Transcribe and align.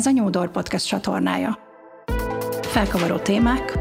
Ez 0.00 0.06
a 0.06 0.10
Nyúdor 0.10 0.50
Podcast 0.50 0.86
csatornája. 0.86 1.58
Felkavaró 2.62 3.16
témák 3.16 3.78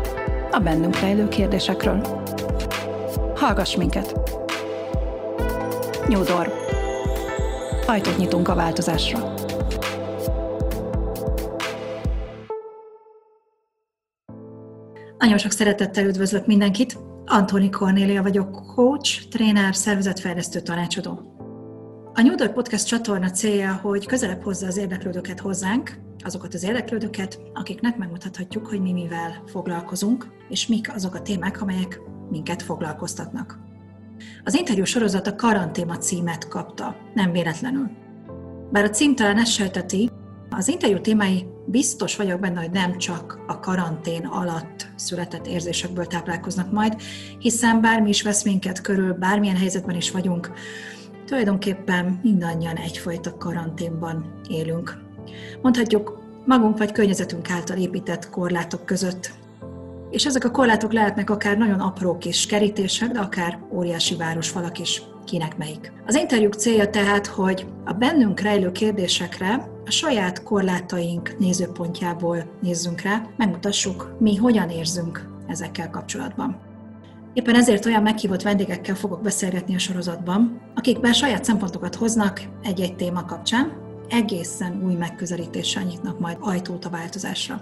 a 0.52 0.60
bennünk 0.60 1.00
rejlő 1.00 1.28
kérdésekről. 1.28 2.26
Hallgass 3.36 3.76
minket! 3.76 4.20
Nyúdor. 6.08 6.54
Ajtót 7.86 8.18
nyitunk 8.18 8.48
a 8.48 8.56
változásra. 8.56 9.34
Nagyon 15.18 15.38
sok 15.38 15.52
szeretettel 15.52 16.06
üdvözlök 16.06 16.46
mindenkit! 16.46 16.98
Antoni 17.26 17.70
Kornélia 17.70 18.22
vagyok, 18.22 18.74
coach, 18.76 19.28
tréner, 19.30 19.76
szervezetfejlesztő 19.76 20.60
tanácsadó. 20.60 21.39
A 22.20 22.22
New 22.22 22.36
Door 22.36 22.54
Podcast 22.54 22.88
csatorna 22.88 23.30
célja, 23.30 23.80
hogy 23.82 24.06
közelebb 24.06 24.44
hozza 24.44 24.68
az 24.68 24.78
érdeklődőket 24.78 25.40
hozzánk, 25.40 26.00
azokat 26.24 26.54
az 26.54 26.64
érdeklődőket, 26.64 27.40
akiknek 27.54 27.98
megmutathatjuk, 27.98 28.68
hogy 28.68 28.82
mi 28.82 28.92
mivel 28.92 29.44
foglalkozunk, 29.46 30.28
és 30.50 30.68
mik 30.68 30.94
azok 30.94 31.16
a 31.16 31.22
témák, 31.22 31.62
amelyek 31.62 32.02
minket 32.30 32.62
foglalkoztatnak. 32.62 33.60
Az 34.44 34.56
interjú 34.56 34.84
sorozat 34.84 35.28
a 35.28 35.36
karantéma 35.36 35.98
címet 35.98 36.48
kapta, 36.48 36.96
nem 37.14 37.32
véletlenül. 37.32 37.90
Bár 38.72 38.84
a 38.84 38.90
cím 38.90 39.16
talán 39.16 39.38
ezt 39.38 39.52
sejteti, 39.52 40.10
az 40.50 40.68
interjú 40.68 41.02
témái 41.02 41.46
biztos 41.66 42.16
vagyok 42.16 42.40
benne, 42.40 42.60
hogy 42.60 42.72
nem 42.72 42.98
csak 42.98 43.40
a 43.48 43.60
karantén 43.60 44.26
alatt 44.26 44.88
született 44.96 45.48
érzésekből 45.48 46.06
táplálkoznak 46.06 46.72
majd, 46.72 47.02
hiszen 47.40 47.82
bármi 47.82 48.10
is 48.10 48.22
vesz 48.22 48.44
minket 48.44 48.82
körül, 48.82 49.14
bármilyen 49.14 49.58
helyzetben 49.58 49.96
is 49.96 50.12
vagyunk, 50.12 50.52
tulajdonképpen 51.30 52.20
mindannyian 52.24 52.76
egyfajta 52.76 53.38
karanténban 53.38 54.42
élünk. 54.48 54.98
Mondhatjuk, 55.62 56.22
magunk 56.46 56.78
vagy 56.78 56.92
környezetünk 56.92 57.50
által 57.50 57.78
épített 57.78 58.30
korlátok 58.30 58.86
között. 58.86 59.32
És 60.10 60.26
ezek 60.26 60.44
a 60.44 60.52
korlátok 60.52 60.94
lehetnek 60.94 61.30
akár 61.30 61.58
nagyon 61.58 61.80
apró 61.80 62.18
kis 62.18 62.46
kerítések, 62.46 63.12
de 63.12 63.20
akár 63.20 63.60
óriási 63.72 64.16
városfalak 64.16 64.80
is, 64.80 65.02
kinek 65.26 65.58
melyik. 65.58 65.92
Az 66.06 66.16
interjúk 66.16 66.54
célja 66.54 66.90
tehát, 66.90 67.28
hogy 67.28 67.66
a 67.86 67.94
bennünk 67.94 68.40
rejlő 68.40 68.72
kérdésekre 68.72 69.70
a 69.86 69.92
saját 69.92 70.44
korlátaink 70.44 71.36
nézőpontjából 71.40 72.44
nézzünk 72.62 73.02
rá, 73.02 73.22
megmutassuk, 73.38 74.16
mi 74.20 74.36
hogyan 74.36 74.70
érzünk 74.70 75.30
ezekkel 75.48 75.90
kapcsolatban. 75.90 76.69
Éppen 77.34 77.56
ezért 77.56 77.86
olyan 77.86 78.02
meghívott 78.02 78.42
vendégekkel 78.42 78.96
fogok 78.96 79.22
beszélgetni 79.22 79.76
a 79.76 79.80
sorozatban, 79.80 80.62
akik 80.76 81.00
bár 81.00 81.14
saját 81.14 81.44
szempontokat 81.44 81.96
hoznak 81.96 82.42
egy-egy 82.64 82.96
téma 82.96 83.26
kapcsán, 83.26 83.88
egészen 84.10 84.84
új 84.84 84.94
megközelítéssel 84.94 85.84
nyitnak 85.84 86.20
majd 86.20 86.38
ajtót 86.40 86.86
a 86.86 86.90
változásra. 86.90 87.62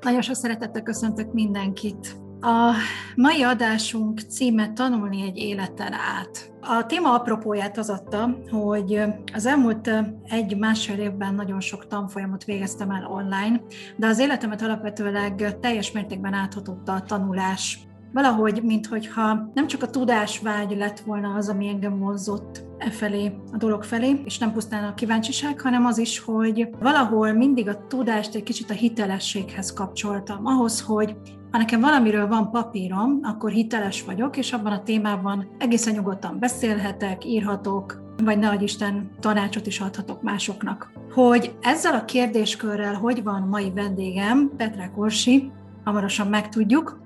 Nagyon 0.00 0.22
sok 0.22 0.34
szeretettel 0.34 0.82
köszöntök 0.82 1.32
mindenkit 1.32 2.16
a 2.44 2.74
mai 3.16 3.42
adásunk 3.42 4.20
címe 4.20 4.72
Tanulni 4.72 5.22
egy 5.22 5.36
életen 5.36 5.92
át. 5.92 6.52
A 6.60 6.86
téma 6.86 7.12
apropóját 7.12 7.78
az 7.78 7.90
adta, 7.90 8.38
hogy 8.50 9.02
az 9.34 9.46
elmúlt 9.46 9.90
egy-másfél 10.24 10.98
évben 10.98 11.34
nagyon 11.34 11.60
sok 11.60 11.86
tanfolyamot 11.86 12.44
végeztem 12.44 12.90
el 12.90 13.06
online, 13.06 13.60
de 13.96 14.06
az 14.06 14.18
életemet 14.18 14.62
alapvetőleg 14.62 15.58
teljes 15.60 15.92
mértékben 15.92 16.32
áthatotta 16.32 16.92
a 16.92 17.02
tanulás. 17.02 17.78
Valahogy, 18.12 18.62
minthogyha 18.62 19.50
nem 19.54 19.66
csak 19.66 19.82
a 19.82 19.90
tudásvágy 19.90 20.76
lett 20.76 21.00
volna 21.00 21.34
az, 21.34 21.48
ami 21.48 21.68
engem 21.68 21.98
vonzott 21.98 22.64
e 22.78 22.90
felé, 22.90 23.32
a 23.52 23.56
dolog 23.56 23.82
felé, 23.82 24.20
és 24.24 24.38
nem 24.38 24.52
pusztán 24.52 24.84
a 24.84 24.94
kíváncsiság, 24.94 25.60
hanem 25.60 25.86
az 25.86 25.98
is, 25.98 26.18
hogy 26.18 26.68
valahol 26.80 27.32
mindig 27.32 27.68
a 27.68 27.86
tudást 27.86 28.34
egy 28.34 28.42
kicsit 28.42 28.70
a 28.70 28.74
hitelességhez 28.74 29.72
kapcsoltam, 29.72 30.46
ahhoz, 30.46 30.80
hogy 30.80 31.16
ha 31.54 31.60
nekem 31.60 31.80
valamiről 31.80 32.28
van 32.28 32.50
papírom, 32.50 33.18
akkor 33.22 33.50
hiteles 33.50 34.04
vagyok, 34.04 34.36
és 34.36 34.52
abban 34.52 34.72
a 34.72 34.82
témában 34.82 35.48
egészen 35.58 35.94
nyugodtan 35.94 36.38
beszélhetek, 36.38 37.24
írhatok, 37.24 38.02
vagy 38.24 38.38
ne 38.38 38.54
Isten 38.54 39.10
tanácsot 39.20 39.66
is 39.66 39.80
adhatok 39.80 40.22
másoknak. 40.22 40.92
Hogy 41.12 41.54
ezzel 41.60 41.94
a 41.94 42.04
kérdéskörrel 42.04 42.94
hogy 42.94 43.22
van 43.22 43.42
mai 43.42 43.72
vendégem, 43.74 44.50
Petra 44.56 44.90
Korsi, 44.90 45.50
hamarosan 45.84 46.26
megtudjuk, 46.26 47.00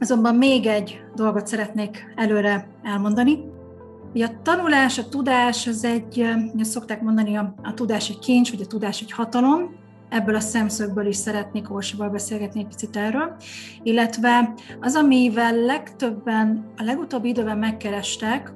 azonban 0.00 0.34
még 0.34 0.66
egy 0.66 1.00
dolgot 1.14 1.46
szeretnék 1.46 2.12
előre 2.16 2.68
elmondani. 2.82 3.38
Ugye 4.14 4.26
a 4.26 4.40
tanulás, 4.42 4.98
a 4.98 5.08
tudás, 5.08 5.66
az 5.66 5.84
egy, 5.84 6.26
szokták 6.60 7.02
mondani, 7.02 7.36
a, 7.36 7.54
a 7.62 7.74
tudás 7.74 8.08
egy 8.08 8.18
kincs, 8.18 8.50
vagy 8.50 8.60
a 8.62 8.66
tudás 8.66 9.00
egy 9.00 9.12
hatalom, 9.12 9.82
ebből 10.14 10.34
a 10.34 10.40
szemszögből 10.40 11.06
is 11.06 11.16
szeretnék 11.16 11.74
Orsival 11.74 12.08
beszélgetni 12.08 12.60
egy 12.60 12.66
picit 12.66 12.96
erről, 12.96 13.36
illetve 13.82 14.54
az, 14.80 14.94
amivel 14.94 15.54
legtöbben 15.54 16.72
a 16.76 16.82
legutóbbi 16.82 17.28
időben 17.28 17.58
megkerestek, 17.58 18.52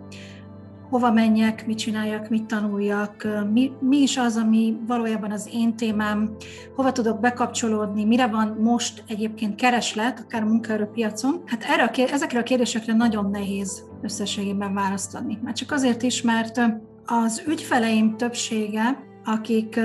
hova 0.90 1.12
menjek, 1.12 1.66
mit 1.66 1.78
csináljak, 1.78 2.28
mit 2.28 2.46
tanuljak, 2.46 3.26
mi, 3.52 3.72
mi 3.80 3.96
is 3.96 4.16
az, 4.16 4.36
ami 4.36 4.76
valójában 4.86 5.30
az 5.30 5.48
én 5.52 5.76
témám, 5.76 6.36
hova 6.76 6.92
tudok 6.92 7.20
bekapcsolódni, 7.20 8.04
mire 8.04 8.26
van 8.26 8.56
most 8.60 9.04
egyébként 9.08 9.54
kereslet, 9.54 10.20
akár 10.24 10.44
munkaerőpiacon. 10.44 11.42
Hát 11.46 11.64
erre 11.64 11.84
a, 11.84 12.12
ezekre 12.12 12.38
a 12.38 12.42
kérdésekre 12.42 12.92
nagyon 12.92 13.30
nehéz 13.30 13.84
összességében 14.02 14.74
választ 14.74 15.14
adni. 15.14 15.38
Már 15.42 15.54
csak 15.54 15.72
azért 15.72 16.02
is, 16.02 16.22
mert 16.22 16.60
az 17.06 17.42
ügyfeleim 17.46 18.16
többsége 18.16 19.06
akik 19.28 19.80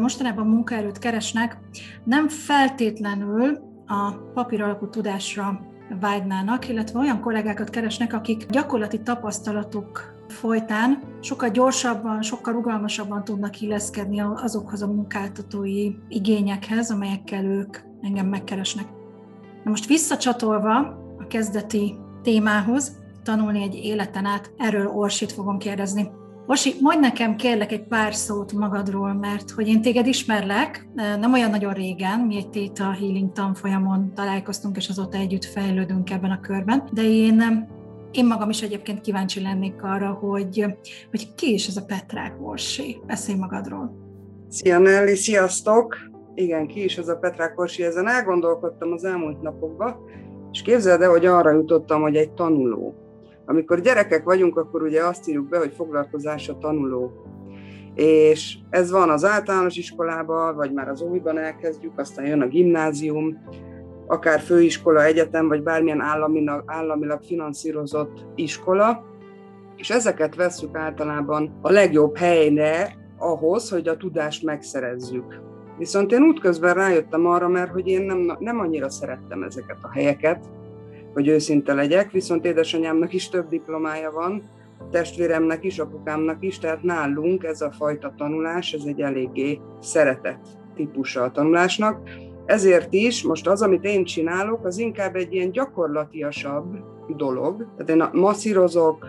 mostanában 0.00 0.46
munkaerőt 0.46 0.98
keresnek, 0.98 1.58
nem 2.04 2.28
feltétlenül 2.28 3.58
a 3.86 4.12
papír 4.34 4.62
alapú 4.62 4.88
tudásra 4.88 5.60
vágynának, 6.00 6.68
illetve 6.68 6.98
olyan 6.98 7.20
kollégákat 7.20 7.70
keresnek, 7.70 8.12
akik 8.12 8.46
gyakorlati 8.46 9.00
tapasztalatuk 9.02 10.14
folytán 10.28 11.02
sokkal 11.20 11.48
gyorsabban, 11.48 12.22
sokkal 12.22 12.52
rugalmasabban 12.52 13.24
tudnak 13.24 13.60
illeszkedni 13.60 14.20
azokhoz 14.20 14.82
a 14.82 14.86
munkáltatói 14.86 15.90
igényekhez, 16.08 16.90
amelyekkel 16.90 17.44
ők 17.44 17.78
engem 18.00 18.26
megkeresnek. 18.26 18.86
Na 19.64 19.70
most 19.70 19.86
visszacsatolva 19.86 20.76
a 21.18 21.26
kezdeti 21.28 21.94
témához, 22.22 23.00
tanulni 23.22 23.62
egy 23.62 23.74
életen 23.74 24.24
át, 24.24 24.52
erről 24.56 24.86
Orsit 24.86 25.32
fogom 25.32 25.58
kérdezni. 25.58 26.10
Osi, 26.52 26.74
mondj 26.80 27.00
nekem 27.00 27.36
kérlek 27.36 27.72
egy 27.72 27.82
pár 27.82 28.14
szót 28.14 28.52
magadról, 28.52 29.12
mert 29.12 29.50
hogy 29.50 29.68
én 29.68 29.82
téged 29.82 30.06
ismerlek, 30.06 30.88
nem 30.94 31.32
olyan 31.32 31.50
nagyon 31.50 31.72
régen, 31.72 32.20
mi 32.20 32.36
egy 32.36 32.50
Theta 32.50 32.92
Healing 32.92 33.32
tanfolyamon 33.32 34.12
találkoztunk, 34.14 34.76
és 34.76 34.88
azóta 34.88 35.18
együtt 35.18 35.44
fejlődünk 35.44 36.10
ebben 36.10 36.30
a 36.30 36.40
körben, 36.40 36.88
de 36.92 37.02
én 37.02 37.68
én 38.10 38.26
magam 38.26 38.50
is 38.50 38.62
egyébként 38.62 39.00
kíváncsi 39.00 39.42
lennék 39.42 39.82
arra, 39.82 40.10
hogy, 40.10 40.66
hogy 41.10 41.34
ki 41.34 41.52
is 41.52 41.66
ez 41.66 41.76
a 41.76 41.84
Petrák 41.84 42.36
Orsi. 42.40 43.00
Beszélj 43.06 43.38
magadról. 43.38 43.96
Szia 44.48 44.78
Nelly, 44.78 45.14
sziasztok! 45.14 45.96
Igen, 46.34 46.66
ki 46.66 46.84
is 46.84 46.98
ez 46.98 47.08
a 47.08 47.16
Petrák 47.16 47.60
Orsi, 47.60 47.82
ezen 47.82 48.08
elgondolkodtam 48.08 48.92
az 48.92 49.04
elmúlt 49.04 49.42
napokban, 49.42 49.96
és 50.52 50.62
képzeld 50.62 51.02
el, 51.02 51.10
hogy 51.10 51.26
arra 51.26 51.50
jutottam, 51.50 52.00
hogy 52.00 52.16
egy 52.16 52.30
tanuló. 52.30 53.01
Amikor 53.46 53.80
gyerekek 53.80 54.24
vagyunk, 54.24 54.56
akkor 54.56 54.82
ugye 54.82 55.04
azt 55.04 55.28
írjuk 55.28 55.48
be, 55.48 55.58
hogy 55.58 55.72
foglalkozás 55.76 56.48
a 56.48 56.58
tanuló. 56.58 57.12
És 57.94 58.58
ez 58.70 58.90
van 58.90 59.10
az 59.10 59.24
általános 59.24 59.76
iskolában, 59.76 60.56
vagy 60.56 60.72
már 60.72 60.88
az 60.88 61.02
óviban 61.02 61.38
elkezdjük, 61.38 61.98
aztán 61.98 62.26
jön 62.26 62.40
a 62.40 62.46
gimnázium, 62.46 63.38
akár 64.06 64.40
főiskola, 64.40 65.04
egyetem, 65.04 65.48
vagy 65.48 65.62
bármilyen 65.62 66.00
államilag, 66.00 66.62
államilag 66.66 67.22
finanszírozott 67.22 68.26
iskola, 68.34 69.04
és 69.76 69.90
ezeket 69.90 70.34
veszük 70.34 70.76
általában 70.76 71.58
a 71.60 71.70
legjobb 71.70 72.16
helyre 72.16 72.96
ahhoz, 73.18 73.70
hogy 73.70 73.88
a 73.88 73.96
tudást 73.96 74.44
megszerezzük. 74.44 75.40
Viszont 75.78 76.12
én 76.12 76.22
útközben 76.22 76.74
rájöttem 76.74 77.26
arra, 77.26 77.48
mert 77.48 77.70
hogy 77.70 77.86
én 77.88 78.02
nem, 78.02 78.36
nem 78.38 78.58
annyira 78.58 78.90
szerettem 78.90 79.42
ezeket 79.42 79.78
a 79.80 79.90
helyeket, 79.92 80.44
hogy 81.12 81.28
őszinte 81.28 81.74
legyek, 81.74 82.10
viszont 82.10 82.44
édesanyámnak 82.44 83.12
is 83.12 83.28
több 83.28 83.48
diplomája 83.48 84.10
van, 84.10 84.42
testvéremnek 84.90 85.64
is, 85.64 85.78
apukámnak 85.78 86.36
is, 86.40 86.58
tehát 86.58 86.82
nálunk 86.82 87.44
ez 87.44 87.60
a 87.60 87.70
fajta 87.70 88.14
tanulás, 88.16 88.72
ez 88.72 88.82
egy 88.86 89.00
eléggé 89.00 89.60
szeretett 89.80 90.46
típusa 90.74 91.22
a 91.22 91.30
tanulásnak. 91.30 92.08
Ezért 92.44 92.92
is 92.92 93.22
most 93.22 93.48
az, 93.48 93.62
amit 93.62 93.84
én 93.84 94.04
csinálok, 94.04 94.64
az 94.64 94.78
inkább 94.78 95.16
egy 95.16 95.34
ilyen 95.34 95.50
gyakorlatiasabb 95.50 96.76
dolog. 97.16 97.66
Tehát 97.76 98.12
én 98.12 98.20
masszírozok, 98.20 99.06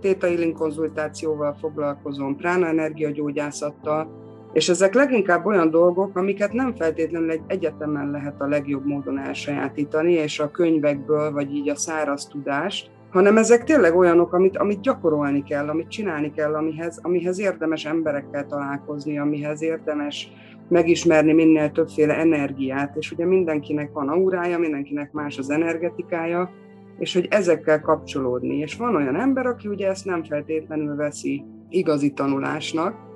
tétailin 0.00 0.52
konzultációval 0.52 1.56
foglalkozom, 1.60 2.36
prána 2.36 2.66
energiagyógyászattal, 2.66 4.27
és 4.52 4.68
ezek 4.68 4.94
leginkább 4.94 5.46
olyan 5.46 5.70
dolgok, 5.70 6.16
amiket 6.16 6.52
nem 6.52 6.74
feltétlenül 6.74 7.30
egy 7.30 7.42
egyetemen 7.46 8.10
lehet 8.10 8.40
a 8.40 8.46
legjobb 8.46 8.86
módon 8.86 9.18
elsajátítani, 9.18 10.12
és 10.12 10.40
a 10.40 10.50
könyvekből, 10.50 11.32
vagy 11.32 11.54
így 11.54 11.68
a 11.68 11.76
száraz 11.76 12.26
tudást, 12.26 12.90
hanem 13.10 13.36
ezek 13.36 13.64
tényleg 13.64 13.96
olyanok, 13.96 14.32
amit, 14.32 14.56
amit 14.56 14.80
gyakorolni 14.80 15.42
kell, 15.42 15.68
amit 15.68 15.88
csinálni 15.88 16.32
kell, 16.32 16.54
amihez, 16.54 16.98
amihez 17.02 17.38
érdemes 17.40 17.84
emberekkel 17.84 18.46
találkozni, 18.46 19.18
amihez 19.18 19.62
érdemes 19.62 20.32
megismerni 20.68 21.32
minél 21.32 21.70
többféle 21.70 22.18
energiát, 22.18 22.96
és 22.96 23.12
ugye 23.12 23.26
mindenkinek 23.26 23.92
van 23.92 24.08
aurája, 24.08 24.58
mindenkinek 24.58 25.12
más 25.12 25.38
az 25.38 25.50
energetikája, 25.50 26.50
és 26.98 27.14
hogy 27.14 27.26
ezekkel 27.30 27.80
kapcsolódni. 27.80 28.56
És 28.56 28.76
van 28.76 28.96
olyan 28.96 29.16
ember, 29.16 29.46
aki 29.46 29.68
ugye 29.68 29.88
ezt 29.88 30.04
nem 30.04 30.24
feltétlenül 30.24 30.96
veszi 30.96 31.44
igazi 31.68 32.12
tanulásnak, 32.12 33.07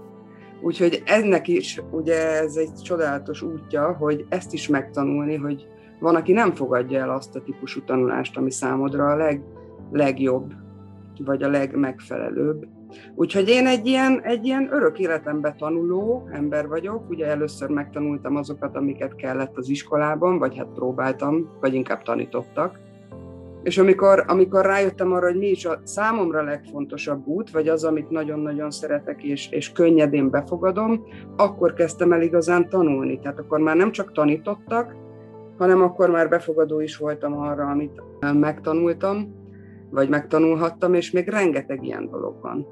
úgyhogy 0.63 1.03
ennek 1.07 1.49
is 1.49 1.81
ugye 1.91 2.41
ez 2.41 2.57
egy 2.57 2.75
csodálatos 2.83 3.43
útja, 3.43 3.93
hogy 3.93 4.27
ezt 4.29 4.53
is 4.53 4.69
megtanulni, 4.69 5.37
hogy 5.37 5.67
van, 6.01 6.15
aki 6.15 6.33
nem 6.33 6.53
fogadja 6.53 7.01
el 7.01 7.11
azt 7.11 7.37
a 7.37 7.43
típusú 7.43 7.83
tanulást, 7.85 8.37
ami 8.37 8.51
számodra 8.51 9.07
a 9.07 9.17
leg, 9.17 9.43
legjobb, 9.91 10.53
vagy 11.25 11.43
a 11.43 11.49
legmegfelelőbb. 11.49 12.67
Úgyhogy 13.15 13.49
én 13.49 13.67
egy 13.67 13.87
ilyen, 13.87 14.21
egy 14.23 14.45
ilyen 14.45 14.69
örök 14.73 14.99
életembe 14.99 15.55
tanuló 15.59 16.29
ember 16.33 16.69
vagyok. 16.69 17.11
Ugye 17.11 17.27
először 17.27 17.69
megtanultam 17.69 18.37
azokat, 18.37 18.77
amiket 18.77 19.17
kellett 19.17 19.57
az 19.57 19.69
iskolában, 19.69 20.39
vagy 20.39 20.57
hát 20.57 20.69
próbáltam, 20.75 21.51
vagy 21.61 21.75
inkább 21.75 22.03
tanítottak. 22.03 22.79
És 23.63 23.79
amikor, 23.79 24.25
amikor 24.27 24.65
rájöttem 24.65 25.13
arra, 25.13 25.27
hogy 25.27 25.39
mi 25.39 25.47
is 25.47 25.65
a 25.65 25.81
számomra 25.85 26.43
legfontosabb 26.43 27.27
út, 27.27 27.51
vagy 27.51 27.69
az, 27.69 27.85
amit 27.85 28.11
nagyon-nagyon 28.11 28.71
szeretek 28.71 29.23
és, 29.23 29.49
és 29.51 29.73
könnyedén 29.73 30.31
befogadom, 30.31 31.05
akkor 31.37 31.73
kezdtem 31.73 32.13
el 32.13 32.23
igazán 32.23 32.69
tanulni. 32.69 33.19
Tehát 33.19 33.39
akkor 33.39 33.59
már 33.59 33.77
nem 33.77 33.93
csak 33.93 34.13
tanítottak, 34.13 34.95
hanem 35.59 35.83
akkor 35.83 36.11
már 36.11 36.29
befogadó 36.29 36.81
is 36.81 36.97
voltam 36.97 37.39
arra, 37.39 37.67
amit 37.67 38.03
megtanultam, 38.33 39.35
vagy 39.91 40.09
megtanulhattam, 40.09 40.95
és 40.95 41.11
még 41.11 41.29
rengeteg 41.29 41.85
ilyen 41.85 42.09
dolog 42.11 42.41
van. 42.41 42.67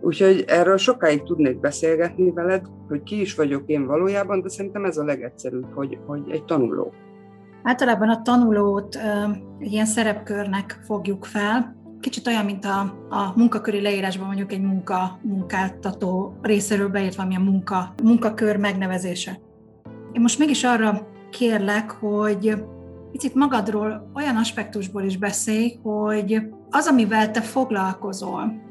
Úgyhogy 0.00 0.44
erről 0.46 0.76
sokáig 0.76 1.22
tudnék 1.22 1.60
beszélgetni 1.60 2.32
veled, 2.32 2.66
hogy 2.88 3.02
ki 3.02 3.20
is 3.20 3.34
vagyok 3.34 3.62
én 3.66 3.86
valójában, 3.86 4.40
de 4.40 4.48
szerintem 4.48 4.84
ez 4.84 4.96
a 4.96 5.04
legegyszerűbb, 5.04 5.66
hogy, 5.74 5.98
hogy 6.06 6.22
egy 6.28 6.44
tanuló. 6.44 6.92
Általában 7.66 8.08
a 8.08 8.22
tanulót 8.22 8.98
egy 9.58 9.72
ilyen 9.72 9.86
szerepkörnek 9.86 10.80
fogjuk 10.84 11.24
fel, 11.24 11.76
kicsit 12.00 12.26
olyan, 12.26 12.44
mint 12.44 12.64
a, 12.64 12.80
a 13.08 13.32
munkaköri 13.36 13.80
leírásban 13.80 14.26
mondjuk 14.26 14.52
egy 14.52 14.60
munka, 14.60 15.18
munkáltató 15.22 16.38
részéről 16.42 16.88
beírt 16.88 17.14
valamilyen 17.14 17.42
munka, 17.42 17.94
munkakör 18.02 18.56
megnevezése. 18.56 19.40
Én 20.12 20.20
most 20.20 20.38
mégis 20.38 20.64
arra 20.64 21.08
kérlek, 21.30 21.90
hogy 21.90 22.64
picit 23.12 23.34
magadról 23.34 24.10
olyan 24.14 24.36
aspektusból 24.36 25.02
is 25.02 25.16
beszélj, 25.16 25.78
hogy 25.82 26.42
az, 26.70 26.86
amivel 26.86 27.30
te 27.30 27.40
foglalkozol, 27.40 28.62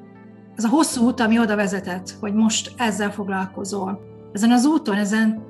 ez 0.55 0.63
a 0.63 0.69
hosszú 0.69 1.05
út, 1.05 1.19
ami 1.19 1.39
oda 1.39 1.55
vezetett, 1.55 2.17
hogy 2.19 2.33
most 2.33 2.73
ezzel 2.77 3.11
foglalkozol, 3.11 3.99
ezen 4.31 4.51
az 4.51 4.65
úton, 4.65 4.95
ezen 4.95 5.43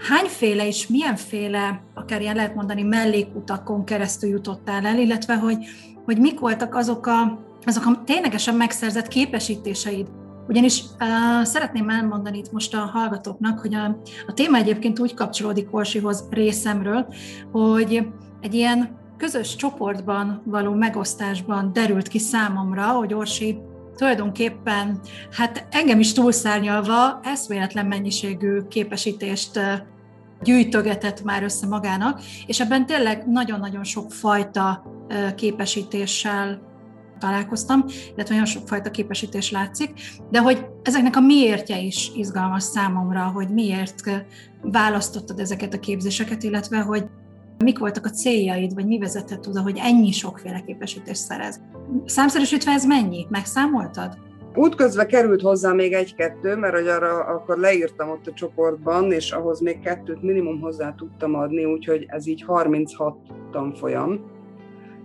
hányféle 0.00 0.66
és 0.66 0.86
milyenféle, 0.86 1.82
akár 1.94 2.20
ilyen 2.20 2.36
lehet 2.36 2.54
mondani, 2.54 2.82
mellékutakon 2.82 3.84
keresztül 3.84 4.30
jutottál 4.30 4.86
el, 4.86 4.98
illetve 4.98 5.36
hogy, 5.36 5.56
hogy 6.04 6.18
mik 6.18 6.40
voltak 6.40 6.74
azok 6.74 7.06
a, 7.06 7.38
azok 7.64 7.86
a 7.86 8.02
ténylegesen 8.04 8.54
megszerzett 8.54 9.08
képesítéseid. 9.08 10.06
Ugyanis 10.48 10.82
uh, 10.82 11.44
szeretném 11.44 11.88
elmondani 11.88 12.38
itt 12.38 12.52
most 12.52 12.74
a 12.74 12.78
hallgatóknak, 12.78 13.58
hogy 13.58 13.74
a, 13.74 13.84
a 14.26 14.32
téma 14.34 14.56
egyébként 14.56 14.98
úgy 14.98 15.14
kapcsolódik 15.14 15.74
Orsihoz 15.74 16.28
részemről, 16.30 17.06
hogy 17.52 18.06
egy 18.40 18.54
ilyen 18.54 18.96
közös 19.16 19.56
csoportban 19.56 20.42
való 20.44 20.72
megosztásban 20.72 21.72
derült 21.72 22.08
ki 22.08 22.18
számomra, 22.18 22.86
hogy 22.86 23.14
Orsi 23.14 23.58
tulajdonképpen 23.98 25.00
hát 25.30 25.66
engem 25.70 26.00
is 26.00 26.12
túlszárnyalva 26.12 27.20
eszméletlen 27.22 27.86
mennyiségű 27.86 28.62
képesítést 28.68 29.60
gyűjtögetett 30.42 31.22
már 31.22 31.42
össze 31.42 31.66
magának, 31.66 32.20
és 32.46 32.60
ebben 32.60 32.86
tényleg 32.86 33.26
nagyon-nagyon 33.26 33.84
sok 33.84 34.12
fajta 34.12 34.84
képesítéssel 35.36 36.60
találkoztam, 37.18 37.84
illetve 38.14 38.34
nagyon 38.34 38.44
sokfajta 38.44 38.90
képesítés 38.90 39.50
látszik, 39.50 39.90
de 40.30 40.40
hogy 40.40 40.66
ezeknek 40.82 41.16
a 41.16 41.20
miértje 41.20 41.78
is 41.80 42.10
izgalmas 42.16 42.62
számomra, 42.62 43.22
hogy 43.22 43.48
miért 43.48 44.02
választottad 44.62 45.38
ezeket 45.38 45.74
a 45.74 45.80
képzéseket, 45.80 46.42
illetve 46.42 46.78
hogy 46.78 47.04
mik 47.64 47.78
voltak 47.78 48.04
a 48.04 48.10
céljaid, 48.10 48.74
vagy 48.74 48.86
mi 48.86 48.98
vezetett 48.98 49.48
oda, 49.48 49.62
hogy 49.62 49.80
ennyi 49.82 50.10
sokféle 50.10 50.62
képesítést 50.66 51.20
szerez. 51.20 51.60
Számszerűsítve 52.04 52.72
ez 52.72 52.84
mennyi? 52.84 53.26
Megszámoltad? 53.28 54.18
Útközben 54.54 55.06
került 55.06 55.40
hozzá 55.40 55.72
még 55.72 55.92
egy-kettő, 55.92 56.56
mert 56.56 56.74
hogy 56.74 56.86
arra 56.86 57.24
akkor 57.24 57.58
leírtam 57.58 58.10
ott 58.10 58.26
a 58.26 58.32
csoportban, 58.32 59.12
és 59.12 59.32
ahhoz 59.32 59.60
még 59.60 59.80
kettőt 59.80 60.22
minimum 60.22 60.60
hozzá 60.60 60.94
tudtam 60.94 61.34
adni, 61.34 61.64
úgyhogy 61.64 62.04
ez 62.08 62.26
így 62.26 62.42
36 62.42 63.16
tanfolyam 63.50 64.36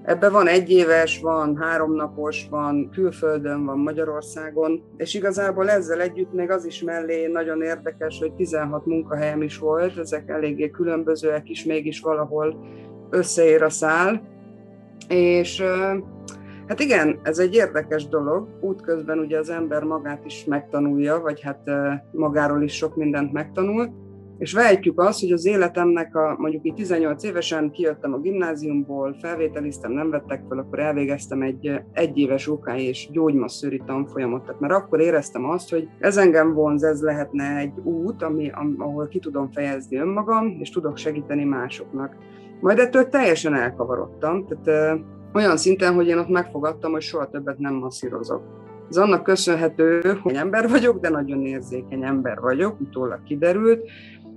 Ebben 0.06 0.32
van 0.32 0.48
egy 0.48 0.70
éves, 0.70 1.20
van 1.22 1.58
háromnapos, 1.58 2.48
van 2.50 2.90
külföldön, 2.92 3.66
van 3.66 3.78
Magyarországon, 3.78 4.84
és 4.98 5.14
igazából 5.14 5.70
ezzel 5.70 6.02
együtt 6.02 6.34
még 6.34 6.50
az 6.50 6.66
is 6.66 6.82
mellé 6.82 7.28
nagyon 7.28 7.62
érdekes, 7.62 8.20
hogy 8.20 8.34
16 8.34 8.86
munkahelyem 8.86 9.42
is 9.42 9.58
volt, 9.58 9.98
ezek 9.98 10.30
eléggé 10.30 10.70
különbözőek 10.70 11.50
is, 11.50 11.66
mégis 11.66 12.00
valahol 12.00 12.66
összeér 13.10 13.64
a 13.64 13.70
szál. 13.70 14.22
És 15.08 15.64
hát 16.68 16.80
igen, 16.80 17.20
ez 17.24 17.40
egy 17.40 17.56
érdekes 17.56 18.08
dolog, 18.08 18.48
útközben 18.62 19.20
ugye 19.20 19.38
az 19.38 19.50
ember 19.50 19.84
magát 19.84 20.26
is 20.26 20.46
megtanulja, 20.46 21.20
vagy 21.20 21.42
hát 21.42 21.70
magáról 22.12 22.64
is 22.64 22.74
sok 22.74 22.96
mindent 22.96 23.32
megtanul, 23.32 23.90
és 24.38 24.54
vejtjük 24.54 25.00
azt, 25.00 25.20
hogy 25.20 25.32
az 25.32 25.46
életemnek 25.46 26.16
a, 26.16 26.36
mondjuk 26.38 26.66
így 26.66 26.74
18 26.74 27.24
évesen 27.24 27.72
kijöttem 27.72 28.14
a 28.14 28.20
gimnáziumból, 28.20 29.16
felvételiztem, 29.22 29.92
nem 29.92 30.10
vettek 30.10 30.44
fel, 30.50 30.58
akkor 30.58 30.80
elvégeztem 30.80 31.42
egy 31.42 31.82
egyéves 31.94 32.48
OK 32.48 32.72
és 32.76 33.10
gyógymasszőri 33.12 33.82
tanfolyamot. 33.86 34.46
Tehát 34.46 34.60
mert 34.60 34.74
akkor 34.74 35.00
éreztem 35.00 35.50
azt, 35.50 35.70
hogy 35.70 35.90
ez 36.00 36.18
engem 36.18 36.54
vonz, 36.54 36.84
ez 36.84 37.02
lehetne 37.02 37.58
egy 37.58 37.74
út, 37.84 38.24
ami, 38.24 38.52
ahol 38.78 39.08
ki 39.08 39.20
tudom 39.20 39.52
fejezni 39.52 39.98
önmagam, 39.98 40.58
és 40.60 40.70
tudok 40.70 40.98
segíteni 40.98 41.44
másoknak. 41.44 42.16
Majd 42.60 42.80
ettől 42.80 43.10
teljesen 43.10 43.54
elkavarodtam, 43.54 44.46
tehát 44.48 45.00
olyan 45.34 45.58
szinten, 45.58 45.94
hogy 45.94 46.08
én 46.08 46.18
ott 46.18 46.30
megfogadtam, 46.30 46.92
hogy 46.92 47.02
soha 47.02 47.30
többet 47.30 47.58
nem 47.58 47.74
masszírozok. 47.74 48.42
Ez 48.90 48.98
annak 48.98 49.24
köszönhető, 49.24 50.18
hogy 50.22 50.36
ember 50.36 50.70
vagyok, 50.70 51.00
de 51.00 51.10
nagyon 51.10 51.42
érzékeny 51.42 52.04
ember 52.04 52.40
vagyok, 52.40 52.80
utólag 52.80 53.24
kiderült, 53.24 53.90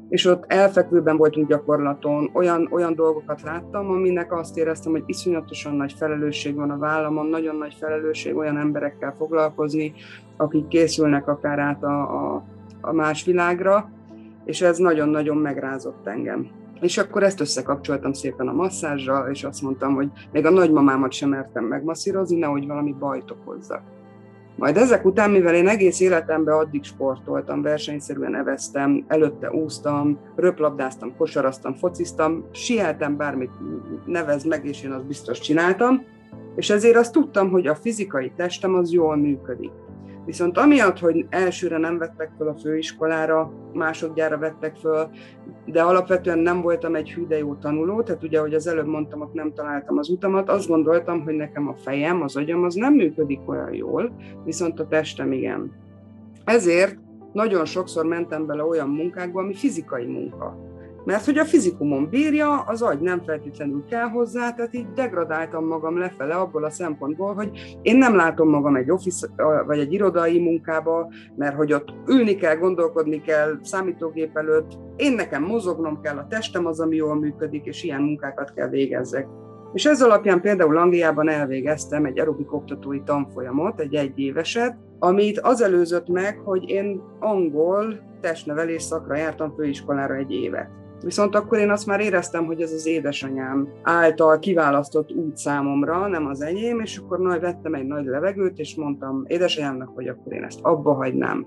és 0.09 0.25
ott 0.25 0.45
elfekvőben 0.47 1.17
voltunk 1.17 1.49
gyakorlaton, 1.49 2.31
olyan, 2.33 2.69
olyan 2.71 2.95
dolgokat 2.95 3.43
láttam, 3.43 3.91
aminek 3.91 4.33
azt 4.33 4.57
éreztem, 4.57 4.93
hogy 4.93 5.03
iszonyatosan 5.07 5.75
nagy 5.75 5.93
felelősség 5.93 6.55
van 6.55 6.71
a 6.71 6.79
vállamon, 6.79 7.27
nagyon 7.27 7.57
nagy 7.57 7.77
felelősség 7.81 8.37
olyan 8.37 8.59
emberekkel 8.59 9.15
foglalkozni, 9.19 9.93
akik 10.37 10.69
készülnek 10.69 11.29
akár 11.29 11.59
át 11.59 11.83
a, 11.83 12.01
a, 12.01 12.45
a 12.81 12.93
más 12.93 13.25
világra, 13.25 13.91
és 14.45 14.61
ez 14.61 14.79
nagyon-nagyon 14.79 15.37
megrázott 15.37 16.07
engem. 16.07 16.49
És 16.81 16.99
akkor 16.99 17.23
ezt 17.23 17.41
összekapcsoltam 17.41 18.13
szépen 18.13 18.49
a 18.49 18.53
masszázsral, 18.53 19.31
és 19.31 19.45
azt 19.45 19.63
mondtam, 19.63 19.95
hogy 19.95 20.09
még 20.33 20.47
a 20.47 20.51
nagymamámat 20.51 21.13
sem 21.13 21.29
mertem 21.29 21.65
megmasszírozni, 21.65 22.39
nehogy 22.39 22.67
valami 22.67 22.95
bajt 22.99 23.31
okozzak. 23.31 23.96
Majd 24.57 24.77
ezek 24.77 25.05
után, 25.05 25.31
mivel 25.31 25.55
én 25.55 25.69
egész 25.69 26.01
életemben 26.01 26.55
addig 26.55 26.85
sportoltam, 26.85 27.63
versenyszerűen 27.63 28.35
eveztem, 28.35 29.05
előtte 29.09 29.51
úsztam, 29.51 30.19
röplabdáztam, 30.37 31.17
kosaraztam, 31.17 31.75
fociztam, 31.75 32.45
sieltem, 32.53 33.17
bármit 33.17 33.51
nevez 34.07 34.45
meg, 34.45 34.67
és 34.67 34.83
én 34.83 34.91
azt 34.91 35.07
biztos 35.07 35.41
csináltam, 35.41 36.05
és 36.55 36.71
ezért 36.71 36.97
azt 36.97 37.13
tudtam, 37.13 37.51
hogy 37.51 37.67
a 37.67 37.75
fizikai 37.75 38.33
testem 38.37 38.75
az 38.75 38.93
jól 38.93 39.17
működik. 39.17 39.71
Viszont 40.27 40.59
amiatt, 40.59 40.99
hogy 40.99 41.27
elsőre 41.31 41.79
nem 41.79 41.99
vettek 41.99 42.31
föl 42.39 42.49
a 42.49 42.55
főiskolára, 42.55 43.53
másodjára 43.73 44.39
vettek 44.39 44.77
föl, 44.77 45.09
de 45.67 45.83
alapvetően 45.83 46.39
nem 46.39 46.61
voltam 46.61 46.95
egy 46.95 47.13
hű 47.13 47.27
de 47.27 47.39
jó 47.39 47.55
tanuló, 47.55 48.03
tehát 48.03 48.23
ugye, 48.23 48.39
ahogy 48.39 48.55
az 48.55 48.67
előbb 48.67 48.87
mondtam, 48.87 49.21
ott 49.21 49.33
nem 49.33 49.53
találtam 49.53 49.99
az 49.99 50.09
utamat, 50.09 50.51
azt 50.51 50.69
gondoltam, 50.69 51.23
hogy 51.23 51.35
nekem 51.35 51.69
a 51.69 51.75
fejem, 51.77 52.23
az 52.23 52.37
agyam 52.37 52.65
az 52.65 52.75
nem 52.75 52.93
működik 52.93 53.41
olyan 53.49 53.75
jól, 53.75 54.17
viszont 54.45 54.81
a 54.81 54.87
testem 54.87 55.33
igen. 55.33 55.73
Ezért 56.45 56.99
nagyon 57.33 57.65
sokszor 57.65 58.07
mentem 58.07 58.47
bele 58.47 58.65
olyan 58.65 58.89
munkákba, 58.89 59.41
ami 59.41 59.55
fizikai 59.55 60.07
munka. 60.07 60.57
Mert 61.07 61.25
hogy 61.25 61.39
a 61.39 61.45
fizikumon 61.45 62.09
bírja, 62.09 62.61
az 62.61 62.83
agy 62.83 63.01
nem 63.01 63.23
feltétlenül 63.27 63.85
kell 63.91 64.09
hozzá, 64.09 64.53
tehát 64.53 64.75
így 64.75 64.93
degradáltam 64.93 65.67
magam 65.67 65.99
lefele 65.99 66.35
abból 66.35 66.65
a 66.65 66.71
szempontból, 66.71 67.35
hogy 67.35 67.79
én 67.83 67.97
nem 67.97 68.17
látom 68.17 68.49
magam 68.49 68.77
egy 68.77 68.91
office 68.91 69.29
vagy 69.67 69.79
egy 69.79 69.93
irodai 69.93 70.39
munkába, 70.39 71.13
mert 71.37 71.57
hogy 71.57 71.73
ott 71.73 71.95
ülni 72.07 72.35
kell, 72.35 72.57
gondolkodni 72.57 73.21
kell, 73.21 73.59
számítógép 73.63 74.37
előtt, 74.37 74.79
én 74.97 75.13
nekem 75.13 75.43
mozognom 75.43 76.01
kell, 76.01 76.17
a 76.17 76.27
testem 76.29 76.67
az, 76.67 76.81
ami 76.81 76.97
jól 76.97 77.15
működik, 77.15 77.65
és 77.65 77.83
ilyen 77.83 78.03
munkákat 78.03 78.53
kell 78.55 78.69
végezzek. 78.69 79.27
És 79.73 79.85
ez 79.85 80.03
alapján 80.03 80.41
például 80.41 80.77
Angliában 80.77 81.29
elvégeztem 81.29 82.05
egy 82.05 82.19
aerobik 82.19 82.53
oktatói 82.53 83.03
tanfolyamot, 83.03 83.81
egy 83.81 83.95
egyéveset, 83.95 84.77
amit 84.99 85.39
az 85.39 85.63
előzött 85.63 86.09
meg, 86.09 86.39
hogy 86.45 86.69
én 86.69 87.03
angol 87.21 87.99
testnevelés 88.21 88.83
szakra 88.83 89.17
jártam 89.17 89.55
főiskolára 89.55 90.15
egy 90.15 90.31
évet. 90.31 90.85
Viszont 91.05 91.35
akkor 91.35 91.59
én 91.59 91.71
azt 91.71 91.87
már 91.87 92.01
éreztem, 92.01 92.45
hogy 92.45 92.61
ez 92.61 92.73
az 92.73 92.87
édesanyám 92.87 93.69
által 93.83 94.39
kiválasztott 94.39 95.13
út 95.13 95.37
számomra, 95.37 96.07
nem 96.07 96.27
az 96.27 96.41
enyém, 96.41 96.81
és 96.81 96.99
akkor 96.99 97.19
nagy 97.19 97.41
vettem 97.41 97.75
egy 97.75 97.87
nagy 97.87 98.05
levegőt, 98.05 98.59
és 98.59 98.75
mondtam 98.75 99.25
édesanyámnak, 99.27 99.89
hogy 99.95 100.09
akkor 100.09 100.33
én 100.33 100.45
ezt 100.45 100.61
abba 100.63 100.93
hagynám. 100.93 101.47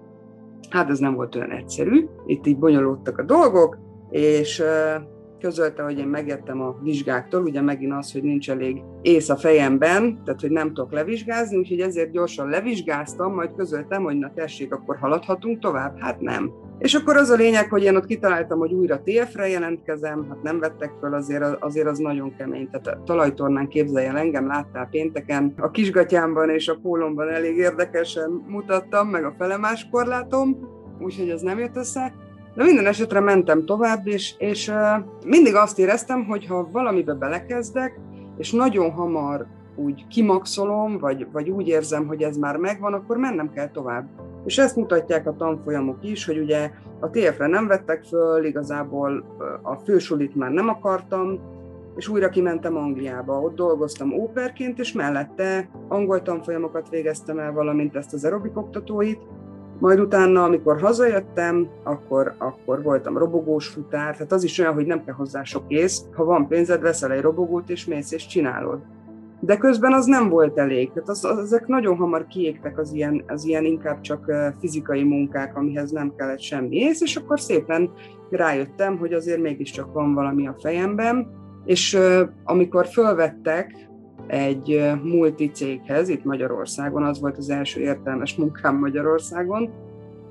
Hát 0.69 0.89
ez 0.89 0.99
nem 0.99 1.13
volt 1.13 1.35
olyan 1.35 1.51
egyszerű, 1.51 2.07
itt 2.25 2.47
így 2.47 2.57
bonyolódtak 2.57 3.17
a 3.17 3.23
dolgok, 3.23 3.77
és 4.09 4.63
közölte, 5.39 5.83
hogy 5.83 5.97
én 5.97 6.07
megettem 6.07 6.61
a 6.61 6.75
vizsgáktól, 6.81 7.41
ugye 7.41 7.61
megint 7.61 7.93
az, 7.93 8.11
hogy 8.11 8.23
nincs 8.23 8.49
elég 8.49 8.81
ész 9.01 9.29
a 9.29 9.35
fejemben, 9.35 10.21
tehát 10.25 10.41
hogy 10.41 10.51
nem 10.51 10.67
tudok 10.67 10.91
levizsgázni, 10.91 11.57
úgyhogy 11.57 11.79
ezért 11.79 12.11
gyorsan 12.11 12.49
levizsgáztam, 12.49 13.33
majd 13.33 13.55
közöltem, 13.55 14.03
hogy 14.03 14.17
na 14.17 14.31
tessék, 14.35 14.73
akkor 14.73 14.97
haladhatunk 14.97 15.59
tovább? 15.59 15.99
Hát 15.99 16.21
nem. 16.21 16.51
És 16.79 16.93
akkor 16.93 17.17
az 17.17 17.29
a 17.29 17.35
lényeg, 17.35 17.69
hogy 17.69 17.83
én 17.83 17.95
ott 17.95 18.05
kitaláltam, 18.05 18.59
hogy 18.59 18.73
újra 18.73 19.01
TF-re 19.03 19.47
jelentkezem, 19.47 20.25
hát 20.29 20.41
nem 20.43 20.59
vettek 20.59 20.91
föl, 20.99 21.13
azért, 21.13 21.43
azért 21.59 21.87
az 21.87 21.97
nagyon 21.97 22.35
kemény. 22.35 22.69
Tehát 22.69 22.99
talajtornán 22.99 23.67
képzelj 23.67 24.05
el 24.05 24.17
engem, 24.17 24.47
láttál 24.47 24.87
pénteken, 24.91 25.53
a 25.57 25.71
kisgatyámban 25.71 26.49
és 26.49 26.67
a 26.67 26.77
pólomban 26.81 27.29
elég 27.29 27.57
érdekesen 27.57 28.43
mutattam, 28.47 29.07
meg 29.07 29.23
a 29.23 29.35
felemás 29.37 29.87
korlátom, 29.91 30.57
úgyhogy 30.99 31.29
ez 31.29 31.41
nem 31.41 31.59
jött 31.59 31.75
össze. 31.75 32.13
De 32.55 32.63
minden 32.63 32.85
esetre 32.85 33.19
mentem 33.19 33.65
tovább, 33.65 34.07
és, 34.07 34.33
és 34.37 34.71
mindig 35.25 35.55
azt 35.55 35.79
éreztem, 35.79 36.25
hogy 36.25 36.45
ha 36.45 36.69
valamibe 36.71 37.13
belekezdek, 37.13 37.99
és 38.37 38.51
nagyon 38.51 38.91
hamar 38.91 39.45
úgy 39.75 40.07
kimaxolom, 40.07 40.97
vagy, 40.97 41.27
vagy 41.31 41.49
úgy 41.49 41.67
érzem, 41.67 42.07
hogy 42.07 42.21
ez 42.21 42.37
már 42.37 42.55
megvan, 42.55 42.93
akkor 42.93 43.17
mennem 43.17 43.51
kell 43.53 43.71
tovább. 43.71 44.07
És 44.45 44.57
ezt 44.57 44.75
mutatják 44.75 45.27
a 45.27 45.35
tanfolyamok 45.35 45.97
is, 46.01 46.25
hogy 46.25 46.37
ugye 46.37 46.71
a 46.99 47.09
TF-re 47.09 47.47
nem 47.47 47.67
vettek 47.67 48.03
föl, 48.03 48.45
igazából 48.45 49.37
a 49.61 49.75
fősulit 49.75 50.35
már 50.35 50.51
nem 50.51 50.67
akartam, 50.67 51.39
és 51.95 52.07
újra 52.07 52.29
kimentem 52.29 52.77
Angliába. 52.77 53.41
Ott 53.41 53.55
dolgoztam 53.55 54.13
óperként, 54.13 54.79
és 54.79 54.91
mellette 54.91 55.69
angol 55.87 56.21
tanfolyamokat 56.21 56.89
végeztem 56.89 57.39
el, 57.39 57.51
valamint 57.51 57.95
ezt 57.95 58.13
az 58.13 58.23
aerobik 58.23 58.57
oktatóit, 58.57 59.19
majd 59.79 59.99
utána, 59.99 60.43
amikor 60.43 60.79
hazajöttem, 60.79 61.69
akkor, 61.83 62.35
akkor 62.37 62.83
voltam 62.83 63.17
robogós 63.17 63.67
futár, 63.67 64.13
tehát 64.13 64.31
az 64.31 64.43
is 64.43 64.59
olyan, 64.59 64.73
hogy 64.73 64.85
nem 64.85 65.03
kell 65.03 65.13
hozzá 65.13 65.43
sok 65.43 65.63
ész, 65.67 66.05
ha 66.13 66.23
van 66.23 66.47
pénzed, 66.47 66.81
veszel 66.81 67.11
egy 67.11 67.21
robogót, 67.21 67.69
és 67.69 67.85
mész 67.85 68.11
és 68.11 68.27
csinálod. 68.27 68.79
De 69.39 69.57
közben 69.57 69.93
az 69.93 70.05
nem 70.05 70.29
volt 70.29 70.57
elég. 70.57 70.91
Tehát 70.91 71.09
az, 71.09 71.25
az, 71.25 71.37
ezek 71.37 71.67
nagyon 71.67 71.95
hamar 71.95 72.27
kiégtek 72.27 72.79
az 72.79 72.93
ilyen, 72.93 73.23
az 73.27 73.45
ilyen 73.45 73.65
inkább 73.65 74.01
csak 74.01 74.31
fizikai 74.59 75.03
munkák, 75.03 75.57
amihez 75.57 75.91
nem 75.91 76.13
kellett 76.17 76.39
semmi 76.39 76.75
ész, 76.75 77.01
és 77.01 77.15
akkor 77.15 77.39
szépen 77.39 77.91
rájöttem, 78.29 78.97
hogy 78.97 79.13
azért 79.13 79.41
mégiscsak 79.41 79.93
van 79.93 80.13
valami 80.13 80.47
a 80.47 80.55
fejemben, 80.59 81.27
és 81.65 81.97
amikor 82.43 82.87
fölvettek 82.87 83.89
egy 84.27 84.91
multicéghez, 85.03 86.09
itt 86.09 86.23
Magyarországon, 86.23 87.03
az 87.03 87.21
volt 87.21 87.37
az 87.37 87.49
első 87.49 87.81
értelmes 87.81 88.35
munkám 88.35 88.77
Magyarországon, 88.77 89.69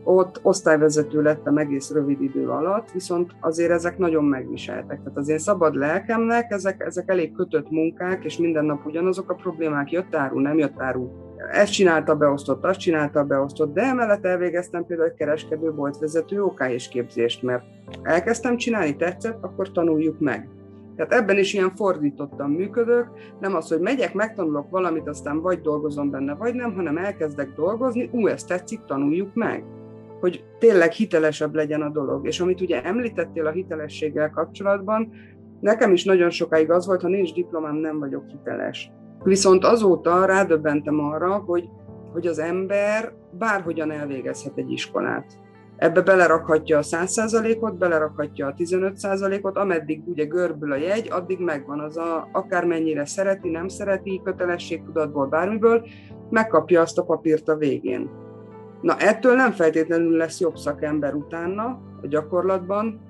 ott 0.08 0.40
osztályvezető 0.42 1.22
lettem 1.22 1.56
egész 1.56 1.90
rövid 1.90 2.22
idő 2.22 2.48
alatt, 2.48 2.90
viszont 2.90 3.32
azért 3.40 3.70
ezek 3.70 3.98
nagyon 3.98 4.24
megviseltek. 4.24 4.98
Tehát 4.98 5.16
az 5.16 5.28
én 5.28 5.38
szabad 5.38 5.74
lelkemnek 5.74 6.50
ezek, 6.50 6.82
ezek 6.86 7.10
elég 7.10 7.32
kötött 7.32 7.70
munkák, 7.70 8.24
és 8.24 8.38
minden 8.38 8.64
nap 8.64 8.86
ugyanazok 8.86 9.30
a 9.30 9.34
problémák, 9.34 9.90
jött 9.90 10.14
áru, 10.14 10.40
nem 10.40 10.58
jött 10.58 10.80
áru. 10.80 11.08
Ezt 11.52 11.72
csinálta, 11.72 12.14
beosztott, 12.14 12.64
azt 12.64 12.78
csinálta, 12.78 13.24
beosztott, 13.24 13.74
de 13.74 13.82
emellett 13.82 14.24
elvégeztem 14.24 14.86
például 14.86 15.08
egy 15.08 15.14
kereskedő 15.14 15.74
vezető 16.00 16.42
OK 16.42 16.64
és 16.68 16.88
képzést, 16.88 17.42
mert 17.42 17.64
elkezdtem 18.02 18.56
csinálni, 18.56 18.96
tetszett, 18.96 19.44
akkor 19.44 19.72
tanuljuk 19.72 20.18
meg. 20.18 20.48
Tehát 20.96 21.12
ebben 21.12 21.38
is 21.38 21.54
ilyen 21.54 21.74
fordítottan 21.74 22.50
működök, 22.50 23.10
nem 23.40 23.54
az, 23.54 23.68
hogy 23.68 23.80
megyek, 23.80 24.14
megtanulok 24.14 24.70
valamit, 24.70 25.08
aztán 25.08 25.40
vagy 25.40 25.60
dolgozom 25.60 26.10
benne, 26.10 26.34
vagy 26.34 26.54
nem, 26.54 26.74
hanem 26.74 26.96
elkezdek 26.96 27.52
dolgozni, 27.54 28.08
ú, 28.12 28.26
ezt 28.26 28.48
tetszik, 28.48 28.80
tanuljuk 28.86 29.34
meg 29.34 29.64
hogy 30.20 30.44
tényleg 30.58 30.92
hitelesebb 30.92 31.54
legyen 31.54 31.82
a 31.82 31.90
dolog. 31.90 32.26
És 32.26 32.40
amit 32.40 32.60
ugye 32.60 32.82
említettél 32.82 33.46
a 33.46 33.50
hitelességgel 33.50 34.30
kapcsolatban, 34.30 35.12
nekem 35.60 35.92
is 35.92 36.04
nagyon 36.04 36.30
sokáig 36.30 36.70
az 36.70 36.86
volt, 36.86 37.02
ha 37.02 37.08
nincs 37.08 37.32
diplomám, 37.32 37.76
nem 37.76 37.98
vagyok 37.98 38.24
hiteles. 38.26 38.90
Viszont 39.24 39.64
azóta 39.64 40.24
rádöbbentem 40.24 40.98
arra, 40.98 41.36
hogy, 41.36 41.68
hogy 42.12 42.26
az 42.26 42.38
ember 42.38 43.12
bárhogyan 43.38 43.90
elvégezhet 43.90 44.52
egy 44.56 44.70
iskolát. 44.70 45.38
Ebbe 45.76 46.02
belerakhatja 46.02 46.78
a 46.78 46.82
100%-ot, 46.82 47.78
belerakhatja 47.78 48.46
a 48.46 48.54
15%-ot, 48.54 49.56
ameddig 49.56 50.02
ugye 50.06 50.24
görbül 50.24 50.72
a 50.72 50.76
jegy, 50.76 51.08
addig 51.10 51.38
megvan 51.38 51.80
az 51.80 51.96
a, 51.96 52.28
akármennyire 52.32 53.06
szereti, 53.06 53.48
nem 53.48 53.68
szereti, 53.68 54.20
kötelességtudatból, 54.24 55.26
bármiből, 55.26 55.86
megkapja 56.30 56.80
azt 56.80 56.98
a 56.98 57.04
papírt 57.04 57.48
a 57.48 57.56
végén. 57.56 58.10
Na 58.80 58.96
ettől 58.96 59.34
nem 59.34 59.52
feltétlenül 59.52 60.16
lesz 60.16 60.40
jobb 60.40 60.56
szakember 60.56 61.14
utána 61.14 61.64
a 62.02 62.06
gyakorlatban, 62.06 63.00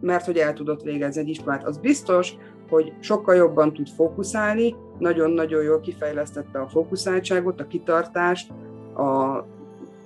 mert 0.00 0.24
hogy 0.24 0.36
el 0.36 0.52
tudott 0.52 0.82
végezni 0.82 1.20
egy 1.20 1.28
iskolát. 1.28 1.64
Az 1.64 1.78
biztos, 1.78 2.34
hogy 2.68 2.92
sokkal 3.00 3.34
jobban 3.34 3.72
tud 3.72 3.88
fókuszálni, 3.88 4.74
nagyon-nagyon 4.98 5.62
jól 5.62 5.80
kifejlesztette 5.80 6.58
a 6.58 6.68
fókuszáltságot, 6.68 7.60
a 7.60 7.66
kitartást, 7.66 8.50
a 8.96 9.44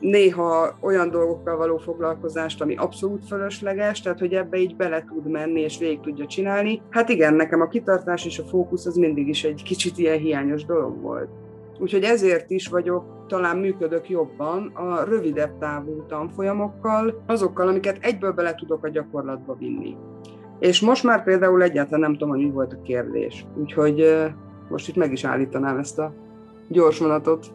néha 0.01 0.77
olyan 0.81 1.11
dolgokkal 1.11 1.57
való 1.57 1.77
foglalkozást, 1.77 2.61
ami 2.61 2.77
abszolút 2.77 3.27
fölösleges, 3.27 4.01
tehát 4.01 4.19
hogy 4.19 4.33
ebbe 4.33 4.57
így 4.57 4.77
bele 4.77 5.05
tud 5.05 5.31
menni 5.31 5.61
és 5.61 5.79
végig 5.79 6.01
tudja 6.01 6.27
csinálni. 6.27 6.83
Hát 6.91 7.09
igen, 7.09 7.35
nekem 7.35 7.61
a 7.61 7.69
kitartás 7.69 8.27
és 8.27 8.39
a 8.39 8.45
fókusz 8.45 8.87
az 8.87 8.97
mindig 8.97 9.29
is 9.29 9.45
egy 9.45 9.63
kicsit 9.63 9.99
ilyen 9.99 10.19
hiányos 10.19 10.65
dolog 10.65 11.01
volt. 11.01 11.29
Úgyhogy 11.79 12.03
ezért 12.03 12.51
is 12.51 12.69
vagyok, 12.69 13.25
talán 13.27 13.57
működök 13.57 14.09
jobban 14.09 14.67
a 14.75 15.05
rövidebb 15.05 15.59
távú 15.59 16.05
tanfolyamokkal, 16.07 17.23
azokkal, 17.27 17.69
amiket 17.69 17.99
egyből 18.01 18.33
bele 18.33 18.55
tudok 18.55 18.85
a 18.85 18.89
gyakorlatba 18.89 19.57
vinni. 19.59 19.97
És 20.59 20.81
most 20.81 21.05
már 21.05 21.25
például 21.25 21.63
egyáltalán 21.63 22.01
nem 22.01 22.13
tudom, 22.13 22.29
hogy 22.29 22.45
mi 22.45 22.51
volt 22.51 22.73
a 22.73 22.83
kérdés. 22.83 23.47
Úgyhogy 23.57 24.27
most 24.69 24.89
itt 24.89 24.97
meg 24.97 25.13
is 25.13 25.25
állítanám 25.25 25.79
ezt 25.79 25.99
a 25.99 26.15
gyors 26.69 26.99
vonatot. 26.99 27.47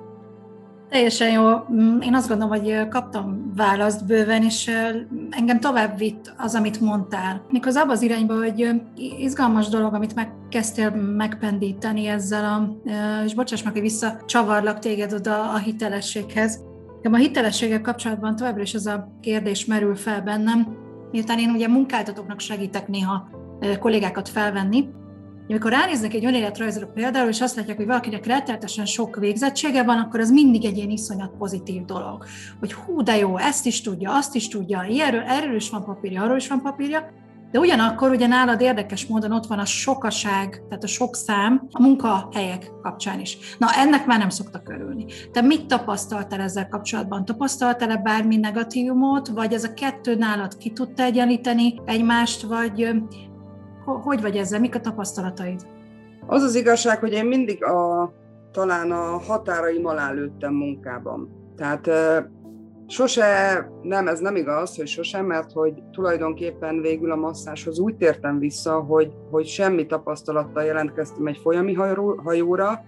Teljesen 0.90 1.32
jó. 1.32 1.44
Mm, 1.74 2.00
én 2.00 2.14
azt 2.16 2.28
gondolom, 2.28 2.58
hogy 2.58 2.88
kaptam 2.88 3.52
választ 3.56 4.06
bőven, 4.06 4.44
és 4.44 4.72
engem 5.30 5.60
tovább 5.60 5.98
vitt 5.98 6.34
az, 6.38 6.56
amit 6.56 6.80
mondtál. 6.80 7.42
Mikor 7.50 7.68
az 7.68 7.76
abban 7.76 7.90
az 7.90 8.02
irányba, 8.02 8.34
hogy 8.34 8.82
izgalmas 9.20 9.68
dolog, 9.68 9.94
amit 9.94 10.16
megkezdtél 10.16 10.90
megpendíteni 10.90 12.08
ezzel, 12.08 12.46
a, 12.46 12.90
és 13.26 13.34
bocsáss 13.34 13.64
meg, 13.64 13.74
hogy 13.74 13.82
visszacsavarlak 13.82 14.80
téged 14.80 15.14
oda 15.14 15.52
a 15.52 15.58
hitelességhez. 15.58 16.66
A 17.12 17.16
hitelességgel 17.16 17.82
kapcsolatban 17.82 18.36
továbbra 18.36 18.62
is 18.62 18.74
az 18.74 18.88
a 18.88 19.18
kérdés 19.22 19.66
merül 19.66 19.96
fel 19.96 20.22
bennem, 20.22 20.68
miután 21.12 21.40
én 21.40 21.50
ugye 21.50 21.68
munkáltatóknak 21.68 22.40
segítek 22.40 22.88
néha 22.88 23.30
kollégákat 23.80 24.30
felvenni, 24.30 24.88
amikor 25.50 25.72
ránéznek 25.72 26.14
egy 26.14 26.26
önéletrajzoló 26.26 26.88
például, 26.94 27.30
és 27.30 27.42
azt 27.42 27.56
látják, 27.56 27.78
hogy 27.78 27.86
valakinek 27.86 28.26
rettenetesen 28.26 28.86
sok 28.86 29.16
végzettsége 29.16 29.84
van, 29.84 29.98
akkor 29.98 30.20
az 30.20 30.32
mindig 30.32 30.66
egy 30.66 30.78
ilyen 30.78 30.90
iszonyat 30.90 31.32
pozitív 31.38 31.86
dolog. 31.86 32.26
Hogy 32.60 32.74
hú, 32.74 33.02
de 33.02 33.18
jó, 33.18 33.38
ezt 33.38 33.66
is 33.66 33.82
tudja, 33.82 34.16
azt 34.16 34.36
is 34.36 34.48
tudja, 34.48 34.86
ilyenről, 34.90 35.22
erről 35.22 35.56
is 35.56 35.70
van 35.70 35.86
papírja, 35.86 36.24
arról 36.24 36.38
is 36.38 36.48
van 36.48 36.62
papírja, 36.62 37.10
de 37.52 37.60
ugyanakkor 37.60 38.12
ugye 38.12 38.28
nálad 38.28 38.62
érdekes 38.62 39.06
módon 39.06 39.32
ott 39.32 39.46
van 39.46 39.60
a 39.60 39.66
sokaság, 39.66 40.64
tehát 40.70 40.84
a 40.84 40.88
sok 40.88 41.16
szám 41.16 41.68
a 41.72 41.82
munkahelyek 41.82 42.72
kapcsán 42.82 43.20
is. 43.20 43.38
Na, 43.58 43.68
ennek 43.76 44.06
már 44.06 44.20
nem 44.20 44.30
szoktak 44.30 44.70
örülni. 44.70 45.06
Te 45.32 45.42
mit 45.42 45.66
tapasztaltál 45.66 46.40
ezzel 46.40 46.68
kapcsolatban? 46.68 47.26
Tapasztaltál-e 47.26 47.98
bármi 47.98 48.36
negatívumot, 48.36 49.28
vagy 49.28 49.54
ez 49.54 49.64
a 49.64 49.74
kettő 49.74 50.16
nálad 50.16 50.58
ki 50.58 50.72
tudta 50.72 51.04
egyenlíteni 51.04 51.74
egymást, 51.86 52.42
vagy 52.42 52.90
hogy 53.94 54.22
vagy 54.22 54.36
ezzel? 54.36 54.60
Mik 54.60 54.76
a 54.76 54.80
tapasztalataid? 54.80 55.68
Az 56.26 56.44
az 56.44 56.56
igazság, 56.56 57.00
hogy 57.00 57.14
én 57.14 57.26
mindig 57.26 57.64
a, 57.64 58.14
talán 58.52 58.92
a 58.92 59.18
határaim 59.18 59.86
alá 59.86 60.12
lőttem 60.12 60.54
munkában. 60.54 61.30
Tehát 61.56 61.90
sose, 62.88 63.70
nem, 63.82 64.08
ez 64.08 64.20
nem 64.20 64.36
igaz, 64.36 64.76
hogy 64.76 64.88
sosem, 64.88 65.26
mert 65.26 65.52
hogy 65.52 65.84
tulajdonképpen 65.92 66.82
végül 66.82 67.12
a 67.12 67.16
masszáshoz 67.16 67.80
úgy 67.80 67.96
tértem 67.96 68.40
vissza, 68.40 68.80
hogy, 68.80 69.14
hogy 69.32 69.46
semmi 69.46 69.86
tapasztalattal 69.86 70.64
jelentkeztem 70.64 71.28
egy 71.28 71.38
folyami 71.38 71.74
hajóra, 72.24 72.84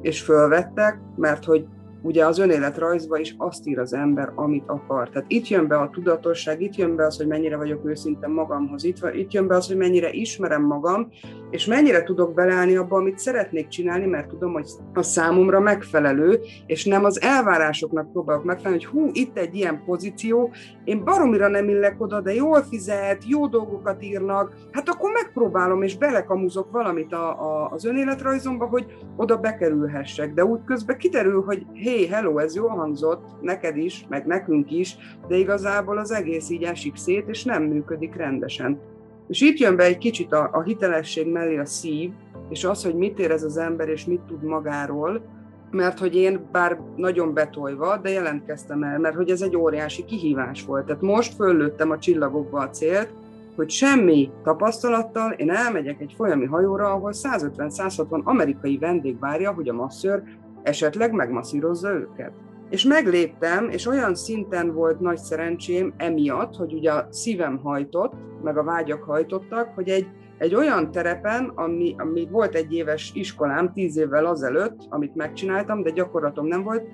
és 0.00 0.22
fölvettek, 0.22 1.00
mert 1.16 1.44
hogy 1.44 1.66
ugye 2.04 2.26
az 2.26 2.38
önéletrajzba 2.38 3.18
is 3.18 3.34
azt 3.38 3.66
ír 3.66 3.78
az 3.78 3.94
ember, 3.94 4.32
amit 4.34 4.64
akar. 4.66 5.08
Tehát 5.08 5.30
itt 5.30 5.48
jön 5.48 5.66
be 5.66 5.76
a 5.76 5.90
tudatosság, 5.92 6.62
itt 6.62 6.76
jön 6.76 6.96
be 6.96 7.06
az, 7.06 7.16
hogy 7.16 7.26
mennyire 7.26 7.56
vagyok 7.56 7.86
őszinte 7.86 8.26
magamhoz, 8.26 8.84
itt, 8.84 8.96
itt 9.12 9.32
jön 9.32 9.46
be 9.46 9.56
az, 9.56 9.66
hogy 9.66 9.76
mennyire 9.76 10.10
ismerem 10.10 10.62
magam, 10.62 11.08
és 11.50 11.66
mennyire 11.66 12.02
tudok 12.02 12.34
beleállni 12.34 12.76
abba, 12.76 12.96
amit 12.96 13.18
szeretnék 13.18 13.68
csinálni, 13.68 14.06
mert 14.06 14.28
tudom, 14.28 14.52
hogy 14.52 14.66
a 14.94 15.02
számomra 15.02 15.60
megfelelő, 15.60 16.40
és 16.66 16.84
nem 16.84 17.04
az 17.04 17.22
elvárásoknak 17.22 18.12
próbálok 18.12 18.44
megfelelni, 18.44 18.84
hogy 18.84 18.92
hú, 18.92 19.10
itt 19.12 19.38
egy 19.38 19.54
ilyen 19.54 19.82
pozíció, 19.84 20.52
én 20.84 21.04
baromira 21.04 21.48
nem 21.48 21.68
illek 21.68 22.00
oda, 22.00 22.20
de 22.20 22.34
jól 22.34 22.62
fizet, 22.62 23.22
jó 23.26 23.46
dolgokat 23.46 24.02
írnak, 24.02 24.54
hát 24.72 24.88
akkor 24.88 25.12
megpróbálom, 25.12 25.82
és 25.82 25.96
belekamuzok 25.96 26.70
valamit 26.70 27.12
a, 27.12 27.28
a, 27.28 27.70
az 27.70 27.84
önéletrajzomba, 27.84 28.66
hogy 28.66 28.86
oda 29.16 29.36
bekerülhessek. 29.36 30.34
De 30.34 30.44
úgy 30.44 30.60
közben 30.64 30.98
kiderül, 30.98 31.42
hogy 31.42 31.66
hé, 31.72 31.93
hello, 32.02 32.38
ez 32.38 32.54
jól 32.54 32.68
hangzott, 32.68 33.24
neked 33.40 33.76
is, 33.76 34.06
meg 34.08 34.26
nekünk 34.26 34.70
is, 34.70 34.96
de 35.28 35.36
igazából 35.36 35.98
az 35.98 36.12
egész 36.12 36.50
így 36.50 36.62
esik 36.62 36.96
szét, 36.96 37.28
és 37.28 37.44
nem 37.44 37.62
működik 37.62 38.14
rendesen. 38.14 38.80
És 39.28 39.40
itt 39.40 39.58
jön 39.58 39.76
be 39.76 39.84
egy 39.84 39.98
kicsit 39.98 40.32
a, 40.32 40.48
a 40.52 40.62
hitelesség 40.62 41.30
mellé 41.30 41.58
a 41.58 41.64
szív, 41.64 42.10
és 42.48 42.64
az, 42.64 42.84
hogy 42.84 42.94
mit 42.94 43.18
érez 43.18 43.42
az 43.42 43.56
ember, 43.56 43.88
és 43.88 44.04
mit 44.04 44.20
tud 44.20 44.42
magáról, 44.42 45.22
mert 45.70 45.98
hogy 45.98 46.14
én 46.14 46.40
bár 46.52 46.80
nagyon 46.96 47.34
betolva, 47.34 47.96
de 47.96 48.10
jelentkeztem 48.10 48.82
el, 48.82 48.98
mert 48.98 49.16
hogy 49.16 49.30
ez 49.30 49.42
egy 49.42 49.56
óriási 49.56 50.04
kihívás 50.04 50.64
volt. 50.64 50.86
Tehát 50.86 51.02
most 51.02 51.34
föllőttem 51.34 51.90
a 51.90 51.98
csillagokba 51.98 52.58
a 52.58 52.70
célt, 52.70 53.08
hogy 53.56 53.70
semmi 53.70 54.30
tapasztalattal 54.42 55.32
én 55.32 55.50
elmegyek 55.50 56.00
egy 56.00 56.14
folyami 56.16 56.44
hajóra, 56.44 56.92
ahol 56.92 57.12
150-160 57.14 58.22
amerikai 58.22 58.78
vendég 58.78 59.18
várja, 59.18 59.52
hogy 59.52 59.68
a 59.68 59.72
masször 59.72 60.22
esetleg 60.64 61.12
megmasszírozza 61.12 61.92
őket. 61.92 62.32
És 62.70 62.84
megléptem, 62.84 63.68
és 63.68 63.86
olyan 63.86 64.14
szinten 64.14 64.72
volt 64.72 65.00
nagy 65.00 65.18
szerencsém 65.18 65.94
emiatt, 65.96 66.54
hogy 66.54 66.72
ugye 66.72 66.92
a 66.92 67.06
szívem 67.10 67.58
hajtott, 67.58 68.12
meg 68.42 68.58
a 68.58 68.62
vágyak 68.62 69.02
hajtottak, 69.02 69.68
hogy 69.74 69.88
egy, 69.88 70.06
egy 70.38 70.54
olyan 70.54 70.90
terepen, 70.90 71.52
ami, 71.54 71.94
ami 71.98 72.28
volt 72.30 72.54
egy 72.54 72.72
éves 72.72 73.12
iskolám 73.14 73.72
tíz 73.72 73.96
évvel 73.96 74.26
azelőtt, 74.26 74.86
amit 74.88 75.14
megcsináltam, 75.14 75.82
de 75.82 75.90
gyakorlatom 75.90 76.46
nem 76.46 76.62
volt, 76.62 76.88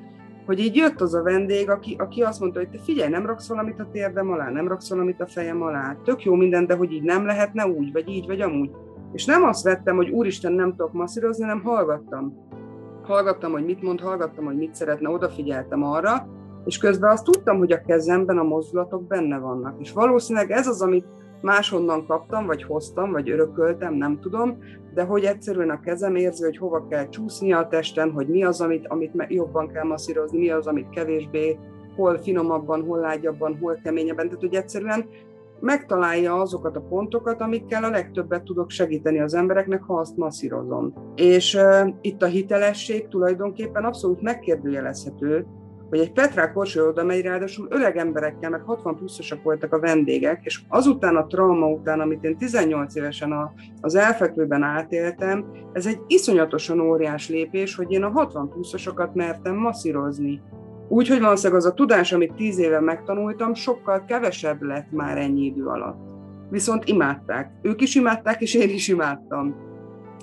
hogy 0.47 0.59
így 0.59 0.77
jött 0.77 1.01
az 1.01 1.15
a 1.15 1.23
vendég, 1.23 1.71
aki, 1.71 1.97
aki 1.99 2.23
azt 2.23 2.41
mondta, 2.41 2.59
hogy 2.59 2.71
te 2.71 2.79
figyelj, 2.79 3.11
nem 3.11 3.27
raksz 3.27 3.49
valamit 3.49 3.81
a 3.81 3.89
térdem 3.93 4.31
alá, 4.31 4.51
nem 4.51 4.69
raksz 4.69 4.91
valamit 4.91 5.21
a 5.21 5.27
fejem 5.27 5.63
alá, 5.63 5.97
tök 6.05 6.23
jó 6.25 6.35
minden, 6.35 6.67
de 6.67 6.75
hogy 6.75 6.93
így 6.93 7.03
nem 7.03 7.27
lehetne 7.27 7.67
úgy, 7.67 7.93
vagy 7.93 8.09
így, 8.09 8.27
vagy 8.27 8.41
amúgy. 8.41 8.71
És 9.13 9.25
nem 9.25 9.43
azt 9.43 9.65
vettem, 9.65 9.97
hogy 9.97 10.11
úristen, 10.11 10.53
nem 10.53 10.71
tudok 10.71 10.93
masszírozni, 10.93 11.45
hanem 11.45 11.63
hallgattam 11.63 12.49
hallgattam, 13.05 13.53
hogy 13.53 13.65
mit 13.65 13.83
mond, 13.83 14.01
hallgattam, 14.01 14.45
hogy 14.45 14.57
mit 14.57 14.75
szeretne, 14.75 15.09
odafigyeltem 15.09 15.83
arra, 15.83 16.29
és 16.65 16.79
közben 16.79 17.11
azt 17.11 17.25
tudtam, 17.25 17.59
hogy 17.59 17.73
a 17.73 17.81
kezemben 17.81 18.39
a 18.39 18.43
mozdulatok 18.43 19.07
benne 19.07 19.39
vannak. 19.39 19.81
És 19.81 19.93
valószínűleg 19.93 20.51
ez 20.51 20.67
az, 20.67 20.83
amit 20.83 21.07
máshonnan 21.41 22.07
kaptam, 22.07 22.47
vagy 22.47 22.63
hoztam, 22.63 23.13
vagy 23.13 23.31
örököltem, 23.31 23.95
nem 23.95 24.21
tudom, 24.21 24.59
de 24.95 25.03
hogy 25.03 25.25
egyszerűen 25.25 25.71
a 25.71 25.81
kezem 25.81 26.15
érzi, 26.15 26.45
hogy 26.45 26.57
hova 26.57 26.87
kell 26.87 27.09
csúszni 27.09 27.53
a 27.53 27.67
testen, 27.67 28.11
hogy 28.11 28.29
mi 28.29 28.45
az, 28.45 28.61
amit, 28.61 28.87
amit 28.89 29.13
jobban 29.29 29.69
kell 29.69 29.85
masszírozni, 29.85 30.39
mi 30.39 30.51
az, 30.51 30.67
amit 30.67 30.91
kevésbé, 30.91 31.59
hol 31.97 32.19
finomabban, 32.19 32.85
hol 32.85 32.99
lágyabban, 32.99 33.59
hol 33.61 33.81
keményebben. 33.83 34.27
Tehát, 34.27 34.41
hogy 34.41 34.55
egyszerűen 34.55 35.07
megtalálja 35.61 36.41
azokat 36.41 36.77
a 36.77 36.81
pontokat, 36.81 37.41
amikkel 37.41 37.85
a 37.85 37.91
legtöbbet 37.91 38.43
tudok 38.43 38.71
segíteni 38.71 39.21
az 39.21 39.35
embereknek, 39.35 39.83
ha 39.83 39.95
azt 39.95 40.17
masszírozom. 40.17 41.13
És 41.15 41.55
uh, 41.55 41.89
itt 42.01 42.23
a 42.23 42.27
hitelesség 42.27 43.09
tulajdonképpen 43.09 43.85
abszolút 43.85 44.21
megkérdőjelezhető, 44.21 45.47
hogy 45.91 45.99
egy 45.99 46.13
Petrák 46.13 46.53
Korsó 46.53 46.89
oda 46.89 47.05
megy, 47.05 47.23
ráadásul 47.23 47.67
öreg 47.71 47.97
emberekkel, 47.97 48.51
mert 48.51 48.65
60 48.65 48.97
pluszosak 48.97 49.43
voltak 49.43 49.73
a 49.73 49.81
vendégek, 49.81 50.41
és 50.45 50.63
azután 50.69 51.17
a 51.17 51.27
trauma 51.27 51.67
után, 51.67 52.01
amit 52.01 52.25
én 52.25 52.37
18 52.37 52.95
évesen 52.95 53.33
a, 53.33 53.53
az 53.81 53.95
elfekvőben 53.95 54.63
átéltem, 54.63 55.45
ez 55.73 55.87
egy 55.87 56.01
iszonyatosan 56.07 56.81
óriás 56.81 57.29
lépés, 57.29 57.75
hogy 57.75 57.93
én 57.93 58.03
a 58.03 58.11
60 58.11 58.49
pluszosokat 58.49 59.15
mertem 59.15 59.57
masszírozni. 59.57 60.43
Úgyhogy 60.93 61.21
valószínűleg 61.21 61.59
az 61.61 61.67
a 61.67 61.75
tudás, 61.75 62.13
amit 62.13 62.35
tíz 62.35 62.59
éve 62.59 62.81
megtanultam, 62.81 63.55
sokkal 63.55 64.05
kevesebb 64.05 64.63
lett 64.63 64.91
már 64.91 65.19
ennyi 65.19 65.45
idő 65.45 65.65
alatt. 65.67 65.99
Viszont 66.49 66.85
imádták. 66.85 67.51
Ők 67.63 67.81
is 67.81 67.95
imádták, 67.95 68.41
és 68.41 68.55
én 68.55 68.69
is 68.69 68.89
imádtam. 68.89 69.57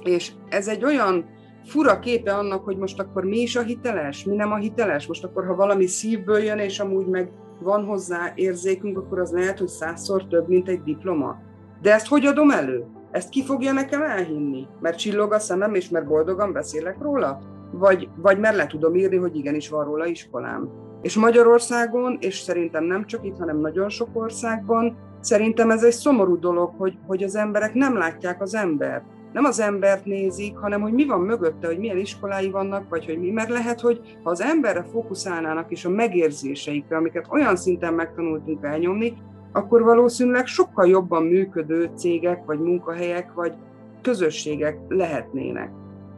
És 0.03 0.31
ez 0.49 0.67
egy 0.67 0.83
olyan 0.83 1.25
fura 1.65 1.99
képe 1.99 2.33
annak, 2.33 2.63
hogy 2.63 2.77
most 2.77 2.99
akkor 2.99 3.23
mi 3.23 3.37
is 3.37 3.55
a 3.55 3.61
hiteles, 3.61 4.23
mi 4.23 4.35
nem 4.35 4.51
a 4.51 4.55
hiteles. 4.55 5.07
Most 5.07 5.23
akkor, 5.23 5.45
ha 5.45 5.55
valami 5.55 5.85
szívből 5.85 6.39
jön, 6.39 6.57
és 6.57 6.79
amúgy 6.79 7.05
meg 7.05 7.31
van 7.59 7.85
hozzá 7.85 8.31
érzékünk, 8.35 8.97
akkor 8.97 9.19
az 9.19 9.31
lehet, 9.31 9.59
hogy 9.59 9.67
százszor 9.67 10.27
több, 10.27 10.47
mint 10.47 10.69
egy 10.69 10.83
diploma. 10.83 11.35
De 11.81 11.93
ezt 11.93 12.07
hogy 12.07 12.25
adom 12.25 12.49
elő? 12.49 12.85
Ezt 13.11 13.29
ki 13.29 13.43
fogja 13.43 13.71
nekem 13.71 14.01
elhinni? 14.01 14.67
Mert 14.81 14.97
csillog 14.97 15.33
a 15.33 15.39
szemem, 15.39 15.73
és 15.75 15.89
mert 15.89 16.07
boldogan 16.07 16.53
beszélek 16.53 16.97
róla? 17.01 17.39
vagy, 17.71 18.09
vagy 18.15 18.39
mert 18.39 18.55
le 18.55 18.67
tudom 18.67 18.95
írni, 18.95 19.17
hogy 19.17 19.35
igenis 19.35 19.69
van 19.69 19.85
róla 19.85 20.05
iskolám. 20.05 20.69
És 21.01 21.15
Magyarországon, 21.15 22.17
és 22.19 22.39
szerintem 22.39 22.83
nem 22.83 23.05
csak 23.05 23.25
itt, 23.25 23.37
hanem 23.37 23.59
nagyon 23.59 23.89
sok 23.89 24.09
országban, 24.13 24.97
szerintem 25.19 25.71
ez 25.71 25.83
egy 25.83 25.91
szomorú 25.91 26.39
dolog, 26.39 26.73
hogy, 26.77 26.97
hogy 27.07 27.23
az 27.23 27.35
emberek 27.35 27.73
nem 27.73 27.97
látják 27.97 28.41
az 28.41 28.55
embert. 28.55 29.03
Nem 29.33 29.45
az 29.45 29.59
embert 29.59 30.05
nézik, 30.05 30.57
hanem 30.57 30.81
hogy 30.81 30.93
mi 30.93 31.05
van 31.05 31.21
mögötte, 31.21 31.67
hogy 31.67 31.77
milyen 31.77 31.97
iskolái 31.97 32.49
vannak, 32.49 32.89
vagy 32.89 33.05
hogy 33.05 33.19
mi. 33.19 33.29
Mert 33.29 33.49
lehet, 33.49 33.81
hogy 33.81 34.17
ha 34.23 34.29
az 34.29 34.41
emberre 34.41 34.83
fókuszálnának 34.91 35.71
és 35.71 35.85
a 35.85 35.89
megérzéseikre, 35.89 36.97
amiket 36.97 37.27
olyan 37.29 37.55
szinten 37.55 37.93
megtanultunk 37.93 38.63
elnyomni, 38.63 39.17
akkor 39.57 39.83
valószínűleg 39.83 40.45
sokkal 40.45 40.87
jobban 40.87 41.23
működő 41.23 41.89
cégek, 41.95 42.45
vagy 42.45 42.59
munkahelyek, 42.59 43.33
vagy 43.33 43.53
közösségek 44.01 44.77
lehetnének 44.87 45.69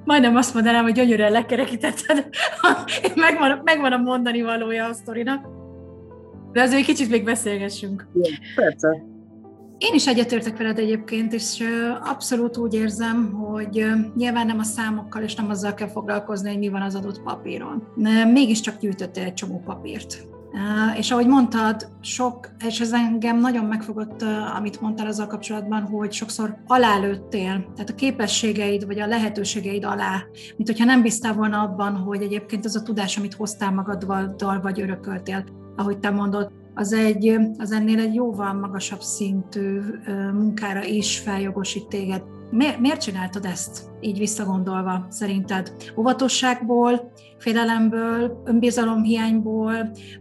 majdnem 0.10 0.36
azt 0.36 0.54
mondanám, 0.54 0.84
hogy 0.84 0.94
gyönyörűen 0.94 1.32
lekerekítetted. 1.32 2.30
megvan, 3.16 3.62
megvan 3.64 3.92
a 3.92 3.98
mondani 3.98 4.42
valója 4.42 4.86
a 4.86 4.94
sztorinak. 4.94 5.48
De 6.52 6.62
azért 6.62 6.80
egy 6.80 6.86
kicsit 6.86 7.10
még 7.10 7.24
beszélgessünk. 7.24 8.08
Igen, 8.14 8.40
persze. 8.56 9.04
Én 9.78 9.94
is 9.94 10.08
egyetértek 10.08 10.58
veled 10.58 10.78
egyébként, 10.78 11.34
és 11.34 11.64
abszolút 12.04 12.58
úgy 12.58 12.74
érzem, 12.74 13.32
hogy 13.32 13.86
nyilván 14.16 14.46
nem 14.46 14.60
a 14.60 14.64
számokkal 14.64 15.22
és 15.22 15.36
nem 15.36 15.50
azzal 15.50 15.74
kell 15.74 15.88
foglalkozni, 15.88 16.50
hogy 16.50 16.60
mi 16.60 16.70
van 16.70 16.82
az 16.82 16.96
adott 16.96 17.22
papíron. 17.22 17.88
Mégiscsak 18.34 18.80
gyűjtöttél 18.80 19.24
egy 19.24 19.34
csomó 19.34 19.62
papírt. 19.66 20.28
És 20.98 21.12
ahogy 21.12 21.28
mondtad, 21.28 21.88
sok, 22.02 22.50
és 22.68 22.80
ez 22.80 22.94
engem 22.94 23.40
nagyon 23.40 23.66
megfogott, 23.66 24.22
amit 24.58 24.82
mondtál 24.82 25.08
azzal 25.08 25.28
kapcsolatban, 25.28 25.82
hogy 25.82 26.12
sokszor 26.12 26.58
alálőttél, 26.68 27.72
tehát 27.76 27.90
a 27.90 27.96
képességeid 27.96 28.86
vagy 28.86 29.00
a 29.00 29.08
lehetőségeid 29.08 29.84
alá, 29.84 30.24
mint 30.58 30.70
hogyha 30.70 30.86
nem 30.86 31.02
bíztál 31.02 31.34
volna 31.34 31.62
abban, 31.62 31.96
hogy 31.96 32.22
egyébként 32.22 32.66
az 32.66 32.76
a 32.76 32.84
tudás, 32.84 33.18
amit 33.18 33.34
hoztál 33.34 33.72
magaddal 33.72 34.60
vagy 34.62 34.82
örököltél, 34.82 35.44
ahogy 35.76 36.00
te 36.00 36.10
mondod, 36.10 36.52
az, 36.74 36.94
egy, 36.94 37.38
az 37.58 37.72
ennél 37.72 38.00
egy 38.00 38.14
jóval 38.14 38.54
magasabb 38.54 39.02
szintű 39.02 39.82
munkára 40.34 40.84
is 40.84 41.20
feljogosít 41.20 41.88
téged. 41.88 42.24
Miért, 42.52 42.80
miért 42.80 43.02
csináltad 43.02 43.46
ezt, 43.46 43.90
így 44.00 44.18
visszagondolva 44.18 45.06
szerinted? 45.10 45.74
Óvatosságból, 45.98 47.12
félelemből, 47.38 48.42
önbizalomhiányból, 48.46 49.74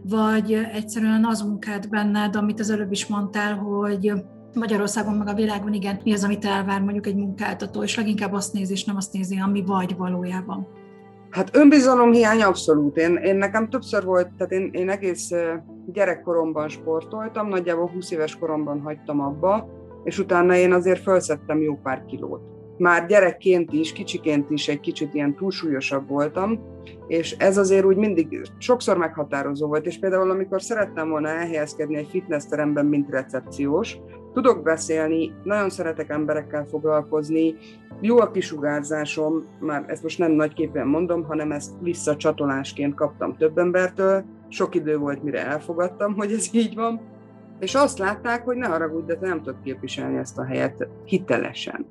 vagy 0.03 0.53
egyszerűen 0.73 1.25
az 1.25 1.41
munkád 1.41 1.89
benned, 1.89 2.35
amit 2.35 2.59
az 2.59 2.69
előbb 2.69 2.91
is 2.91 3.07
mondtál, 3.07 3.55
hogy 3.55 4.13
Magyarországon, 4.53 5.13
meg 5.13 5.27
a 5.27 5.33
világon, 5.33 5.73
igen, 5.73 5.99
mi 6.03 6.13
az, 6.13 6.23
amit 6.23 6.45
elvár 6.45 6.81
mondjuk 6.81 7.07
egy 7.07 7.15
munkáltató, 7.15 7.83
és 7.83 7.97
leginkább 7.97 8.33
azt 8.33 8.53
nézi, 8.53 8.71
és 8.71 8.85
nem 8.85 8.95
azt 8.95 9.13
nézi, 9.13 9.39
ami 9.39 9.63
vagy 9.65 9.97
valójában. 9.97 10.67
Hát 11.29 11.55
önbizalomhiány 11.55 12.41
abszolút. 12.41 12.97
Én, 12.97 13.15
én 13.15 13.35
nekem 13.35 13.69
többször 13.69 14.03
volt, 14.03 14.31
tehát 14.37 14.51
én, 14.51 14.69
én 14.71 14.89
egész 14.89 15.31
gyerekkoromban 15.85 16.69
sportoltam, 16.69 17.47
nagyjából 17.47 17.89
20 17.89 18.11
éves 18.11 18.35
koromban 18.35 18.81
hagytam 18.81 19.19
abba, 19.19 19.69
és 20.03 20.19
utána 20.19 20.55
én 20.55 20.73
azért 20.73 21.01
felszettem 21.01 21.61
jó 21.61 21.79
pár 21.83 22.05
kilót. 22.05 22.41
Már 22.77 23.05
gyerekként 23.05 23.73
is, 23.73 23.93
kicsiként 23.93 24.49
is 24.49 24.67
egy 24.67 24.79
kicsit 24.79 25.13
ilyen 25.13 25.35
túlsúlyosabb 25.35 26.07
voltam, 26.07 26.59
és 27.07 27.31
ez 27.31 27.57
azért 27.57 27.85
úgy 27.85 27.97
mindig 27.97 28.41
sokszor 28.57 28.97
meghatározó 28.97 29.67
volt, 29.67 29.85
és 29.85 29.99
például 29.99 30.29
amikor 30.29 30.61
szerettem 30.61 31.09
volna 31.09 31.27
elhelyezkedni 31.27 31.95
egy 31.95 32.07
fitnessteremben, 32.09 32.85
mint 32.85 33.09
recepciós, 33.09 33.97
tudok 34.33 34.63
beszélni, 34.63 35.33
nagyon 35.43 35.69
szeretek 35.69 36.09
emberekkel 36.09 36.65
foglalkozni, 36.65 37.55
jó 38.01 38.19
a 38.19 38.31
kisugárzásom, 38.31 39.45
már 39.59 39.83
ezt 39.87 40.03
most 40.03 40.17
nem 40.17 40.31
nagyképpen 40.31 40.87
mondom, 40.87 41.23
hanem 41.23 41.51
ezt 41.51 41.71
visszacsatolásként 41.81 42.95
kaptam 42.95 43.37
több 43.37 43.57
embertől, 43.57 44.23
sok 44.47 44.75
idő 44.75 44.97
volt, 44.97 45.23
mire 45.23 45.45
elfogadtam, 45.45 46.15
hogy 46.15 46.31
ez 46.31 46.49
így 46.51 46.75
van, 46.75 47.01
és 47.59 47.75
azt 47.75 47.97
látták, 47.97 48.43
hogy 48.43 48.57
ne 48.57 48.67
haragudj, 48.67 49.05
de 49.05 49.15
te 49.15 49.27
nem 49.27 49.37
tudod 49.37 49.61
képviselni 49.63 50.17
ezt 50.17 50.37
a 50.37 50.45
helyet 50.45 50.87
hitelesen. 51.05 51.85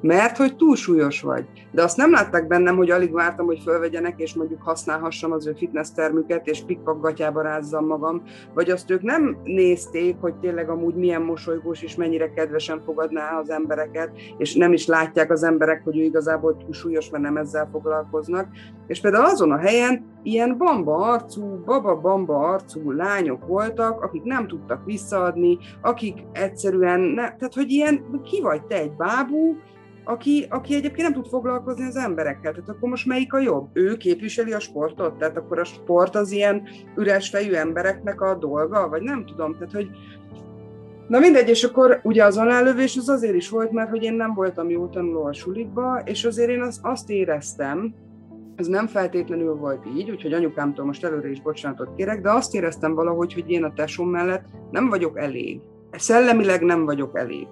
Mert 0.00 0.36
hogy 0.36 0.56
túl 0.56 0.76
súlyos 0.76 1.22
vagy. 1.22 1.44
De 1.70 1.82
azt 1.82 1.96
nem 1.96 2.10
látták 2.10 2.46
bennem, 2.46 2.76
hogy 2.76 2.90
alig 2.90 3.12
vártam, 3.12 3.46
hogy 3.46 3.60
fölvegyenek, 3.64 4.20
és 4.20 4.34
mondjuk 4.34 4.62
használhassam 4.62 5.32
az 5.32 5.46
ő 5.46 5.52
fitness 5.52 5.88
termüket, 5.94 6.46
és 6.46 6.62
pikpak 6.66 7.00
gatyába 7.00 7.42
rázzam 7.42 7.86
magam, 7.86 8.22
vagy 8.54 8.70
azt 8.70 8.90
ők 8.90 9.02
nem 9.02 9.36
nézték, 9.44 10.16
hogy 10.20 10.34
tényleg 10.34 10.68
amúgy 10.68 10.94
milyen 10.94 11.22
mosolygós, 11.22 11.82
és 11.82 11.96
mennyire 11.96 12.30
kedvesen 12.30 12.80
fogadná 12.84 13.38
az 13.38 13.50
embereket, 13.50 14.10
és 14.38 14.54
nem 14.54 14.72
is 14.72 14.86
látják 14.86 15.30
az 15.30 15.42
emberek, 15.42 15.84
hogy 15.84 15.98
ő 15.98 16.02
igazából 16.02 16.56
túl 16.56 16.72
súlyos, 16.72 17.10
mert 17.10 17.24
nem 17.24 17.36
ezzel 17.36 17.68
foglalkoznak. 17.72 18.48
És 18.86 19.00
például 19.00 19.24
azon 19.24 19.50
a 19.50 19.58
helyen 19.58 20.06
ilyen 20.22 20.56
bamba 20.58 20.96
arcú, 20.96 21.62
baba-bamba 21.64 22.38
arcú 22.38 22.90
lányok 22.90 23.46
voltak, 23.46 24.02
akik 24.02 24.22
nem 24.22 24.46
tudtak 24.46 24.84
visszaadni, 24.84 25.58
akik 25.80 26.18
egyszerűen, 26.32 27.00
ne, 27.00 27.22
tehát 27.22 27.54
hogy 27.54 27.70
ilyen, 27.70 28.20
ki 28.24 28.40
vagy 28.40 28.62
te 28.62 28.76
egy 28.76 28.92
bábú, 28.92 29.56
aki, 30.08 30.46
aki 30.48 30.74
egyébként 30.74 31.02
nem 31.02 31.12
tud 31.12 31.26
foglalkozni 31.26 31.84
az 31.84 31.96
emberekkel. 31.96 32.52
Tehát 32.52 32.68
akkor 32.68 32.88
most 32.88 33.06
melyik 33.06 33.32
a 33.32 33.38
jobb? 33.38 33.68
Ő 33.72 33.96
képviseli 33.96 34.52
a 34.52 34.60
sportot? 34.60 35.18
Tehát 35.18 35.36
akkor 35.36 35.58
a 35.58 35.64
sport 35.64 36.14
az 36.14 36.30
ilyen 36.30 36.68
üres 36.96 37.28
fejű 37.28 37.52
embereknek 37.52 38.20
a 38.20 38.34
dolga? 38.34 38.88
Vagy 38.88 39.02
nem 39.02 39.26
tudom. 39.26 39.52
Tehát, 39.52 39.72
hogy 39.72 39.90
Na 41.08 41.18
mindegy, 41.18 41.48
és 41.48 41.64
akkor 41.64 42.00
ugye 42.02 42.24
az 42.24 42.36
alálövés 42.36 42.96
az 42.96 43.08
azért 43.08 43.34
is 43.34 43.48
volt, 43.48 43.70
mert 43.70 43.90
hogy 43.90 44.02
én 44.02 44.14
nem 44.14 44.34
voltam 44.34 44.70
jó 44.70 44.86
tanuló 44.86 45.24
a 45.24 45.32
sulikba, 45.32 46.00
és 46.04 46.24
azért 46.24 46.50
én 46.50 46.60
az, 46.60 46.80
azt 46.82 47.10
éreztem, 47.10 47.94
ez 48.56 48.66
nem 48.66 48.86
feltétlenül 48.86 49.54
volt 49.54 49.86
így, 49.96 50.10
úgyhogy 50.10 50.32
anyukámtól 50.32 50.84
most 50.84 51.04
előre 51.04 51.30
is 51.30 51.42
bocsánatot 51.42 51.94
kérek, 51.96 52.20
de 52.20 52.30
azt 52.30 52.54
éreztem 52.54 52.94
valahogy, 52.94 53.32
hogy 53.34 53.50
én 53.50 53.64
a 53.64 53.72
tesóm 53.72 54.08
mellett 54.08 54.44
nem 54.70 54.88
vagyok 54.88 55.18
elég. 55.18 55.60
Szellemileg 55.90 56.62
nem 56.62 56.84
vagyok 56.84 57.18
elég. 57.18 57.46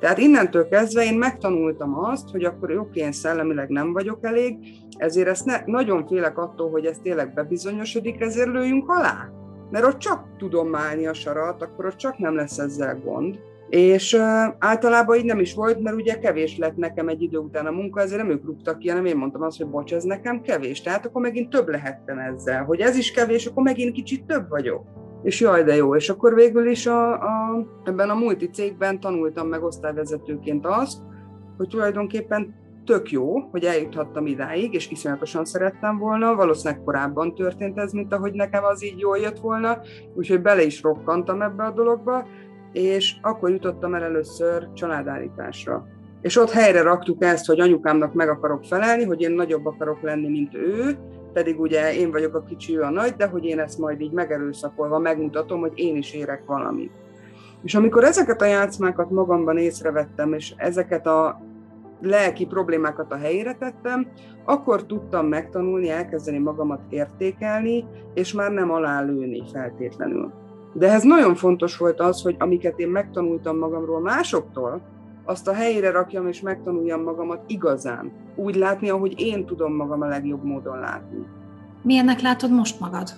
Tehát 0.00 0.18
innentől 0.18 0.68
kezdve 0.68 1.04
én 1.04 1.18
megtanultam 1.18 1.98
azt, 1.98 2.30
hogy 2.30 2.44
akkor 2.44 2.78
oké, 2.78 3.00
én 3.00 3.12
szellemileg 3.12 3.68
nem 3.68 3.92
vagyok 3.92 4.18
elég, 4.24 4.58
ezért 4.96 5.28
ezt 5.28 5.44
ne, 5.44 5.62
nagyon 5.64 6.06
félek 6.06 6.38
attól, 6.38 6.70
hogy 6.70 6.84
ez 6.84 6.98
tényleg 7.02 7.34
bebizonyosodik, 7.34 8.20
ezért 8.20 8.48
lőjünk 8.48 8.88
alá. 8.88 9.30
Mert 9.70 9.84
ott 9.84 9.98
csak 9.98 10.24
tudom 10.38 10.74
állni 10.74 11.06
a 11.06 11.14
sarat, 11.14 11.62
akkor 11.62 11.86
ott 11.86 11.96
csak 11.96 12.18
nem 12.18 12.34
lesz 12.34 12.58
ezzel 12.58 13.00
gond. 13.04 13.38
És 13.68 14.14
általában 14.58 15.16
így 15.16 15.24
nem 15.24 15.40
is 15.40 15.54
volt, 15.54 15.80
mert 15.80 15.96
ugye 15.96 16.18
kevés 16.18 16.58
lett 16.58 16.76
nekem 16.76 17.08
egy 17.08 17.22
idő 17.22 17.38
után 17.38 17.66
a 17.66 17.70
munka, 17.70 18.00
ezért 18.00 18.22
nem 18.22 18.30
ők 18.30 18.44
rúgtak 18.44 18.78
ki, 18.78 18.88
hanem 18.88 19.04
én 19.04 19.16
mondtam 19.16 19.42
azt, 19.42 19.56
hogy 19.56 19.66
bocs, 19.66 19.94
ez 19.94 20.04
nekem 20.04 20.40
kevés. 20.40 20.82
Tehát 20.82 21.06
akkor 21.06 21.22
megint 21.22 21.50
több 21.50 21.68
lehettem 21.68 22.18
ezzel. 22.18 22.64
Hogy 22.64 22.80
ez 22.80 22.96
is 22.96 23.10
kevés, 23.10 23.46
akkor 23.46 23.62
megint 23.62 23.92
kicsit 23.92 24.24
több 24.24 24.48
vagyok 24.48 24.84
és 25.22 25.40
jaj, 25.40 25.62
de 25.62 25.76
jó. 25.76 25.96
És 25.96 26.08
akkor 26.08 26.34
végül 26.34 26.66
is 26.66 26.86
a, 26.86 27.12
a, 27.12 27.66
ebben 27.84 28.10
a 28.10 28.14
multi 28.14 28.50
cégben 28.50 29.00
tanultam 29.00 29.48
meg 29.48 29.62
osztályvezetőként 29.62 30.66
azt, 30.66 30.98
hogy 31.56 31.68
tulajdonképpen 31.68 32.54
tök 32.84 33.10
jó, 33.10 33.40
hogy 33.40 33.64
eljuthattam 33.64 34.26
idáig, 34.26 34.74
és 34.74 34.90
iszonyatosan 34.90 35.44
szerettem 35.44 35.98
volna. 35.98 36.34
Valószínűleg 36.34 36.84
korábban 36.84 37.34
történt 37.34 37.78
ez, 37.78 37.92
mint 37.92 38.12
ahogy 38.12 38.32
nekem 38.32 38.64
az 38.64 38.84
így 38.84 38.98
jól 38.98 39.18
jött 39.18 39.38
volna, 39.38 39.78
úgyhogy 40.14 40.42
bele 40.42 40.62
is 40.62 40.82
rokkantam 40.82 41.42
ebbe 41.42 41.64
a 41.64 41.70
dologba, 41.70 42.26
és 42.72 43.16
akkor 43.22 43.50
jutottam 43.50 43.94
el 43.94 44.02
először 44.02 44.72
családállításra. 44.72 45.86
És 46.20 46.36
ott 46.36 46.50
helyre 46.50 46.82
raktuk 46.82 47.24
ezt, 47.24 47.46
hogy 47.46 47.60
anyukámnak 47.60 48.14
meg 48.14 48.28
akarok 48.28 48.64
felelni, 48.64 49.04
hogy 49.04 49.20
én 49.20 49.32
nagyobb 49.32 49.66
akarok 49.66 50.02
lenni, 50.02 50.28
mint 50.28 50.54
ő, 50.54 50.98
pedig 51.36 51.60
ugye 51.60 51.94
én 51.94 52.10
vagyok 52.10 52.34
a 52.34 52.42
kicsi, 52.42 52.76
a 52.76 52.90
nagy, 52.90 53.14
de 53.16 53.26
hogy 53.26 53.44
én 53.44 53.58
ezt 53.58 53.78
majd 53.78 54.00
így 54.00 54.12
megerőszakolva 54.12 54.98
megmutatom, 54.98 55.60
hogy 55.60 55.72
én 55.74 55.96
is 55.96 56.12
érek 56.12 56.42
valamit. 56.46 56.90
És 57.62 57.74
amikor 57.74 58.04
ezeket 58.04 58.42
a 58.42 58.44
játszmákat 58.44 59.10
magamban 59.10 59.58
észrevettem, 59.58 60.32
és 60.32 60.54
ezeket 60.56 61.06
a 61.06 61.40
lelki 62.00 62.46
problémákat 62.46 63.12
a 63.12 63.16
helyére 63.16 63.54
tettem, 63.54 64.06
akkor 64.44 64.86
tudtam 64.86 65.26
megtanulni, 65.26 65.90
elkezdeni 65.90 66.38
magamat 66.38 66.80
értékelni, 66.88 67.84
és 68.14 68.32
már 68.32 68.50
nem 68.50 68.70
alálőni 68.70 69.42
feltétlenül. 69.52 70.32
De 70.72 70.92
ez 70.92 71.02
nagyon 71.02 71.34
fontos 71.34 71.76
volt 71.76 72.00
az, 72.00 72.22
hogy 72.22 72.36
amiket 72.38 72.78
én 72.78 72.88
megtanultam 72.88 73.58
magamról 73.58 74.00
másoktól, 74.00 74.82
azt 75.26 75.48
a 75.48 75.54
helyére 75.54 75.90
rakjam 75.90 76.26
és 76.26 76.40
megtanuljam 76.40 77.02
magamat 77.02 77.40
igazán. 77.46 78.12
Úgy 78.34 78.54
látni, 78.54 78.88
ahogy 78.88 79.20
én 79.20 79.46
tudom 79.46 79.74
magam 79.74 80.02
a 80.02 80.06
legjobb 80.06 80.44
módon 80.44 80.78
látni. 80.78 81.26
Milyennek 81.82 82.20
látod 82.20 82.50
most 82.52 82.80
magad? 82.80 83.08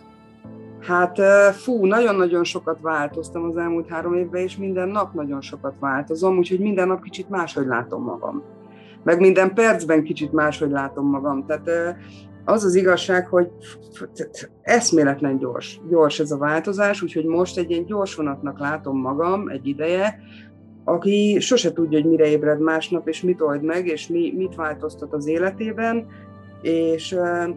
Hát 0.80 1.18
fú, 1.54 1.86
nagyon-nagyon 1.86 2.44
sokat 2.44 2.80
változtam 2.80 3.44
az 3.44 3.56
elmúlt 3.56 3.88
három 3.88 4.14
évben, 4.14 4.42
és 4.42 4.56
minden 4.56 4.88
nap 4.88 5.14
nagyon 5.14 5.40
sokat 5.40 5.74
változom, 5.80 6.36
úgyhogy 6.36 6.60
minden 6.60 6.86
nap 6.86 7.02
kicsit 7.02 7.28
máshogy 7.28 7.66
látom 7.66 8.02
magam. 8.02 8.42
Meg 9.02 9.20
minden 9.20 9.54
percben 9.54 10.02
kicsit 10.02 10.32
máshogy 10.32 10.70
látom 10.70 11.06
magam. 11.06 11.46
Tehát 11.46 11.96
az 12.44 12.64
az 12.64 12.74
igazság, 12.74 13.26
hogy 13.26 13.50
eszméletlen 14.62 15.38
gyors, 15.38 15.80
gyors 15.88 16.18
ez 16.18 16.30
a 16.30 16.38
változás, 16.38 17.02
úgyhogy 17.02 17.24
most 17.24 17.58
egy 17.58 17.70
ilyen 17.70 17.84
gyors 17.84 18.14
vonatnak 18.14 18.58
látom 18.58 19.00
magam 19.00 19.48
egy 19.48 19.66
ideje, 19.66 20.20
aki 20.88 21.40
sose 21.40 21.72
tudja, 21.72 22.00
hogy 22.00 22.10
mire 22.10 22.26
ébred 22.26 22.60
másnap, 22.60 23.08
és 23.08 23.22
mit 23.22 23.40
old 23.40 23.62
meg, 23.62 23.86
és 23.86 24.06
mi, 24.06 24.32
mit 24.36 24.54
változtat 24.54 25.12
az 25.12 25.26
életében, 25.26 26.06
és 26.62 27.16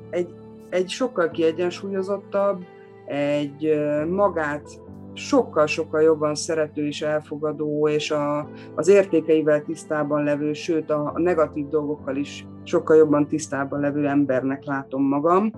egy, 0.10 0.30
egy 0.70 0.90
sokkal 0.90 1.30
kiegyensúlyozottabb, 1.30 2.64
egy 3.06 3.82
magát 4.10 4.82
sokkal-sokkal 5.14 6.02
jobban 6.02 6.36
szerető 6.36 6.88
és 6.88 7.02
elfogadó, 7.02 7.88
és 7.88 8.12
a, 8.12 8.50
az 8.76 8.88
értékeivel 8.88 9.62
tisztában 9.62 10.24
levő, 10.24 10.54
sőt 10.54 10.90
a, 10.90 11.12
a 11.16 11.20
negatív 11.20 11.68
dolgokkal 11.68 12.16
is 12.16 12.48
sokkal 12.64 12.96
jobban 12.96 13.28
tisztában 13.28 13.80
levő 13.80 14.08
embernek 14.08 14.66
látom 14.66 15.04
magam, 15.04 15.52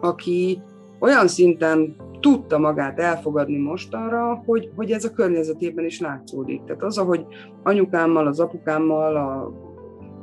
aki 0.00 0.62
olyan 0.98 1.28
szinten 1.28 1.96
tudta 2.20 2.58
magát 2.58 2.98
elfogadni 2.98 3.58
mostanra, 3.58 4.42
hogy, 4.46 4.70
hogy 4.76 4.90
ez 4.90 5.04
a 5.04 5.12
környezetében 5.12 5.84
is 5.84 6.00
látszódik. 6.00 6.64
Tehát 6.64 6.82
az, 6.82 6.98
ahogy 6.98 7.26
anyukámmal, 7.62 8.26
az 8.26 8.40
apukámmal, 8.40 9.16
a 9.16 9.52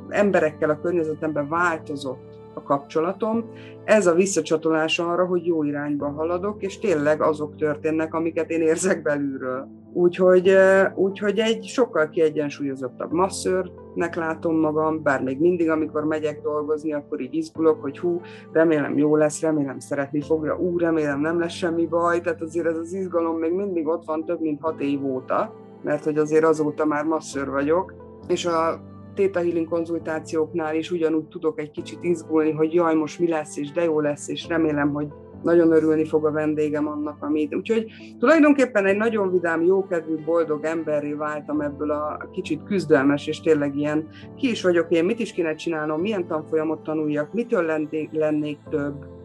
emberekkel 0.08 0.70
a 0.70 0.80
környezetemben 0.80 1.48
változott 1.48 2.27
a 2.58 2.62
kapcsolatom, 2.62 3.44
ez 3.84 4.06
a 4.06 4.14
visszacsatolás 4.14 4.98
arra, 4.98 5.26
hogy 5.26 5.46
jó 5.46 5.62
irányba 5.62 6.08
haladok, 6.10 6.62
és 6.62 6.78
tényleg 6.78 7.22
azok 7.22 7.56
történnek, 7.56 8.14
amiket 8.14 8.50
én 8.50 8.60
érzek 8.60 9.02
belülről. 9.02 9.68
Úgyhogy, 9.92 10.54
úgyhogy 10.94 11.38
egy 11.38 11.64
sokkal 11.64 12.08
kiegyensúlyozottabb 12.08 13.12
masszőrnek 13.12 14.14
látom 14.14 14.56
magam, 14.56 15.02
bár 15.02 15.22
még 15.22 15.38
mindig, 15.38 15.70
amikor 15.70 16.04
megyek 16.04 16.40
dolgozni, 16.42 16.92
akkor 16.92 17.20
így 17.20 17.34
izgulok, 17.34 17.82
hogy 17.82 17.98
hú, 17.98 18.20
remélem 18.52 18.98
jó 18.98 19.16
lesz, 19.16 19.40
remélem 19.40 19.78
szeretni 19.78 20.20
fogja, 20.20 20.58
ú, 20.58 20.78
remélem 20.78 21.20
nem 21.20 21.40
lesz 21.40 21.52
semmi 21.52 21.86
baj, 21.86 22.20
tehát 22.20 22.42
azért 22.42 22.66
ez 22.66 22.76
az 22.76 22.92
izgalom 22.92 23.38
még 23.38 23.52
mindig 23.52 23.86
ott 23.86 24.04
van 24.04 24.24
több 24.24 24.40
mint 24.40 24.60
hat 24.60 24.80
év 24.80 25.06
óta, 25.06 25.54
mert 25.82 26.04
hogy 26.04 26.18
azért 26.18 26.44
azóta 26.44 26.84
már 26.84 27.04
masszőr 27.04 27.50
vagyok, 27.50 27.94
és 28.28 28.46
a 28.46 28.80
Theta 29.18 29.40
Healing 29.40 29.68
konzultációknál 29.68 30.74
is 30.74 30.90
ugyanúgy 30.90 31.28
tudok 31.28 31.60
egy 31.60 31.70
kicsit 31.70 31.98
izgulni, 32.02 32.50
hogy 32.50 32.74
jaj, 32.74 32.94
most 32.94 33.18
mi 33.18 33.28
lesz, 33.28 33.56
és 33.56 33.72
de 33.72 33.84
jó 33.84 34.00
lesz, 34.00 34.28
és 34.28 34.48
remélem, 34.48 34.92
hogy 34.92 35.06
nagyon 35.42 35.72
örülni 35.72 36.04
fog 36.04 36.26
a 36.26 36.30
vendégem 36.30 36.88
annak, 36.88 37.22
amit. 37.22 37.54
Úgyhogy 37.54 37.86
tulajdonképpen 38.18 38.86
egy 38.86 38.96
nagyon 38.96 39.30
vidám, 39.30 39.62
jókedvű, 39.62 40.14
boldog 40.24 40.64
emberré 40.64 41.12
váltam 41.12 41.60
ebből 41.60 41.90
a 41.90 42.28
kicsit 42.32 42.62
küzdelmes, 42.62 43.26
és 43.26 43.40
tényleg 43.40 43.76
ilyen, 43.76 44.08
ki 44.36 44.50
is 44.50 44.62
vagyok 44.62 44.90
én, 44.90 45.04
mit 45.04 45.18
is 45.18 45.32
kéne 45.32 45.54
csinálnom, 45.54 46.00
milyen 46.00 46.26
tanfolyamot 46.26 46.82
tanuljak, 46.82 47.32
mitől 47.32 47.62
lennék, 47.62 48.08
lennék 48.12 48.58
több. 48.70 49.17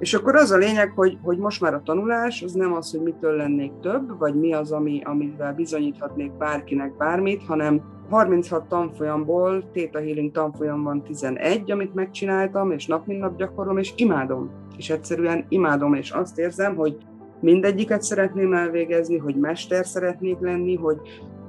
És 0.00 0.14
akkor 0.14 0.36
az 0.36 0.50
a 0.50 0.56
lényeg, 0.56 0.92
hogy, 0.94 1.18
hogy 1.22 1.38
most 1.38 1.60
már 1.60 1.74
a 1.74 1.82
tanulás 1.84 2.42
az 2.42 2.52
nem 2.52 2.72
az, 2.72 2.90
hogy 2.90 3.02
mitől 3.02 3.36
lennék 3.36 3.72
több, 3.80 4.18
vagy 4.18 4.34
mi 4.34 4.52
az, 4.52 4.72
ami, 4.72 5.02
amivel 5.04 5.54
bizonyíthatnék 5.54 6.32
bárkinek 6.32 6.96
bármit, 6.96 7.42
hanem 7.46 7.82
36 8.10 8.68
tanfolyamból, 8.68 9.70
Theta 9.72 9.98
Healing 9.98 10.32
tanfolyam 10.32 10.82
van 10.82 11.02
11, 11.02 11.70
amit 11.70 11.94
megcsináltam, 11.94 12.70
és 12.70 12.86
nap 12.86 13.06
mint 13.06 13.20
nap 13.20 13.36
gyakorlom, 13.36 13.78
és 13.78 13.92
imádom. 13.96 14.50
És 14.76 14.90
egyszerűen 14.90 15.44
imádom, 15.48 15.94
és 15.94 16.10
azt 16.10 16.38
érzem, 16.38 16.76
hogy 16.76 16.96
mindegyiket 17.40 18.02
szeretném 18.02 18.52
elvégezni, 18.52 19.18
hogy 19.18 19.36
mester 19.36 19.86
szeretnék 19.86 20.38
lenni, 20.38 20.76
hogy, 20.76 20.98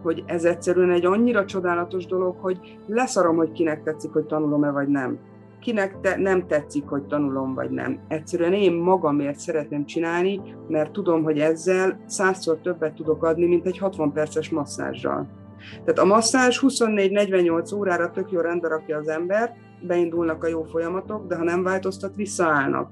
hogy 0.04 0.24
ez 0.26 0.44
egyszerűen 0.44 0.92
egy 0.92 1.06
annyira 1.06 1.46
csodálatos 1.46 2.06
dolog, 2.06 2.36
hogy 2.40 2.78
leszarom, 2.88 3.36
hogy 3.36 3.52
kinek 3.52 3.84
tetszik, 3.84 4.12
hogy 4.12 4.26
tanulom-e 4.26 4.72
vagy 4.72 4.88
nem. 4.88 5.20
Kinek 5.62 6.00
te, 6.02 6.18
nem 6.18 6.48
tetszik, 6.48 6.88
hogy 6.88 7.04
tanulom 7.04 7.54
vagy 7.54 7.70
nem. 7.70 8.00
Egyszerűen 8.08 8.54
én 8.54 8.74
magamért 8.74 9.40
szeretném 9.40 9.86
csinálni, 9.86 10.42
mert 10.68 10.92
tudom, 10.92 11.24
hogy 11.24 11.40
ezzel 11.40 12.00
százszor 12.06 12.58
többet 12.58 12.94
tudok 12.94 13.24
adni, 13.24 13.46
mint 13.46 13.66
egy 13.66 13.78
60 13.78 14.12
perces 14.12 14.50
masszázsal. 14.50 15.28
Tehát 15.72 16.00
a 16.00 16.06
masszázs 16.06 16.60
24-48 16.62 17.76
órára 17.76 18.12
tök 18.12 18.32
jó 18.32 18.40
rendbe 18.40 18.82
az 19.00 19.08
ember, 19.08 19.54
beindulnak 19.82 20.44
a 20.44 20.48
jó 20.48 20.64
folyamatok, 20.64 21.28
de 21.28 21.36
ha 21.36 21.44
nem 21.44 21.64
változtat, 21.64 22.16
visszaállnak. 22.16 22.92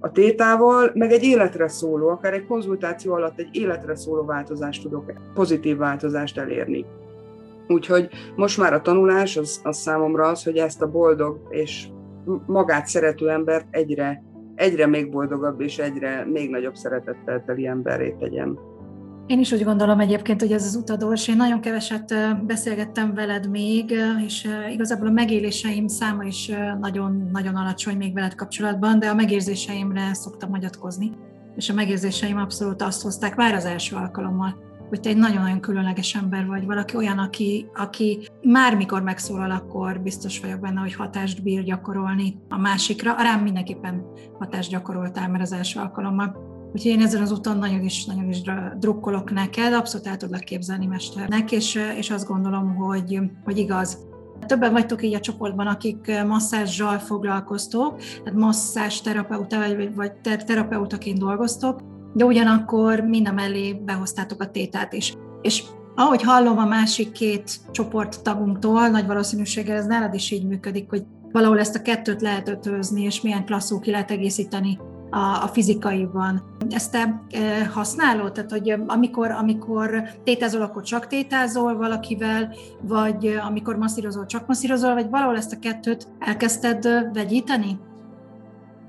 A 0.00 0.10
tétával 0.10 0.90
meg 0.94 1.12
egy 1.12 1.22
életre 1.22 1.68
szóló, 1.68 2.08
akár 2.08 2.32
egy 2.32 2.46
konzultáció 2.46 3.12
alatt 3.12 3.38
egy 3.38 3.56
életre 3.56 3.96
szóló 3.96 4.24
változást 4.24 4.82
tudok, 4.82 5.12
pozitív 5.34 5.76
változást 5.76 6.38
elérni. 6.38 6.86
Úgyhogy 7.72 8.08
most 8.36 8.58
már 8.58 8.72
a 8.72 8.80
tanulás 8.80 9.36
az, 9.36 9.60
az 9.62 9.76
számomra 9.76 10.26
az, 10.26 10.44
hogy 10.44 10.56
ezt 10.56 10.82
a 10.82 10.90
boldog 10.90 11.46
és 11.50 11.88
magát 12.46 12.86
szerető 12.86 13.30
embert 13.30 13.66
egyre, 13.70 14.22
egyre 14.54 14.86
még 14.86 15.10
boldogabb 15.10 15.60
és 15.60 15.78
egyre 15.78 16.26
még 16.32 16.50
nagyobb 16.50 16.74
szeretettel 16.74 17.44
teli 17.46 17.66
emberré 17.66 18.14
tegyem. 18.18 18.58
Én 19.26 19.38
is 19.38 19.52
úgy 19.52 19.64
gondolom 19.64 20.00
egyébként, 20.00 20.40
hogy 20.40 20.52
ez 20.52 20.64
az 20.64 20.74
utadors. 20.74 21.28
Én 21.28 21.36
nagyon 21.36 21.60
keveset 21.60 22.14
beszélgettem 22.46 23.14
veled 23.14 23.50
még, 23.50 23.94
és 24.26 24.48
igazából 24.72 25.06
a 25.06 25.10
megéléseim 25.10 25.86
száma 25.86 26.24
is 26.24 26.50
nagyon, 26.80 27.28
nagyon 27.32 27.56
alacsony 27.56 27.96
még 27.96 28.14
veled 28.14 28.34
kapcsolatban, 28.34 28.98
de 28.98 29.08
a 29.08 29.14
megérzéseimre 29.14 30.14
szoktam 30.14 30.50
hagyatkozni. 30.50 31.10
És 31.56 31.70
a 31.70 31.74
megérzéseim 31.74 32.36
abszolút 32.36 32.82
azt 32.82 33.02
hozták 33.02 33.36
már 33.36 33.54
az 33.54 33.64
első 33.64 33.96
alkalommal, 33.96 34.56
hogy 34.92 35.00
te 35.00 35.08
egy 35.08 35.16
nagyon-nagyon 35.16 35.60
különleges 35.60 36.14
ember 36.14 36.46
vagy, 36.46 36.66
valaki 36.66 36.96
olyan, 36.96 37.18
aki, 37.18 37.66
aki 37.74 38.28
már 38.42 38.76
mikor 38.76 39.02
megszólal, 39.02 39.50
akkor 39.50 40.00
biztos 40.00 40.40
vagyok 40.40 40.60
benne, 40.60 40.80
hogy 40.80 40.94
hatást 40.94 41.42
bír 41.42 41.62
gyakorolni 41.62 42.38
a 42.48 42.58
másikra. 42.58 43.14
Rám 43.18 43.42
mindenképpen 43.42 44.04
hatást 44.38 44.70
gyakoroltál 44.70 45.28
már 45.28 45.40
az 45.40 45.52
első 45.52 45.80
alkalommal. 45.80 46.36
Úgyhogy 46.72 46.90
én 46.90 47.00
ezen 47.00 47.22
az 47.22 47.32
úton 47.32 47.58
nagyon 47.58 47.80
is, 47.82 48.04
nagyon 48.04 48.28
is 48.28 48.42
drukkolok 48.78 49.32
neked, 49.32 49.72
abszolút 49.72 50.06
el 50.06 50.16
tudlak 50.16 50.40
képzelni 50.40 50.86
mesternek, 50.86 51.52
és, 51.52 51.78
és 51.96 52.10
azt 52.10 52.26
gondolom, 52.26 52.74
hogy, 52.74 53.20
hogy 53.44 53.58
igaz. 53.58 53.98
Többen 54.46 54.72
vagytok 54.72 55.02
így 55.02 55.14
a 55.14 55.20
csoportban, 55.20 55.66
akik 55.66 56.12
masszázsal 56.26 56.98
foglalkoztok, 56.98 57.98
tehát 58.24 58.38
masszázs 58.38 59.00
terapeuta 59.00 59.58
vagy, 59.58 59.94
vagy 59.94 60.12
terapeutaként 60.46 61.18
dolgoztok, 61.18 61.80
de 62.12 62.24
ugyanakkor 62.24 63.00
mind 63.00 63.34
mellé 63.34 63.72
behoztátok 63.72 64.42
a 64.42 64.50
tétát 64.50 64.92
is. 64.92 65.14
És 65.42 65.62
ahogy 65.94 66.22
hallom 66.22 66.58
a 66.58 66.64
másik 66.64 67.12
két 67.12 67.60
csoporttagunktól, 67.70 68.88
nagy 68.88 69.06
valószínűséggel 69.06 69.76
ez 69.76 69.86
nálad 69.86 70.14
is 70.14 70.30
így 70.30 70.46
működik, 70.46 70.90
hogy 70.90 71.04
valahol 71.32 71.58
ezt 71.58 71.76
a 71.76 71.82
kettőt 71.82 72.20
lehet 72.20 72.48
ötözni, 72.48 73.02
és 73.02 73.20
milyen 73.20 73.44
klasszul 73.44 73.80
ki 73.80 73.90
lehet 73.90 74.10
egészíteni 74.10 74.78
a, 75.10 75.42
a 75.42 75.48
fizikaiban. 75.52 76.42
Ezt 76.70 76.92
te 76.92 77.22
e, 77.30 77.66
használod? 77.66 78.32
Tehát, 78.32 78.50
hogy 78.50 78.74
amikor, 78.86 79.30
amikor 79.30 80.02
tétázol, 80.24 80.62
akkor 80.62 80.82
csak 80.82 81.06
tétázol 81.06 81.76
valakivel, 81.76 82.54
vagy 82.82 83.26
amikor 83.46 83.76
masszírozol, 83.76 84.26
csak 84.26 84.46
masszírozol, 84.46 84.94
vagy 84.94 85.10
valahol 85.10 85.36
ezt 85.36 85.52
a 85.52 85.58
kettőt 85.58 86.08
elkezdted 86.18 86.88
vegyíteni? 87.12 87.78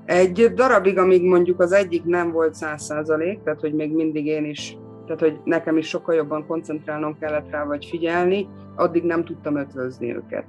Egy 0.04 0.52
darabig, 0.54 0.98
amíg 0.98 1.22
mondjuk 1.22 1.60
az 1.60 1.72
egyik 1.72 2.04
nem 2.04 2.32
volt 2.32 2.54
száz 2.54 2.82
százalék, 2.82 3.42
tehát 3.42 3.60
hogy 3.60 3.74
még 3.74 3.92
mindig 3.92 4.26
én 4.26 4.44
is, 4.44 4.78
tehát 5.04 5.20
hogy 5.20 5.40
nekem 5.44 5.76
is 5.76 5.88
sokkal 5.88 6.14
jobban 6.14 6.46
koncentrálnom 6.46 7.18
kellett 7.18 7.50
rá, 7.50 7.64
vagy 7.64 7.86
figyelni, 7.90 8.48
addig 8.76 9.02
nem 9.02 9.24
tudtam 9.24 9.56
ötvözni 9.56 10.14
őket. 10.14 10.44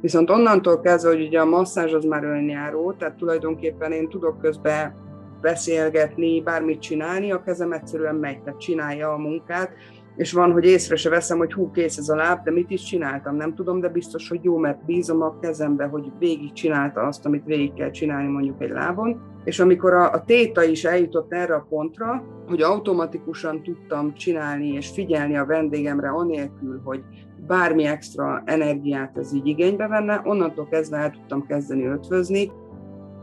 Viszont 0.00 0.30
onnantól 0.30 0.80
kezdve, 0.80 1.10
hogy 1.10 1.26
ugye 1.26 1.40
a 1.40 1.44
masszázs 1.44 1.92
az 1.92 2.04
már 2.04 2.24
önjáró, 2.24 2.92
tehát 2.92 3.16
tulajdonképpen 3.16 3.92
én 3.92 4.08
tudok 4.08 4.40
közben 4.40 4.94
beszélgetni, 5.40 6.42
bármit 6.42 6.80
csinálni, 6.80 7.32
a 7.32 7.42
kezem 7.42 7.72
egyszerűen 7.72 8.14
megy, 8.14 8.42
tehát 8.42 8.60
csinálja 8.60 9.12
a 9.12 9.18
munkát, 9.18 9.70
és 10.16 10.32
van, 10.32 10.52
hogy 10.52 10.64
észre 10.64 10.96
se 10.96 11.08
veszem, 11.08 11.38
hogy 11.38 11.52
hú, 11.52 11.70
kész 11.70 11.96
ez 11.96 12.08
a 12.08 12.14
láb, 12.16 12.44
de 12.44 12.50
mit 12.50 12.70
is 12.70 12.82
csináltam, 12.82 13.36
nem 13.36 13.54
tudom, 13.54 13.80
de 13.80 13.88
biztos, 13.88 14.28
hogy 14.28 14.40
jó, 14.42 14.56
mert 14.56 14.84
bízom 14.84 15.22
a 15.22 15.38
kezembe, 15.38 15.84
hogy 15.84 16.12
végig 16.18 16.52
csinálta 16.52 17.00
azt, 17.00 17.26
amit 17.26 17.44
végig 17.44 17.72
kell 17.72 17.90
csinálni 17.90 18.28
mondjuk 18.28 18.62
egy 18.62 18.70
lábon. 18.70 19.20
És 19.44 19.60
amikor 19.60 19.92
a, 19.92 20.12
a 20.12 20.24
téta 20.24 20.64
is 20.64 20.84
eljutott 20.84 21.32
erre 21.32 21.54
a 21.54 21.66
pontra, 21.68 22.24
hogy 22.48 22.62
automatikusan 22.62 23.62
tudtam 23.62 24.14
csinálni 24.14 24.68
és 24.68 24.88
figyelni 24.88 25.36
a 25.36 25.46
vendégemre 25.46 26.08
anélkül, 26.08 26.80
hogy 26.84 27.02
bármi 27.46 27.84
extra 27.84 28.42
energiát 28.44 29.18
ez 29.18 29.34
így 29.34 29.46
igénybe 29.46 29.86
venne, 29.86 30.20
onnantól 30.24 30.68
kezdve 30.68 30.96
el 30.96 31.10
tudtam 31.10 31.46
kezdeni 31.46 31.86
ötvözni, 31.86 32.50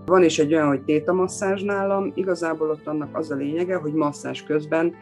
van 0.05 0.23
is 0.23 0.39
egy 0.39 0.53
olyan, 0.53 0.67
hogy 0.67 0.83
tétamasszázs 0.83 1.63
nálam, 1.63 2.11
igazából 2.15 2.69
ott 2.69 2.87
annak 2.87 3.17
az 3.17 3.31
a 3.31 3.35
lényege, 3.35 3.75
hogy 3.75 3.93
masszázs 3.93 4.43
közben 4.43 4.93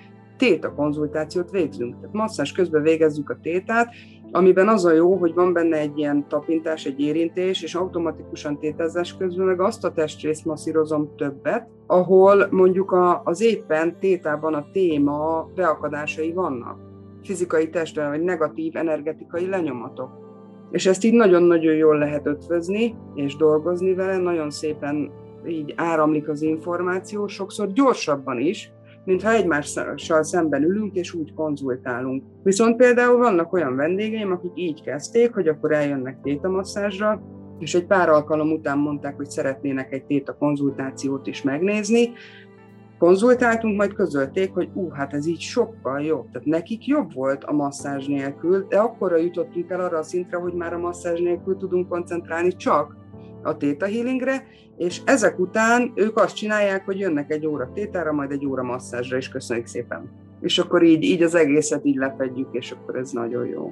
téta 0.41 0.73
konzultációt 0.73 1.51
végzünk. 1.51 1.95
Tehát 1.99 2.13
masszázs 2.13 2.51
közben 2.51 2.81
végezzük 2.81 3.29
a 3.29 3.37
tétát, 3.41 3.93
amiben 4.31 4.67
az 4.67 4.85
a 4.85 4.93
jó, 4.93 5.15
hogy 5.15 5.33
van 5.33 5.53
benne 5.53 5.77
egy 5.77 5.97
ilyen 5.97 6.27
tapintás, 6.27 6.85
egy 6.85 6.99
érintés, 6.99 7.63
és 7.63 7.75
automatikusan 7.75 8.59
tétázás 8.59 9.17
közben 9.17 9.45
meg 9.45 9.61
azt 9.61 9.83
a 9.83 9.91
testrészt 9.91 10.45
masszírozom 10.45 11.15
többet, 11.17 11.67
ahol 11.87 12.47
mondjuk 12.49 12.91
a, 12.91 13.21
az 13.23 13.41
éppen 13.41 13.99
tétában 13.99 14.53
a 14.53 14.65
téma 14.71 15.49
beakadásai 15.55 16.33
vannak. 16.33 16.77
Fizikai 17.23 17.69
testre, 17.69 18.07
vagy 18.07 18.21
negatív 18.21 18.75
energetikai 18.75 19.47
lenyomatok 19.47 20.19
és 20.71 20.85
ezt 20.85 21.03
így 21.03 21.13
nagyon-nagyon 21.13 21.73
jól 21.73 21.97
lehet 21.97 22.27
ötvözni, 22.27 22.95
és 23.15 23.35
dolgozni 23.35 23.93
vele, 23.93 24.17
nagyon 24.17 24.49
szépen 24.49 25.11
így 25.47 25.73
áramlik 25.77 26.29
az 26.29 26.41
információ, 26.41 27.27
sokszor 27.27 27.71
gyorsabban 27.71 28.39
is, 28.39 28.71
mintha 29.05 29.31
egymással 29.31 30.23
szemben 30.23 30.63
ülünk, 30.63 30.95
és 30.95 31.13
úgy 31.13 31.33
konzultálunk. 31.33 32.23
Viszont 32.43 32.75
például 32.75 33.17
vannak 33.17 33.53
olyan 33.53 33.75
vendégeim, 33.75 34.31
akik 34.31 34.51
így 34.55 34.81
kezdték, 34.83 35.33
hogy 35.33 35.47
akkor 35.47 35.71
eljönnek 35.71 36.21
tétamasszázsra, 36.21 37.21
és 37.59 37.75
egy 37.75 37.85
pár 37.85 38.09
alkalom 38.09 38.51
után 38.51 38.77
mondták, 38.77 39.15
hogy 39.15 39.29
szeretnének 39.29 39.91
egy 39.91 40.03
téta 40.03 40.35
konzultációt 40.37 41.27
is 41.27 41.41
megnézni, 41.41 42.11
konzultáltunk, 43.01 43.77
majd 43.77 43.93
közölték, 43.93 44.53
hogy 44.53 44.69
ú, 44.73 44.89
hát 44.89 45.13
ez 45.13 45.25
így 45.25 45.39
sokkal 45.39 46.01
jobb. 46.01 46.31
Tehát 46.31 46.47
nekik 46.47 46.85
jobb 46.85 47.13
volt 47.13 47.43
a 47.43 47.51
masszázs 47.51 48.07
nélkül, 48.07 48.65
de 48.69 48.77
akkorra 48.77 49.17
jutottunk 49.17 49.69
el 49.69 49.79
arra 49.79 49.97
a 49.97 50.03
szintre, 50.03 50.37
hogy 50.37 50.53
már 50.53 50.73
a 50.73 50.79
masszázs 50.79 51.19
nélkül 51.19 51.57
tudunk 51.57 51.89
koncentrálni 51.89 52.55
csak 52.55 53.00
a 53.43 53.57
Theta 53.57 53.85
Healingre, 53.85 54.47
és 54.77 55.01
ezek 55.05 55.39
után 55.39 55.91
ők 55.95 56.17
azt 56.17 56.35
csinálják, 56.35 56.85
hogy 56.85 56.99
jönnek 56.99 57.31
egy 57.31 57.45
óra 57.45 57.71
tétára, 57.73 58.11
majd 58.11 58.31
egy 58.31 58.45
óra 58.45 58.63
masszázsra, 58.63 59.17
és 59.17 59.29
köszönjük 59.29 59.67
szépen. 59.67 60.09
És 60.41 60.59
akkor 60.59 60.83
így, 60.83 61.03
így 61.03 61.23
az 61.23 61.35
egészet 61.35 61.85
így 61.85 61.95
lefedjük, 61.95 62.47
és 62.51 62.71
akkor 62.71 62.95
ez 62.95 63.11
nagyon 63.11 63.45
jó. 63.45 63.71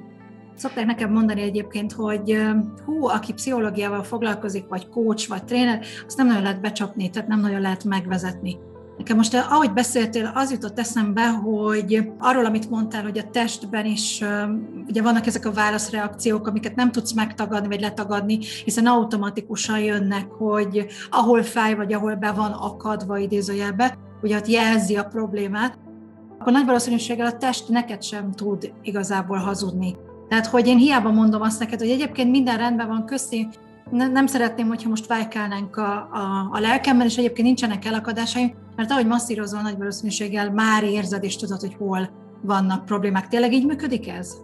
Szokták 0.54 0.86
nekem 0.86 1.12
mondani 1.12 1.42
egyébként, 1.42 1.92
hogy 1.92 2.36
hú, 2.84 3.06
aki 3.06 3.32
pszichológiával 3.32 4.02
foglalkozik, 4.02 4.68
vagy 4.68 4.88
coach, 4.88 5.28
vagy 5.28 5.44
tréner, 5.44 5.84
azt 6.06 6.16
nem 6.16 6.26
nagyon 6.26 6.42
lehet 6.42 6.60
becsapni, 6.60 7.10
tehát 7.10 7.28
nem 7.28 7.40
nagyon 7.40 7.60
lehet 7.60 7.84
megvezetni. 7.84 8.58
Nekem 9.00 9.16
most, 9.16 9.34
eh, 9.34 9.52
ahogy 9.52 9.72
beszéltél, 9.72 10.30
az 10.34 10.50
jutott 10.50 10.78
eszembe, 10.78 11.28
hogy 11.28 12.10
arról, 12.18 12.44
amit 12.44 12.70
mondtál, 12.70 13.02
hogy 13.02 13.18
a 13.18 13.30
testben 13.30 13.84
is 13.84 14.24
ugye 14.88 15.02
vannak 15.02 15.26
ezek 15.26 15.46
a 15.46 15.52
válaszreakciók, 15.52 16.46
amiket 16.46 16.74
nem 16.74 16.92
tudsz 16.92 17.12
megtagadni, 17.12 17.68
vagy 17.68 17.80
letagadni, 17.80 18.38
hiszen 18.64 18.86
automatikusan 18.86 19.78
jönnek, 19.78 20.30
hogy 20.30 20.86
ahol 21.10 21.42
fáj, 21.42 21.74
vagy 21.74 21.92
ahol 21.92 22.14
be 22.14 22.32
van 22.32 22.52
akadva 22.52 23.18
idézőjelbe, 23.18 23.98
ugye 24.22 24.36
ott 24.36 24.48
jelzi 24.48 24.96
a 24.96 25.04
problémát, 25.04 25.78
akkor 26.38 26.52
nagy 26.52 26.66
valószínűséggel 26.66 27.26
a 27.26 27.36
test 27.36 27.68
neked 27.68 28.02
sem 28.02 28.32
tud 28.32 28.72
igazából 28.82 29.38
hazudni. 29.38 29.96
Tehát, 30.28 30.46
hogy 30.46 30.66
én 30.66 30.78
hiába 30.78 31.10
mondom 31.10 31.42
azt 31.42 31.60
neked, 31.60 31.78
hogy 31.78 31.90
egyébként 31.90 32.30
minden 32.30 32.56
rendben 32.56 32.88
van, 32.88 33.04
köszi, 33.04 33.48
nem 33.90 34.26
szeretném, 34.26 34.66
hogyha 34.66 34.88
most 34.88 35.06
vájkálnánk 35.06 35.76
a, 35.76 36.08
a, 36.12 36.48
a 36.52 36.60
lelkemben, 36.60 37.06
és 37.06 37.16
egyébként 37.16 37.46
nincsenek 37.46 37.84
elakadásaim, 37.84 38.54
mert 38.76 38.90
ahogy 38.90 39.06
masszírozol, 39.06 39.60
nagy 39.60 39.78
valószínűséggel 39.78 40.52
már 40.52 40.84
érzed 40.84 41.24
és 41.24 41.36
tudod, 41.36 41.60
hogy 41.60 41.74
hol 41.78 42.10
vannak 42.42 42.84
problémák. 42.84 43.28
Tényleg 43.28 43.52
így 43.52 43.66
működik 43.66 44.08
ez? 44.08 44.36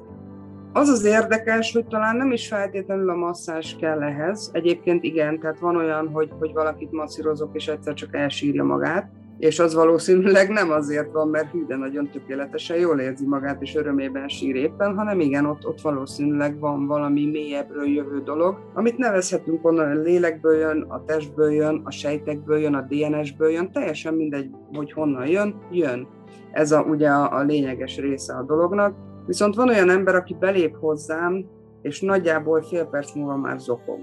Az 0.73 0.89
az 0.89 1.05
érdekes, 1.05 1.73
hogy 1.73 1.87
talán 1.87 2.17
nem 2.17 2.33
is 2.33 2.49
feltétlenül 2.49 3.11
a 3.11 3.15
masszás 3.15 3.77
kell 3.81 4.03
ehhez. 4.03 4.51
Egyébként 4.53 5.05
igen, 5.05 5.41
tehát 5.41 5.59
van 5.59 5.77
olyan, 5.77 6.09
hogy, 6.09 6.31
hogy 6.39 6.53
valakit 6.53 6.93
masszírozok, 6.93 7.51
és 7.53 7.67
egyszer 7.69 7.95
csak 7.95 8.17
elsírja 8.17 8.65
magát, 8.65 9.11
és 9.39 9.59
az 9.59 9.75
valószínűleg 9.75 10.49
nem 10.49 10.71
azért 10.71 11.13
van, 11.13 11.29
mert 11.29 11.51
hű, 11.51 11.65
de 11.67 11.77
nagyon 11.77 12.11
tökéletesen 12.11 12.77
jól 12.77 13.01
érzi 13.01 13.27
magát, 13.27 13.63
és 13.63 13.75
örömében 13.75 14.29
sír 14.29 14.57
éppen, 14.57 14.97
hanem 14.97 15.21
igen, 15.21 15.47
ott, 15.47 15.67
ott 15.67 15.81
valószínűleg 15.81 16.59
van 16.59 16.87
valami 16.87 17.27
mélyebbről 17.27 17.87
jövő 17.87 18.23
dolog, 18.23 18.59
amit 18.75 18.97
nevezhetünk 18.97 19.65
onnan, 19.65 19.91
a 19.91 20.01
lélekből 20.01 20.57
jön, 20.57 20.83
a 20.89 21.05
testből 21.05 21.53
jön, 21.53 21.81
a 21.85 21.91
sejtekből 21.91 22.59
jön, 22.59 22.75
a 22.75 22.87
DNS-ből 22.89 23.51
jön, 23.51 23.73
teljesen 23.73 24.15
mindegy, 24.15 24.51
hogy 24.73 24.93
honnan 24.93 25.27
jön, 25.27 25.55
jön. 25.71 26.09
Ez 26.53 26.73
a, 26.73 26.83
ugye 26.83 27.09
a, 27.09 27.39
a 27.39 27.43
lényeges 27.43 27.99
része 27.99 28.35
a 28.35 28.43
dolognak. 28.43 28.95
Viszont 29.27 29.55
van 29.55 29.69
olyan 29.69 29.91
ember, 29.91 30.15
aki 30.15 30.37
belép 30.39 30.77
hozzám, 30.81 31.45
és 31.83 32.01
nagyjából 32.01 32.63
fél 32.63 32.85
perc 32.85 33.15
múlva 33.15 33.37
már 33.37 33.59
zokog 33.59 33.99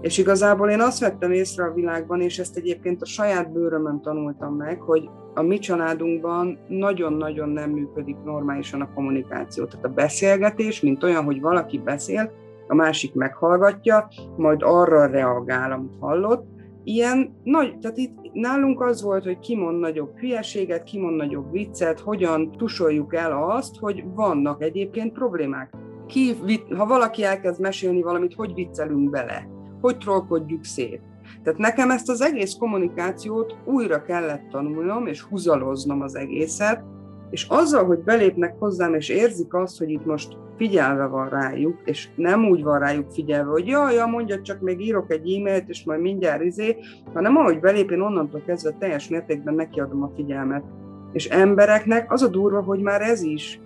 és 0.00 0.18
igazából 0.18 0.70
én 0.70 0.80
azt 0.80 1.00
vettem 1.00 1.32
észre 1.32 1.64
a 1.64 1.72
világban, 1.72 2.20
és 2.20 2.38
ezt 2.38 2.56
egyébként 2.56 3.02
a 3.02 3.06
saját 3.06 3.52
bőrömön 3.52 4.00
tanultam 4.00 4.54
meg, 4.54 4.80
hogy 4.80 5.08
a 5.34 5.42
mi 5.42 5.58
családunkban 5.58 6.58
nagyon-nagyon 6.68 7.48
nem 7.48 7.70
működik 7.70 8.16
normálisan 8.24 8.80
a 8.80 8.92
kommunikáció. 8.94 9.64
Tehát 9.64 9.84
a 9.84 9.88
beszélgetés, 9.88 10.80
mint 10.80 11.02
olyan, 11.02 11.24
hogy 11.24 11.40
valaki 11.40 11.78
beszél, 11.78 12.32
a 12.68 12.74
másik 12.74 13.14
meghallgatja, 13.14 14.08
majd 14.36 14.60
arra 14.62 15.06
reagál, 15.06 15.72
amit 15.72 15.96
hallott. 16.00 16.46
Ilyen 16.84 17.36
nagy, 17.42 17.78
tehát 17.78 17.96
itt 17.96 18.16
nálunk 18.32 18.80
az 18.80 19.02
volt, 19.02 19.24
hogy 19.24 19.38
ki 19.38 19.56
mond 19.56 19.78
nagyobb 19.78 20.18
hülyeséget, 20.18 20.82
ki 20.82 21.00
mond 21.00 21.16
nagyobb 21.16 21.52
viccet, 21.52 22.00
hogyan 22.00 22.50
tusoljuk 22.50 23.14
el 23.14 23.48
azt, 23.50 23.76
hogy 23.76 24.04
vannak 24.14 24.62
egyébként 24.62 25.12
problémák. 25.12 25.74
ki, 26.06 26.36
ha 26.76 26.86
valaki 26.86 27.24
elkezd 27.24 27.60
mesélni 27.60 28.02
valamit, 28.02 28.34
hogy 28.34 28.54
viccelünk 28.54 29.10
bele, 29.10 29.55
hogy 29.80 29.98
trollkodjuk 29.98 30.64
szét. 30.64 31.00
Tehát 31.42 31.58
nekem 31.58 31.90
ezt 31.90 32.08
az 32.08 32.20
egész 32.20 32.54
kommunikációt 32.54 33.56
újra 33.64 34.02
kellett 34.02 34.48
tanulnom, 34.50 35.06
és 35.06 35.22
húzaloznom 35.22 36.02
az 36.02 36.16
egészet, 36.16 36.82
és 37.30 37.46
azzal, 37.48 37.84
hogy 37.84 37.98
belépnek 37.98 38.58
hozzám, 38.58 38.94
és 38.94 39.08
érzik 39.08 39.54
azt, 39.54 39.78
hogy 39.78 39.90
itt 39.90 40.04
most 40.04 40.36
figyelve 40.56 41.06
van 41.06 41.28
rájuk, 41.28 41.80
és 41.84 42.08
nem 42.14 42.44
úgy 42.44 42.62
van 42.62 42.78
rájuk 42.78 43.12
figyelve, 43.12 43.50
hogy 43.50 43.66
jaj, 43.66 43.94
ja, 43.94 44.06
mondja, 44.06 44.42
csak 44.42 44.60
még 44.60 44.80
írok 44.80 45.12
egy 45.12 45.32
e-mailt, 45.32 45.68
és 45.68 45.84
majd 45.84 46.00
mindjárt 46.00 46.42
izé, 46.42 46.76
hanem 47.14 47.36
ahogy 47.36 47.60
belép, 47.60 47.90
én 47.90 48.00
onnantól 48.00 48.42
kezdve 48.46 48.70
teljes 48.78 49.08
mértékben 49.08 49.54
nekiadom 49.54 50.02
a 50.02 50.10
figyelmet. 50.14 50.64
És 51.12 51.28
embereknek 51.28 52.12
az 52.12 52.22
a 52.22 52.28
durva, 52.28 52.62
hogy 52.62 52.80
már 52.80 53.00
ez 53.00 53.22
is 53.22 53.60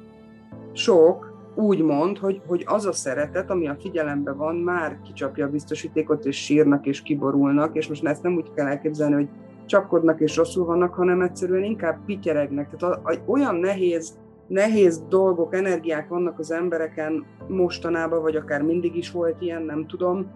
sok, 0.73 1.30
úgy 1.61 1.83
mond, 1.83 2.18
hogy, 2.18 2.40
hogy 2.46 2.64
az 2.66 2.87
a 2.87 2.92
szeretet, 2.92 3.51
ami 3.51 3.68
a 3.68 3.77
figyelemben 3.81 4.37
van, 4.37 4.57
már 4.57 4.99
kicsapja 5.05 5.46
a 5.46 5.51
biztosítékot, 5.51 6.25
és 6.25 6.37
sírnak, 6.37 6.87
és 6.87 7.03
kiborulnak, 7.03 7.77
és 7.77 7.88
most 7.88 8.05
ezt 8.05 8.23
nem 8.23 8.35
úgy 8.35 8.51
kell 8.55 8.66
elképzelni, 8.66 9.14
hogy 9.14 9.29
csapkodnak 9.66 10.20
és 10.20 10.37
rosszul 10.37 10.64
vannak, 10.64 10.94
hanem 10.94 11.20
egyszerűen 11.20 11.64
inkább 11.64 12.05
pityeregnek. 12.07 12.77
Tehát 12.77 12.96
a, 12.96 13.11
a, 13.11 13.14
olyan 13.27 13.55
nehéz, 13.55 14.18
nehéz 14.46 15.03
dolgok, 15.09 15.55
energiák 15.55 16.09
vannak 16.09 16.38
az 16.38 16.51
embereken 16.51 17.25
mostanában, 17.49 18.23
vagy 18.23 18.37
akár 18.37 18.62
mindig 18.62 18.96
is 18.96 19.11
volt 19.11 19.40
ilyen, 19.40 19.62
nem 19.62 19.87
tudom, 19.87 20.27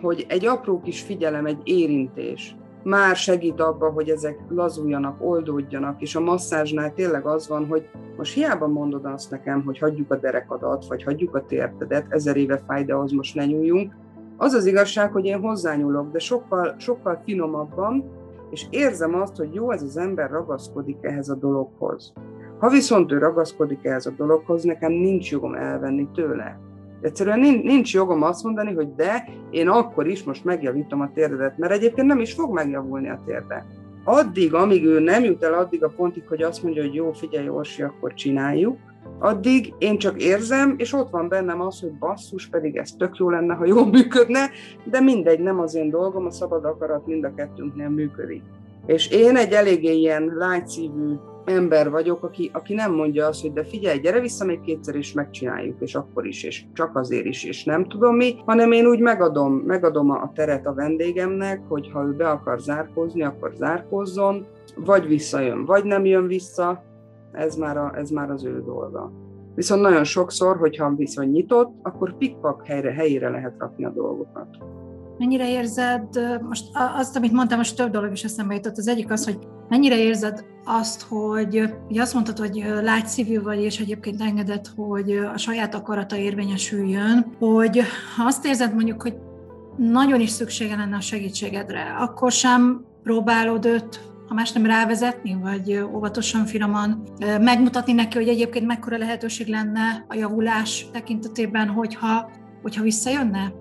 hogy 0.00 0.26
egy 0.28 0.46
apró 0.46 0.80
kis 0.80 1.02
figyelem, 1.02 1.46
egy 1.46 1.60
érintés, 1.64 2.56
már 2.88 3.16
segít 3.16 3.60
abba, 3.60 3.90
hogy 3.90 4.08
ezek 4.08 4.38
lazuljanak, 4.48 5.16
oldódjanak, 5.22 6.00
és 6.00 6.14
a 6.14 6.20
masszázsnál 6.20 6.92
tényleg 6.94 7.26
az 7.26 7.48
van, 7.48 7.66
hogy 7.66 7.88
most 8.16 8.34
hiába 8.34 8.66
mondod 8.66 9.04
azt 9.04 9.30
nekem, 9.30 9.62
hogy 9.64 9.78
hagyjuk 9.78 10.10
a 10.10 10.16
derekadat, 10.16 10.86
vagy 10.86 11.02
hagyjuk 11.02 11.34
a 11.34 11.44
tértedet, 11.44 12.06
ezer 12.08 12.36
éve 12.36 12.62
fáj, 12.66 12.84
de 12.84 12.94
az 12.94 13.10
most 13.10 13.34
ne 13.34 13.46
nyúljunk. 13.46 13.92
Az 14.36 14.52
az 14.52 14.66
igazság, 14.66 15.12
hogy 15.12 15.24
én 15.24 15.40
hozzányúlok, 15.40 16.12
de 16.12 16.18
sokkal, 16.18 16.74
sokkal 16.78 17.22
finomabban, 17.24 18.04
és 18.50 18.66
érzem 18.70 19.14
azt, 19.14 19.36
hogy 19.36 19.54
jó, 19.54 19.70
ez 19.70 19.82
az 19.82 19.96
ember 19.96 20.30
ragaszkodik 20.30 20.96
ehhez 21.00 21.28
a 21.28 21.34
dologhoz. 21.34 22.12
Ha 22.58 22.68
viszont 22.68 23.12
ő 23.12 23.18
ragaszkodik 23.18 23.84
ehhez 23.84 24.06
a 24.06 24.12
dologhoz, 24.16 24.62
nekem 24.62 24.92
nincs 24.92 25.30
jogom 25.30 25.54
elvenni 25.54 26.08
tőle. 26.14 26.67
Egyszerűen 27.00 27.40
nincs 27.40 27.94
jogom 27.94 28.22
azt 28.22 28.44
mondani, 28.44 28.74
hogy 28.74 28.94
de, 28.94 29.28
én 29.50 29.68
akkor 29.68 30.06
is 30.06 30.22
most 30.22 30.44
megjavítom 30.44 31.00
a 31.00 31.10
térdedet, 31.14 31.58
mert 31.58 31.72
egyébként 31.72 32.06
nem 32.06 32.20
is 32.20 32.32
fog 32.32 32.52
megjavulni 32.52 33.08
a 33.08 33.22
térde. 33.26 33.66
Addig, 34.04 34.54
amíg 34.54 34.84
ő 34.84 35.00
nem 35.00 35.24
jut 35.24 35.42
el 35.42 35.54
addig 35.54 35.84
a 35.84 35.92
pontig, 35.96 36.22
hogy 36.28 36.42
azt 36.42 36.62
mondja, 36.62 36.82
hogy 36.82 36.94
jó, 36.94 37.12
figyelj, 37.12 37.48
Orsi, 37.48 37.82
akkor 37.82 38.14
csináljuk, 38.14 38.76
addig 39.18 39.74
én 39.78 39.98
csak 39.98 40.22
érzem, 40.22 40.74
és 40.76 40.92
ott 40.92 41.10
van 41.10 41.28
bennem 41.28 41.60
az, 41.60 41.80
hogy 41.80 41.92
basszus, 41.92 42.48
pedig 42.48 42.76
ez 42.76 42.92
tök 42.92 43.16
jó 43.16 43.30
lenne, 43.30 43.54
ha 43.54 43.66
jól 43.66 43.86
működne, 43.86 44.50
de 44.84 45.00
mindegy, 45.00 45.40
nem 45.40 45.60
az 45.60 45.74
én 45.74 45.90
dolgom, 45.90 46.26
a 46.26 46.30
szabad 46.30 46.64
akarat 46.64 47.06
mind 47.06 47.24
a 47.24 47.34
kettőnknél 47.34 47.88
működik. 47.88 48.42
És 48.86 49.10
én 49.10 49.36
egy 49.36 49.52
eléggé 49.52 49.92
ilyen 49.92 50.32
lágyszívű 50.36 51.14
ember 51.48 51.90
vagyok, 51.90 52.22
aki, 52.22 52.50
aki 52.52 52.74
nem 52.74 52.94
mondja 52.94 53.26
azt, 53.26 53.40
hogy 53.40 53.52
de 53.52 53.64
figyelj, 53.64 53.98
gyere 53.98 54.20
vissza 54.20 54.44
még 54.44 54.60
kétszer, 54.60 54.94
és 54.94 55.12
megcsináljuk, 55.12 55.80
és 55.80 55.94
akkor 55.94 56.26
is, 56.26 56.42
és 56.42 56.64
csak 56.72 56.96
azért 56.96 57.24
is, 57.24 57.44
és 57.44 57.64
nem 57.64 57.84
tudom 57.88 58.16
mi, 58.16 58.34
hanem 58.46 58.72
én 58.72 58.86
úgy 58.86 59.00
megadom, 59.00 59.52
megadom 59.52 60.10
a 60.10 60.32
teret 60.34 60.66
a 60.66 60.74
vendégemnek, 60.74 61.60
hogy 61.68 61.90
ha 61.92 62.02
ő 62.02 62.12
be 62.12 62.30
akar 62.30 62.60
zárkózni, 62.60 63.22
akkor 63.22 63.52
zárkózzon, 63.56 64.46
vagy 64.76 65.06
visszajön, 65.06 65.64
vagy 65.64 65.84
nem 65.84 66.04
jön 66.04 66.26
vissza, 66.26 66.84
ez 67.32 67.56
már, 67.56 67.76
a, 67.76 67.92
ez 67.96 68.10
már 68.10 68.30
az 68.30 68.44
ő 68.44 68.62
dolga. 68.64 69.12
Viszont 69.54 69.82
nagyon 69.82 70.04
sokszor, 70.04 70.56
hogyha 70.56 70.94
viszony 70.94 71.28
nyitott, 71.28 71.74
akkor 71.82 72.16
pikpak 72.16 72.66
helyre, 72.66 72.92
helyére 72.92 73.28
lehet 73.28 73.54
rakni 73.58 73.84
a 73.84 73.90
dolgokat. 73.90 74.48
Mennyire 75.18 75.50
érzed, 75.50 76.08
most 76.48 76.64
azt, 76.98 77.16
amit 77.16 77.32
mondtam, 77.32 77.58
most 77.58 77.76
több 77.76 77.90
dolog 77.90 78.12
is 78.12 78.24
eszembe 78.24 78.54
jutott. 78.54 78.76
Az 78.76 78.88
egyik 78.88 79.10
az, 79.10 79.24
hogy 79.24 79.38
mennyire 79.68 79.98
érzed 79.98 80.44
azt, 80.64 81.02
hogy 81.02 81.74
ugye 81.88 82.02
azt 82.02 82.14
mondtad, 82.14 82.38
hogy 82.38 82.64
lágy 82.82 83.06
szívű 83.06 83.40
vagy, 83.40 83.62
és 83.62 83.78
egyébként 83.78 84.20
engedett, 84.20 84.70
hogy 84.76 85.10
a 85.34 85.36
saját 85.36 85.74
akarata 85.74 86.16
érvényesüljön, 86.16 87.36
hogy 87.38 87.80
ha 88.16 88.24
azt 88.24 88.46
érzed 88.46 88.74
mondjuk, 88.74 89.02
hogy 89.02 89.14
nagyon 89.76 90.20
is 90.20 90.30
szüksége 90.30 90.76
lenne 90.76 90.96
a 90.96 91.00
segítségedre, 91.00 91.96
akkor 91.98 92.32
sem 92.32 92.84
próbálod 93.02 93.64
őt 93.64 94.08
ha 94.28 94.34
más 94.34 94.52
nem 94.52 94.66
rávezetni, 94.66 95.38
vagy 95.42 95.78
óvatosan, 95.94 96.44
finoman 96.44 97.02
megmutatni 97.40 97.92
neki, 97.92 98.16
hogy 98.16 98.28
egyébként 98.28 98.66
mekkora 98.66 98.96
lehetőség 98.96 99.46
lenne 99.46 100.04
a 100.08 100.14
javulás 100.14 100.86
tekintetében, 100.92 101.68
hogyha, 101.68 102.30
hogyha 102.62 102.82
visszajönne? 102.82 103.52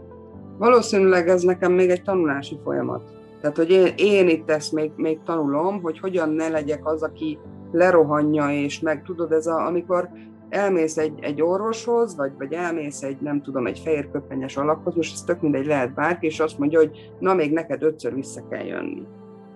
Valószínűleg 0.57 1.27
ez 1.29 1.41
nekem 1.41 1.71
még 1.71 1.89
egy 1.89 2.01
tanulási 2.01 2.57
folyamat. 2.63 3.16
Tehát, 3.47 3.69
hogy 3.69 3.77
én, 3.77 3.93
én 3.95 4.29
itt 4.29 4.49
ezt 4.49 4.71
még, 4.71 4.91
még 4.95 5.19
tanulom, 5.25 5.81
hogy 5.81 5.99
hogyan 5.99 6.29
ne 6.29 6.47
legyek 6.47 6.87
az, 6.87 7.03
aki 7.03 7.39
lerohanja, 7.71 8.49
és 8.49 8.79
meg 8.79 9.03
tudod, 9.03 9.31
ez 9.31 9.47
a, 9.47 9.65
amikor 9.65 10.09
elmész 10.49 10.97
egy, 10.97 11.19
egy 11.21 11.41
orvoshoz, 11.41 12.15
vagy, 12.15 12.31
vagy 12.37 12.53
elmész 12.53 13.01
egy, 13.01 13.17
nem 13.21 13.41
tudom, 13.41 13.67
egy 13.67 13.79
fehér 13.79 14.11
köpenyes 14.11 14.57
alakhoz, 14.57 14.95
most 14.95 15.13
ez 15.13 15.21
tök 15.21 15.41
mindegy, 15.41 15.65
lehet 15.65 15.93
bárki, 15.93 16.25
és 16.25 16.39
azt 16.39 16.57
mondja, 16.57 16.79
hogy 16.79 17.11
na, 17.19 17.33
még 17.33 17.53
neked 17.53 17.83
ötször 17.83 18.13
vissza 18.13 18.47
kell 18.49 18.65
jönni. 18.65 19.03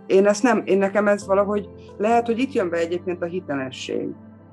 Én 0.07 0.25
ezt 0.25 0.43
nem, 0.43 0.61
én 0.65 0.77
nekem 0.77 1.07
ez 1.07 1.27
valahogy, 1.27 1.69
lehet, 1.97 2.25
hogy 2.25 2.39
itt 2.39 2.53
jön 2.53 2.69
be 2.69 2.77
egyébként 2.77 3.21
a 3.21 3.25
hitelesség, 3.25 4.07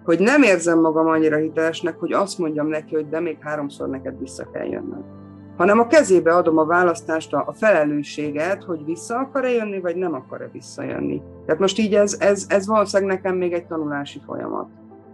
hogy 0.04 0.18
nem 0.18 0.42
érzem 0.42 0.80
magam 0.80 1.06
annyira 1.06 1.36
hitelesnek, 1.36 1.98
hogy 1.98 2.12
azt 2.12 2.38
mondjam 2.38 2.66
neki, 2.66 2.94
hogy 2.94 3.08
de 3.08 3.20
még 3.20 3.36
háromszor 3.40 3.88
neked 3.88 4.18
vissza 4.18 4.50
kell 4.50 4.66
jönnöm 4.66 5.27
hanem 5.58 5.78
a 5.78 5.86
kezébe 5.86 6.34
adom 6.34 6.58
a 6.58 6.64
választást, 6.64 7.32
a 7.32 7.52
felelősséget, 7.52 8.64
hogy 8.64 8.84
vissza 8.84 9.18
akar-e 9.18 9.50
jönni, 9.50 9.80
vagy 9.80 9.96
nem 9.96 10.14
akar-e 10.14 10.48
visszajönni. 10.52 11.22
Tehát 11.46 11.60
most 11.60 11.78
így 11.78 11.94
ez, 11.94 12.16
ez, 12.20 12.44
ez 12.48 12.66
valószínűleg 12.66 13.16
nekem 13.16 13.36
még 13.36 13.52
egy 13.52 13.66
tanulási 13.66 14.20
folyamat. 14.26 14.68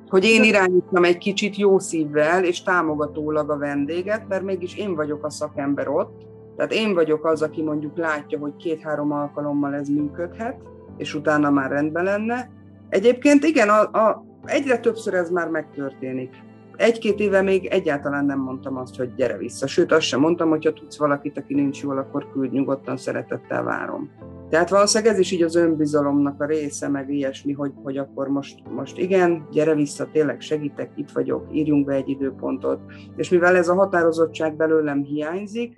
Hogy 0.08 0.24
én 0.24 0.42
irányítom 0.42 1.04
egy 1.04 1.18
kicsit 1.18 1.56
jó 1.56 1.78
szívvel 1.78 2.44
és 2.44 2.62
támogatólag 2.62 3.50
a 3.50 3.58
vendéget, 3.58 4.28
mert 4.28 4.42
mégis 4.42 4.76
én 4.76 4.94
vagyok 4.94 5.24
a 5.24 5.30
szakember 5.30 5.88
ott, 5.88 6.22
tehát 6.56 6.72
én 6.72 6.94
vagyok 6.94 7.24
az, 7.24 7.42
aki 7.42 7.62
mondjuk 7.62 7.96
látja, 7.96 8.38
hogy 8.38 8.56
két-három 8.56 9.12
alkalommal 9.12 9.74
ez 9.74 9.88
működhet, 9.88 10.56
és 10.96 11.14
utána 11.14 11.50
már 11.50 11.70
rendben 11.70 12.04
lenne. 12.04 12.50
Egyébként 12.88 13.44
igen, 13.44 13.68
a, 13.68 13.80
a, 13.80 14.24
egyre 14.44 14.78
többször 14.78 15.14
ez 15.14 15.30
már 15.30 15.48
megtörténik 15.48 16.42
egy-két 16.76 17.20
éve 17.20 17.42
még 17.42 17.66
egyáltalán 17.66 18.24
nem 18.24 18.38
mondtam 18.38 18.76
azt, 18.76 18.96
hogy 18.96 19.14
gyere 19.14 19.36
vissza. 19.36 19.66
Sőt, 19.66 19.92
azt 19.92 20.06
sem 20.06 20.20
mondtam, 20.20 20.48
hogy 20.48 20.64
ha 20.64 20.72
tudsz 20.72 20.98
valakit, 20.98 21.38
aki 21.38 21.54
nincs 21.54 21.82
jól, 21.82 21.98
akkor 21.98 22.30
küldj 22.32 22.56
nyugodtan, 22.56 22.96
szeretettel 22.96 23.62
várom. 23.62 24.10
Tehát 24.50 24.70
valószínűleg 24.70 25.12
ez 25.12 25.18
is 25.18 25.30
így 25.30 25.42
az 25.42 25.54
önbizalomnak 25.54 26.40
a 26.40 26.46
része, 26.46 26.88
meg 26.88 27.10
ilyesmi, 27.10 27.52
hogy, 27.52 27.72
hogy 27.82 27.96
akkor 27.96 28.28
most, 28.28 28.68
most 28.68 28.98
igen, 28.98 29.46
gyere 29.50 29.74
vissza, 29.74 30.08
tényleg 30.12 30.40
segítek, 30.40 30.90
itt 30.94 31.10
vagyok, 31.10 31.46
írjunk 31.52 31.86
be 31.86 31.92
egy 31.92 32.08
időpontot. 32.08 32.80
És 33.16 33.28
mivel 33.28 33.56
ez 33.56 33.68
a 33.68 33.74
határozottság 33.74 34.56
belőlem 34.56 35.02
hiányzik, 35.02 35.74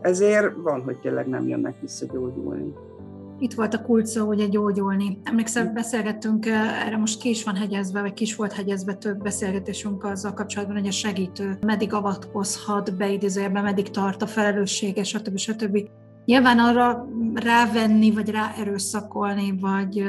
ezért 0.00 0.54
van, 0.56 0.82
hogy 0.82 0.98
tényleg 0.98 1.28
nem 1.28 1.48
jönnek 1.48 1.80
vissza 1.80 2.06
gyógyulni 2.12 2.72
itt 3.40 3.54
volt 3.54 3.74
a 3.74 3.82
kult 3.82 4.06
szó, 4.06 4.28
ugye 4.28 4.46
gyógyulni. 4.46 5.18
Emlékszem, 5.24 5.74
beszélgettünk, 5.74 6.46
erre 6.86 6.96
most 6.96 7.20
ki 7.20 7.28
is 7.28 7.44
van 7.44 7.56
hegyezve, 7.56 8.00
vagy 8.00 8.12
ki 8.12 8.22
is 8.22 8.36
volt 8.36 8.52
hegyezve 8.52 8.94
több 8.94 9.22
beszélgetésünk 9.22 10.04
azzal 10.04 10.34
kapcsolatban, 10.34 10.76
hogy 10.76 10.86
a 10.86 10.90
segítő 10.90 11.58
meddig 11.66 11.92
avatkozhat 11.92 12.96
be 12.96 13.12
idézőjelben, 13.12 13.62
meddig 13.62 13.90
tart 13.90 14.22
a 14.22 14.26
felelőssége, 14.26 15.04
stb. 15.04 15.36
stb. 15.36 15.78
Nyilván 16.24 16.58
arra 16.58 17.08
rávenni, 17.34 18.10
vagy 18.10 18.30
ráerőszakolni, 18.30 19.58
vagy 19.60 20.04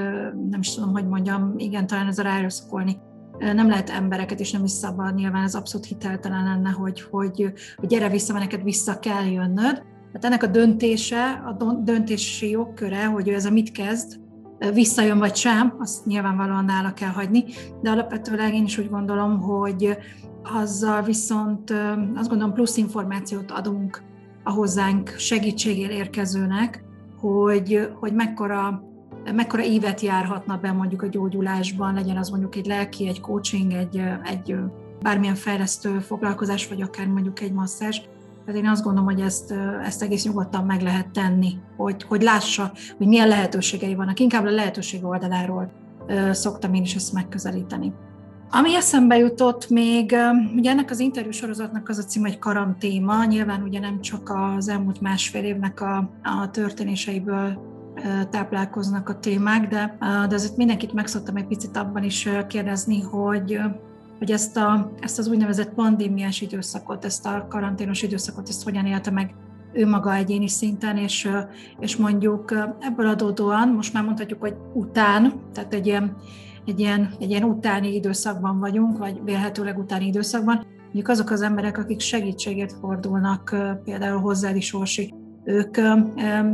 nem 0.50 0.60
is 0.60 0.74
tudom, 0.74 0.92
hogy 0.92 1.08
mondjam, 1.08 1.54
igen, 1.58 1.88
talán 1.88 2.08
ez 2.08 2.20
a 2.20 2.24
ráerőszakolni, 2.24 2.98
nem 3.38 3.70
lehet 3.70 3.90
embereket, 3.90 4.40
és 4.40 4.52
nem 4.52 4.64
is 4.64 4.72
szabad, 4.72 5.16
nyilván 5.16 5.44
ez 5.44 5.56
abszolút 5.56 5.86
hiteltelen 5.86 6.44
lenne, 6.44 6.70
hogy, 6.70 7.02
hogy, 7.02 7.54
hogy 7.76 7.90
gyere 7.90 8.10
vissza, 8.10 8.34
mert 8.34 8.46
neked 8.46 8.64
vissza 8.64 9.00
kell 9.00 9.26
jönnöd. 9.26 9.84
Hát 10.14 10.26
ennek 10.26 10.44
a 10.44 10.48
döntése, 10.48 11.44
a 11.46 11.74
döntési 11.74 12.50
jogköre, 12.50 13.06
hogy 13.06 13.28
ő 13.30 13.34
ez 13.34 13.46
a 13.46 13.52
mit 13.52 13.72
kezd, 13.72 14.20
visszajön 14.74 15.18
vagy 15.18 15.36
sem, 15.36 15.76
azt 15.80 16.06
nyilvánvalóan 16.06 16.66
nála 16.66 16.94
kell 16.94 17.10
hagyni, 17.10 17.44
de 17.82 17.90
alapvetően 17.90 18.54
én 18.54 18.64
is 18.64 18.78
úgy 18.78 18.90
gondolom, 18.90 19.40
hogy 19.40 19.98
azzal 20.44 21.02
viszont 21.02 21.74
azt 22.16 22.30
gondolom 22.30 22.54
plusz 22.54 22.78
információt 22.78 23.52
adunk 23.52 24.04
a 24.44 24.52
hozzánk 24.52 25.10
segítségér 25.18 25.90
érkezőnek, 25.90 26.84
hogy, 27.20 27.90
hogy 28.00 28.14
mekkora, 28.14 28.84
mekkora 29.36 29.64
évet 29.64 30.02
járhatna 30.02 30.58
be 30.58 30.72
mondjuk 30.72 31.02
a 31.02 31.08
gyógyulásban, 31.08 31.94
legyen 31.94 32.18
az 32.18 32.30
mondjuk 32.30 32.56
egy 32.56 32.66
lelki, 32.66 33.08
egy 33.08 33.22
coaching, 33.22 33.72
egy, 33.72 34.02
egy 34.24 34.56
bármilyen 35.02 35.36
fejlesztő 35.36 36.00
foglalkozás, 36.00 36.68
vagy 36.68 36.82
akár 36.82 37.08
mondjuk 37.08 37.40
egy 37.40 37.54
masszázs, 37.54 38.00
tehát 38.46 38.62
én 38.62 38.68
azt 38.68 38.84
gondolom, 38.84 39.10
hogy 39.10 39.22
ezt, 39.22 39.54
ezt 39.84 40.02
egész 40.02 40.26
nyugodtan 40.26 40.66
meg 40.66 40.82
lehet 40.82 41.10
tenni, 41.10 41.58
hogy, 41.78 42.04
hogy 42.04 42.22
lássa, 42.22 42.72
hogy 42.98 43.08
milyen 43.08 43.28
lehetőségei 43.28 43.96
vannak. 43.96 44.20
Inkább 44.20 44.46
a 44.46 44.52
lehetőség 44.52 45.06
oldaláról 45.06 45.72
szoktam 46.32 46.74
én 46.74 46.82
is 46.82 46.96
ezt 46.96 47.14
megközelíteni. 47.14 47.94
Ami 48.50 48.76
eszembe 48.76 49.18
jutott 49.18 49.70
még, 49.70 50.16
ugye 50.56 50.72
ennek 50.72 50.90
az 50.90 51.00
interjú 51.00 51.32
sorozatnak 51.32 51.90
az 51.90 51.98
a 51.98 52.04
cím, 52.04 52.22
hogy 52.22 52.40
karantéma, 52.40 53.26
nyilván 53.26 53.62
ugye 53.64 53.80
nem 53.80 54.02
csak 54.02 54.30
az 54.30 54.68
elmúlt 54.68 55.02
másfél 55.02 55.44
évnek 55.44 55.82
a, 55.82 56.10
a 56.24 56.50
történéseiből 56.50 57.70
táplálkoznak 58.30 59.10
a 59.10 59.20
témák, 59.20 59.68
de, 59.68 59.98
de 60.30 60.36
azért 60.36 60.58
mindenkit 60.58 60.94
megszoktam 60.94 61.36
egy 61.36 61.48
picit 61.48 61.78
abban 61.78 62.04
is 62.04 62.30
kérdezni, 62.48 63.02
hogy 63.02 63.60
hogy 64.22 64.32
ezt, 64.32 64.58
a, 64.58 64.92
ezt 65.00 65.20
az 65.20 65.28
úgynevezett 65.28 65.74
pandémiás 65.74 66.42
időszakot, 66.42 67.06
ezt 67.06 67.26
a 67.26 67.46
karanténos 67.50 68.02
időszakot, 68.02 68.50
ezt 68.50 68.64
hogyan 68.64 68.86
élte 68.86 69.12
meg 69.12 69.36
ő 69.74 69.88
maga 69.88 70.16
egyéni 70.16 70.48
szinten, 70.48 70.98
és, 70.98 71.30
és 71.80 71.96
mondjuk 71.96 72.52
ebből 72.80 73.08
adódóan, 73.08 73.70
most 73.70 73.94
már 73.94 74.04
mondhatjuk, 74.04 74.40
hogy 74.40 74.56
után, 74.74 75.42
tehát 75.54 75.74
egy 75.74 75.86
ilyen, 75.86 76.16
egy 76.66 76.80
ilyen, 76.80 77.14
egy 77.20 77.30
ilyen 77.30 77.44
utáni 77.44 77.94
időszakban 77.94 78.60
vagyunk, 78.60 78.98
vagy 78.98 79.22
vélhetőleg 79.24 79.78
utáni 79.78 80.06
időszakban, 80.06 80.66
mondjuk 80.84 81.08
azok 81.08 81.30
az 81.30 81.42
emberek, 81.42 81.78
akik 81.78 82.00
segítségért 82.00 82.74
fordulnak 82.74 83.56
például 83.84 84.20
hozzád 84.20 84.56
is, 84.56 84.72
ők 85.44 85.78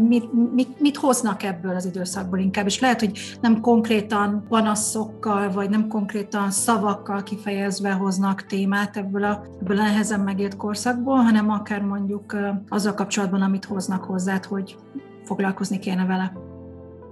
mit, 0.08 0.54
mit, 0.54 0.80
mit 0.80 0.98
hoznak 0.98 1.44
ebből 1.44 1.76
az 1.76 1.86
időszakból 1.86 2.40
inkább, 2.40 2.66
és 2.66 2.80
lehet, 2.80 3.00
hogy 3.00 3.38
nem 3.42 3.62
konkrétan 3.62 4.46
panaszokkal, 4.50 5.52
vagy 5.52 5.70
nem 5.70 5.88
konkrétan 5.88 6.52
szavakkal 6.52 7.24
kifejezve 7.24 7.92
hoznak 7.92 8.46
témát 8.46 8.98
ebből 8.98 9.24
a, 9.24 9.44
ebből 9.62 9.78
a 9.78 9.82
nehezen 9.82 10.20
megélt 10.20 10.56
korszakból, 10.56 11.18
hanem 11.18 11.50
akár 11.50 11.82
mondjuk 11.82 12.36
azzal 12.70 12.94
kapcsolatban, 12.94 13.42
amit 13.42 13.66
hoznak 13.66 14.04
hozzá, 14.04 14.40
hogy 14.50 14.78
foglalkozni 15.24 15.80
kéne 15.80 16.06
vele. 16.06 16.47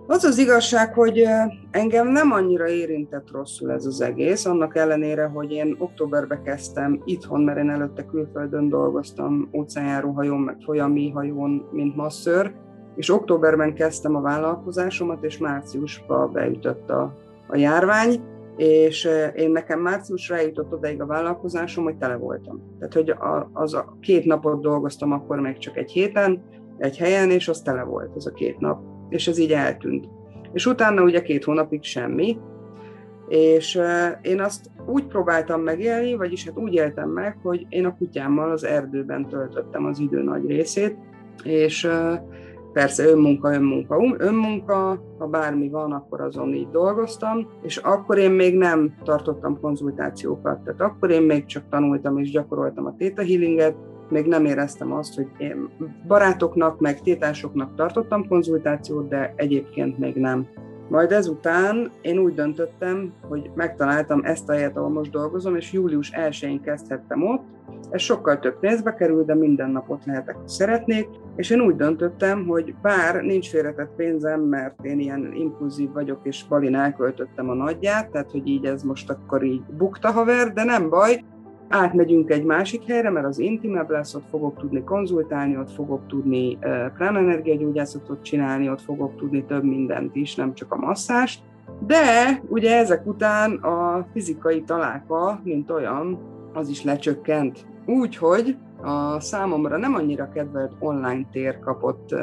Az 0.08 0.24
az 0.24 0.38
igazság, 0.38 0.94
hogy 0.94 1.24
engem 1.72 2.08
nem 2.08 2.32
annyira 2.32 2.68
érintett 2.68 3.32
rosszul 3.32 3.72
ez 3.72 3.86
az 3.86 4.02
egész, 4.02 4.46
annak 4.46 4.76
ellenére, 4.76 5.26
hogy 5.26 5.52
én 5.52 5.76
októberbe 5.80 6.42
kezdtem 6.42 7.02
itthon, 7.06 7.42
mert 7.42 7.58
én 7.58 7.70
előtte 7.70 8.06
külföldön 8.06 8.70
dolgoztam 8.70 9.50
óceánjáró 9.54 10.12
hajón, 10.12 10.40
meg 10.40 10.58
folyami 10.66 11.12
hajón, 11.12 11.68
mint 11.72 11.96
masször, 11.96 12.54
és 12.96 13.10
októberben 13.10 13.74
kezdtem 13.74 14.16
a 14.16 14.22
vállalkozásomat, 14.22 15.24
és 15.24 15.38
márciusba 15.38 16.28
beütött 16.28 16.90
a, 16.90 17.18
a 17.48 17.58
járvány, 17.58 18.22
és 18.56 19.10
én 19.36 19.52
nekem 19.52 19.80
márciusra 19.80 20.38
eljutott 20.38 20.74
odaig 20.74 21.02
a 21.02 21.06
vállalkozásom, 21.06 21.84
hogy 21.84 21.98
tele 21.98 22.16
voltam. 22.16 22.62
Tehát, 22.80 22.94
hogy 22.94 23.10
a, 23.10 23.50
az 23.54 23.74
a 23.74 23.98
két 24.02 24.26
napot 24.26 24.62
dolgoztam 24.62 25.12
akkor 25.12 25.40
még 25.40 25.58
csak 25.58 25.78
egy 25.78 25.92
héten, 25.92 26.44
egy 26.78 26.98
helyen, 26.98 27.30
és 27.30 27.48
az 27.48 27.62
tele 27.62 27.84
volt 27.84 28.16
az 28.16 28.28
a 28.28 28.32
két 28.32 28.60
nap 28.60 28.95
és 29.10 29.28
ez 29.28 29.38
így 29.38 29.52
eltűnt. 29.52 30.08
És 30.54 30.66
utána 30.66 31.04
ugye 31.04 31.22
két 31.22 31.44
hónapig 31.44 31.84
semmi, 31.84 32.38
és 33.28 33.80
én 34.22 34.42
azt 34.42 34.70
úgy 34.86 35.06
próbáltam 35.06 35.62
megélni, 35.62 36.16
vagyis 36.16 36.46
hát 36.46 36.58
úgy 36.58 36.74
éltem 36.74 37.10
meg, 37.10 37.38
hogy 37.44 37.66
én 37.70 37.86
a 37.86 37.98
kutyámmal 37.98 38.52
az 38.52 38.64
erdőben 38.64 39.28
töltöttem 39.28 39.86
az 39.86 40.00
idő 40.00 40.24
nagy 40.24 40.46
részét, 40.46 40.98
és 41.44 41.90
persze 42.74 43.06
önmunka, 43.06 43.54
önmunka, 43.54 44.16
önmunka, 44.18 45.04
ha 45.18 45.28
bármi 45.28 45.70
van, 45.70 45.92
akkor 45.92 46.22
azon 46.22 46.54
így 46.54 46.70
dolgoztam, 46.70 47.48
és 47.62 47.78
akkor 47.78 48.18
én 48.18 48.32
még 48.32 48.58
nem 48.58 48.96
tartottam 49.04 49.60
konzultációkat, 49.60 50.64
tehát 50.64 50.82
akkor 50.82 51.10
én 51.10 51.22
még 51.22 51.46
csak 51.46 51.70
tanultam 51.70 52.18
és 52.18 52.32
gyakoroltam 52.32 52.86
a 52.86 52.96
Theta 52.98 53.22
Healinget, 53.22 53.76
még 54.10 54.26
nem 54.26 54.46
éreztem 54.46 54.94
azt, 54.94 55.16
hogy 55.16 55.28
én 55.38 55.70
barátoknak, 56.08 56.80
meg 56.80 57.02
tétásoknak 57.02 57.76
tartottam 57.76 58.28
konzultációt, 58.28 59.08
de 59.08 59.34
egyébként 59.36 59.98
még 59.98 60.16
nem. 60.16 60.48
Majd 60.90 61.12
ezután 61.12 61.92
én 62.02 62.18
úgy 62.18 62.34
döntöttem, 62.34 63.14
hogy 63.28 63.52
megtaláltam 63.56 64.22
ezt 64.24 64.50
a 64.50 64.54
helyet, 64.54 64.78
ahol 64.78 64.90
most 64.90 65.12
dolgozom, 65.12 65.56
és 65.56 65.72
július 65.72 66.12
1-én 66.14 66.62
kezdhettem 66.62 67.24
ott. 67.24 67.44
Ez 67.90 68.02
sokkal 68.02 68.40
több 68.40 68.60
pénzbe 68.60 68.94
kerül, 68.94 69.26
de 69.26 69.36
minden 69.36 69.70
napot 69.70 70.06
lehetek, 70.06 70.36
ha 70.36 70.48
szeretnék, 70.48 71.08
és 71.36 71.50
én 71.50 71.62
úgy 71.62 71.76
döntöttem, 71.76 72.46
hogy 72.46 72.76
bár 72.82 73.22
nincs 73.22 73.50
félretett 73.50 73.92
pénzem, 73.96 74.42
mert 74.42 74.86
én 74.86 75.00
ilyen 75.00 75.34
impulzív 75.34 75.92
vagyok, 75.92 76.20
és 76.24 76.46
Balin 76.50 76.76
elköltöttem 76.76 77.50
a 77.50 77.54
nagyját, 77.54 78.10
tehát 78.10 78.32
hogy 78.32 78.48
így 78.48 78.66
ez 78.66 78.84
most 78.84 79.10
akkor 79.10 79.44
így 79.44 79.64
bukta 79.78 80.12
haver, 80.12 80.54
de 80.54 80.64
nem 80.64 80.90
baj, 80.90 81.24
átmegyünk 81.70 82.30
egy 82.30 82.44
másik 82.44 82.84
helyre, 82.88 83.10
mert 83.10 83.26
az 83.26 83.40
intimebb 83.40 83.90
lesz, 83.90 84.16
ott 84.16 84.30
fogok 84.30 84.58
tudni 84.60 84.84
konzultálni, 84.84 85.58
ott 85.58 85.72
fogok 85.72 86.08
tudni 86.08 86.58
pránenergiagyógyászatot 86.98 88.22
csinálni, 88.22 88.70
ott 88.70 88.82
fogok 88.82 89.16
tudni 89.16 89.46
több 89.46 89.64
mindent 89.64 90.16
is, 90.16 90.36
nem 90.36 90.54
csak 90.54 90.72
a 90.72 90.78
masszást. 90.78 91.42
De 91.88 92.42
ugye 92.48 92.78
ezek 92.78 93.06
után 93.08 93.52
a 93.52 94.08
fizikai 94.14 94.62
találka, 94.62 95.40
mint 95.44 95.72
olyan, 95.72 96.20
az 96.54 96.70
is 96.70 96.84
lecsökkent. 96.84 97.66
Úgyhogy 97.86 98.58
a 98.82 99.20
számomra 99.20 99.78
nem 99.78 99.94
annyira 99.94 100.30
kedvelt 100.34 100.74
online 100.80 101.26
tér 101.32 101.60
kapott 101.60 102.16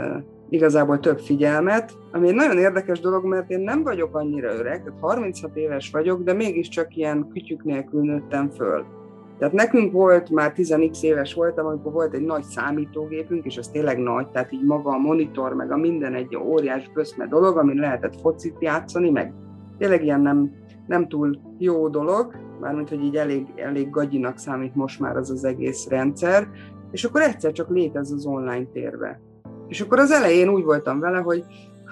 igazából 0.49 1.01
több 1.01 1.19
figyelmet, 1.19 1.93
ami 2.13 2.29
egy 2.29 2.35
nagyon 2.35 2.59
érdekes 2.59 3.01
dolog, 3.01 3.25
mert 3.25 3.51
én 3.51 3.61
nem 3.61 3.83
vagyok 3.83 4.17
annyira 4.17 4.55
öreg, 4.55 4.85
tehát 4.85 5.01
36 5.01 5.57
éves 5.57 5.91
vagyok, 5.91 6.23
de 6.23 6.33
mégiscsak 6.33 6.97
ilyen 6.97 7.29
kütyük 7.33 7.65
nélkül 7.65 8.03
nőttem 8.03 8.51
föl. 8.51 8.85
Tehát 9.43 9.57
nekünk 9.57 9.93
volt, 9.93 10.31
már 10.31 10.53
10x 10.57 11.03
éves 11.03 11.35
voltam, 11.35 11.67
amikor 11.67 11.93
volt 11.93 12.15
egy 12.15 12.25
nagy 12.25 12.43
számítógépünk, 12.43 13.45
és 13.45 13.59
az 13.59 13.69
tényleg 13.69 13.99
nagy, 13.99 14.29
tehát 14.29 14.53
így 14.53 14.65
maga 14.65 14.91
a 14.91 14.99
monitor, 14.99 15.55
meg 15.55 15.71
a 15.71 15.77
minden 15.77 16.15
egy 16.15 16.37
óriás 16.37 16.91
böszme 16.95 17.27
dolog, 17.27 17.57
amin 17.57 17.77
lehetett 17.77 18.21
focit 18.21 18.57
játszani, 18.61 19.11
meg 19.11 19.33
tényleg 19.79 20.05
ilyen 20.05 20.21
nem, 20.21 20.53
nem 20.87 21.09
túl 21.09 21.39
jó 21.59 21.89
dolog, 21.89 22.35
mármint, 22.61 22.89
hogy 22.89 23.05
így 23.05 23.17
elég, 23.17 23.47
elég 23.57 23.91
gagyinak 23.91 24.39
számít 24.39 24.75
most 24.75 25.01
már 25.01 25.17
az 25.17 25.31
az 25.31 25.45
egész 25.45 25.89
rendszer, 25.89 26.49
és 26.91 27.05
akkor 27.05 27.21
egyszer 27.21 27.53
csak 27.53 27.69
létez 27.69 28.13
az 28.13 28.27
online 28.27 28.67
térbe. 28.73 29.21
És 29.69 29.81
akkor 29.81 29.99
az 29.99 30.11
elején 30.11 30.49
úgy 30.49 30.65
voltam 30.65 31.01
vele, 31.01 31.19
hogy 31.19 31.45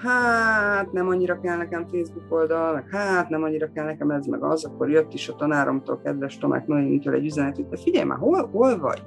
hát 0.03 0.91
nem 0.91 1.07
annyira 1.07 1.39
kell 1.39 1.57
nekem 1.57 1.87
Facebook 1.87 2.25
oldal, 2.29 2.73
meg 2.73 2.89
hát 2.89 3.29
nem 3.29 3.43
annyira 3.43 3.71
kell 3.73 3.85
nekem 3.85 4.11
ez, 4.11 4.25
meg 4.25 4.43
az, 4.43 4.65
akkor 4.65 4.89
jött 4.89 5.13
is 5.13 5.29
a 5.29 5.35
tanáromtól, 5.35 6.01
kedves 6.03 6.37
Tomák 6.37 6.67
Noémintől 6.67 7.13
egy 7.13 7.25
üzenet, 7.25 7.55
hogy 7.55 7.67
te 7.67 7.77
figyelj 7.77 8.05
már, 8.05 8.17
hol, 8.17 8.49
hol 8.51 8.79
vagy? 8.79 9.01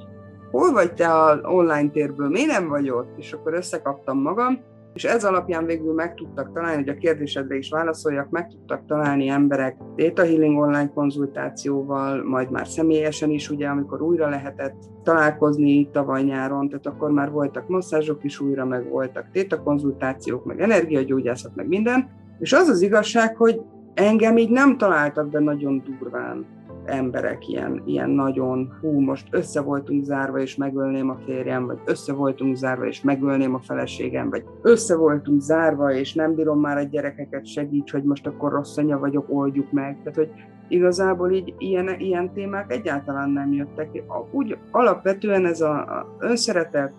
Hol 0.50 0.72
vagy 0.72 0.94
te 0.94 1.22
az 1.22 1.38
online 1.42 1.90
térből? 1.90 2.28
Miért 2.28 2.50
nem 2.50 2.68
vagy 2.68 2.90
ott? 2.90 3.18
És 3.18 3.32
akkor 3.32 3.54
összekaptam 3.54 4.18
magam, 4.18 4.60
és 4.94 5.04
ez 5.04 5.24
alapján 5.24 5.66
végül 5.66 5.94
meg 5.94 6.14
tudtak 6.14 6.52
találni, 6.52 6.76
hogy 6.76 6.88
a 6.88 6.98
kérdésedre 6.98 7.56
is 7.56 7.70
válaszoljak, 7.70 8.30
meg 8.30 8.48
tudtak 8.48 8.86
találni 8.86 9.28
emberek 9.28 9.76
Data 9.96 10.22
Healing 10.22 10.58
online 10.58 10.90
konzultációval, 10.94 12.22
majd 12.24 12.50
már 12.50 12.66
személyesen 12.66 13.30
is, 13.30 13.50
ugye, 13.50 13.66
amikor 13.66 14.02
újra 14.02 14.28
lehetett 14.28 14.74
találkozni 15.02 15.90
tavaly 15.90 16.22
nyáron, 16.22 16.68
tehát 16.68 16.86
akkor 16.86 17.10
már 17.10 17.30
voltak 17.30 17.68
masszázsok 17.68 18.24
is 18.24 18.40
újra, 18.40 18.64
meg 18.64 18.88
voltak 18.88 19.26
Data 19.32 19.62
konzultációk, 19.62 20.44
meg 20.44 20.60
energiagyógyászat, 20.60 21.54
meg 21.54 21.68
minden. 21.68 22.10
És 22.38 22.52
az 22.52 22.68
az 22.68 22.82
igazság, 22.82 23.36
hogy 23.36 23.60
engem 23.94 24.36
így 24.36 24.50
nem 24.50 24.76
találtak 24.76 25.28
be 25.28 25.40
nagyon 25.40 25.82
durván 25.98 26.46
emberek 26.84 27.48
ilyen, 27.48 27.82
ilyen 27.84 28.10
nagyon, 28.10 28.76
hú, 28.80 29.00
most 29.00 29.26
össze 29.30 29.60
voltunk 29.60 30.04
zárva, 30.04 30.38
és 30.38 30.56
megölném 30.56 31.10
a 31.10 31.18
férjem, 31.24 31.66
vagy 31.66 31.78
össze 31.84 32.12
voltunk 32.12 32.56
zárva, 32.56 32.86
és 32.86 33.02
megölném 33.02 33.54
a 33.54 33.60
feleségem, 33.60 34.30
vagy 34.30 34.44
össze 34.62 34.96
voltunk 34.96 35.40
zárva, 35.40 35.92
és 35.92 36.14
nem 36.14 36.34
bírom 36.34 36.60
már 36.60 36.76
a 36.76 36.82
gyerekeket, 36.82 37.46
segíts, 37.46 37.92
hogy 37.92 38.02
most 38.02 38.26
akkor 38.26 38.52
rossz 38.52 38.76
anya 38.76 38.98
vagyok, 38.98 39.26
oldjuk 39.28 39.72
meg. 39.72 39.96
Tehát, 40.02 40.14
hogy 40.14 40.30
igazából 40.68 41.32
így 41.32 41.54
ilyen, 41.58 42.00
ilyen 42.00 42.32
témák 42.32 42.72
egyáltalán 42.72 43.30
nem 43.30 43.52
jöttek. 43.52 44.02
Úgy 44.30 44.58
alapvetően 44.70 45.46
ez 45.46 45.60
a, 45.60 45.72
a 45.72 46.16
önszeretet, 46.18 46.92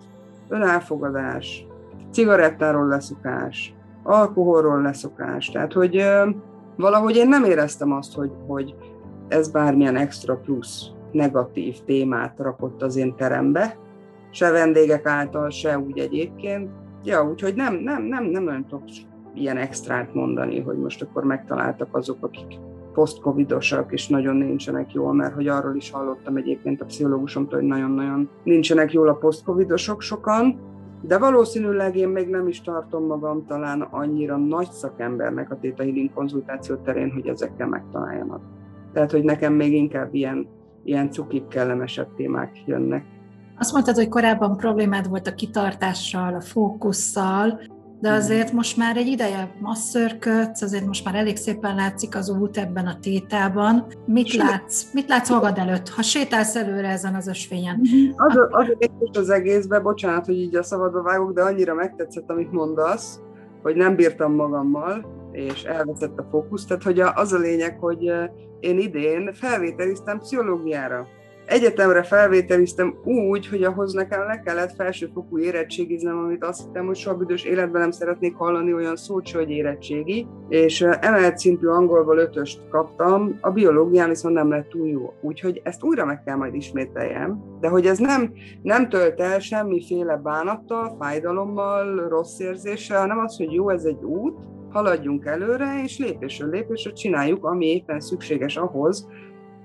önelfogadás, 0.47 1.67
cigarettáról 2.11 2.87
leszokás, 2.87 3.73
alkoholról 4.03 4.81
leszokás. 4.81 5.49
Tehát, 5.49 5.73
hogy 5.73 6.05
valahogy 6.75 7.15
én 7.15 7.27
nem 7.27 7.43
éreztem 7.43 7.91
azt, 7.91 8.15
hogy, 8.15 8.31
hogy 8.47 8.75
ez 9.27 9.51
bármilyen 9.51 9.95
extra 9.95 10.35
plusz 10.35 10.85
negatív 11.11 11.79
témát 11.85 12.35
rakott 12.37 12.81
az 12.81 12.95
én 12.95 13.15
terembe, 13.15 13.77
se 14.31 14.51
vendégek 14.51 15.05
által, 15.05 15.49
se 15.49 15.79
úgy 15.79 15.99
egyébként. 15.99 16.69
Ja, 17.03 17.29
úgyhogy 17.29 17.55
nem, 17.55 17.75
nem, 17.75 18.03
nem, 18.03 18.23
nem 18.23 18.43
nagyon 18.43 18.65
tudok 18.65 18.83
ilyen 19.33 19.57
extrát 19.57 20.13
mondani, 20.13 20.59
hogy 20.59 20.77
most 20.77 21.01
akkor 21.01 21.23
megtaláltak 21.23 21.95
azok, 21.95 22.17
akik 22.19 22.59
post-covidosak, 22.93 23.91
és 23.91 24.07
nagyon 24.07 24.35
nincsenek 24.35 24.93
jól, 24.93 25.13
mert 25.13 25.33
hogy 25.33 25.47
arról 25.47 25.75
is 25.75 25.91
hallottam 25.91 26.35
egyébként 26.35 26.81
a 26.81 26.85
pszichológusomtól, 26.85 27.59
hogy 27.59 27.67
nagyon-nagyon 27.67 28.29
nincsenek 28.43 28.93
jól 28.93 29.07
a 29.07 29.13
post-covidosok 29.13 30.01
sokan, 30.01 30.59
de 31.01 31.17
valószínűleg 31.17 31.95
én 31.95 32.09
még 32.09 32.29
nem 32.29 32.47
is 32.47 32.61
tartom 32.61 33.05
magam 33.05 33.45
talán 33.45 33.81
annyira 33.81 34.37
nagy 34.37 34.71
szakembernek 34.71 35.51
a 35.51 35.57
Theta 35.61 35.83
Healing 35.83 36.13
konzultáció 36.13 36.75
terén, 36.75 37.11
hogy 37.11 37.27
ezekkel 37.27 37.67
megtaláljam 37.67 38.31
tehát, 38.95 39.11
hogy 39.11 39.23
nekem 39.23 39.53
még 39.53 39.73
inkább 39.73 40.13
ilyen, 40.13 40.47
ilyen 40.83 41.11
cukik, 41.11 41.47
kellemesebb 41.47 42.15
témák 42.15 42.63
jönnek. 42.65 43.05
Azt 43.59 43.73
mondtad, 43.73 43.95
hogy 43.95 44.07
korábban 44.07 44.57
problémád 44.57 45.09
volt 45.09 45.27
a 45.27 45.33
kitartással, 45.33 46.33
a 46.33 46.41
fókusszal. 46.41 47.61
de 47.99 48.11
azért 48.11 48.51
most 48.51 48.77
már 48.77 48.97
egy 48.97 49.07
ideje 49.07 49.55
masszörködsz, 49.59 50.61
azért 50.61 50.85
most 50.85 51.05
már 51.05 51.15
elég 51.15 51.35
szépen 51.35 51.75
látszik 51.75 52.15
az 52.15 52.29
út 52.29 52.57
ebben 52.57 52.87
a 52.87 52.99
tétában. 52.99 53.85
Mit 54.05 54.27
Sőt. 54.27 54.41
látsz? 54.41 54.93
Mit 54.93 55.09
látsz 55.09 55.29
magad 55.29 55.57
előtt, 55.57 55.89
ha 55.89 56.01
sétálsz 56.01 56.55
előre 56.55 56.89
ezen 56.89 57.15
az 57.15 57.27
ösvényen? 57.27 57.75
Mhm. 57.81 58.11
Az, 58.15 58.35
az 58.49 58.75
az, 58.99 59.17
az 59.17 59.29
egészben, 59.29 59.83
bocsánat, 59.83 60.25
hogy 60.25 60.37
így 60.37 60.55
a 60.55 60.63
szabadba 60.63 61.01
vágok, 61.01 61.33
de 61.33 61.41
annyira 61.41 61.73
megtetszett, 61.73 62.29
amit 62.29 62.51
mondasz, 62.51 63.19
hogy 63.61 63.75
nem 63.75 63.95
bírtam 63.95 64.33
magammal, 64.33 65.14
és 65.35 65.63
elveszett 65.63 66.17
a 66.17 66.27
fókusz. 66.31 66.65
Tehát 66.65 66.83
hogy 66.83 66.99
az 66.99 67.33
a 67.33 67.37
lényeg, 67.37 67.77
hogy 67.79 68.11
én 68.59 68.79
idén 68.79 69.33
felvételiztem 69.33 70.19
pszichológiára 70.19 71.07
egyetemre 71.45 72.03
felvételiztem 72.03 72.95
úgy, 73.03 73.47
hogy 73.47 73.63
ahhoz 73.63 73.93
nekem 73.93 74.19
le 74.27 74.41
kellett 74.45 74.75
felsőfokú 74.75 75.39
érettségiznem, 75.39 76.17
amit 76.17 76.43
azt 76.43 76.61
hittem, 76.63 76.85
hogy 76.85 76.95
soha 76.95 77.17
büdös 77.17 77.43
életben 77.43 77.81
nem 77.81 77.91
szeretnék 77.91 78.35
hallani 78.35 78.73
olyan 78.73 78.95
szót, 78.95 79.31
hogy 79.31 79.49
érettségi, 79.49 80.27
és 80.49 80.81
emelt 80.81 81.37
szintű 81.37 81.67
angolból 81.67 82.17
ötöst 82.17 82.61
kaptam, 82.69 83.37
a 83.41 83.49
biológián 83.49 84.09
viszont 84.09 84.35
nem 84.35 84.49
lett 84.49 84.69
túl 84.69 84.87
jó. 84.87 85.13
Úgyhogy 85.21 85.61
ezt 85.63 85.83
újra 85.83 86.05
meg 86.05 86.23
kell 86.23 86.35
majd 86.35 86.55
ismételjem, 86.55 87.43
de 87.59 87.67
hogy 87.67 87.85
ez 87.85 87.97
nem, 87.97 88.33
nem 88.61 88.89
tölt 88.89 89.19
el 89.19 89.39
semmiféle 89.39 90.15
bánattal, 90.15 90.95
fájdalommal, 90.99 92.07
rossz 92.07 92.39
érzéssel, 92.39 92.99
hanem 92.99 93.19
az, 93.19 93.37
hogy 93.37 93.51
jó, 93.51 93.69
ez 93.69 93.83
egy 93.83 94.03
út, 94.03 94.37
haladjunk 94.75 95.25
előre, 95.25 95.81
és 95.83 95.97
lépésről 95.97 96.49
lépésre 96.49 96.91
csináljuk, 96.91 97.45
ami 97.45 97.65
éppen 97.65 97.99
szükséges 97.99 98.57
ahhoz, 98.57 99.07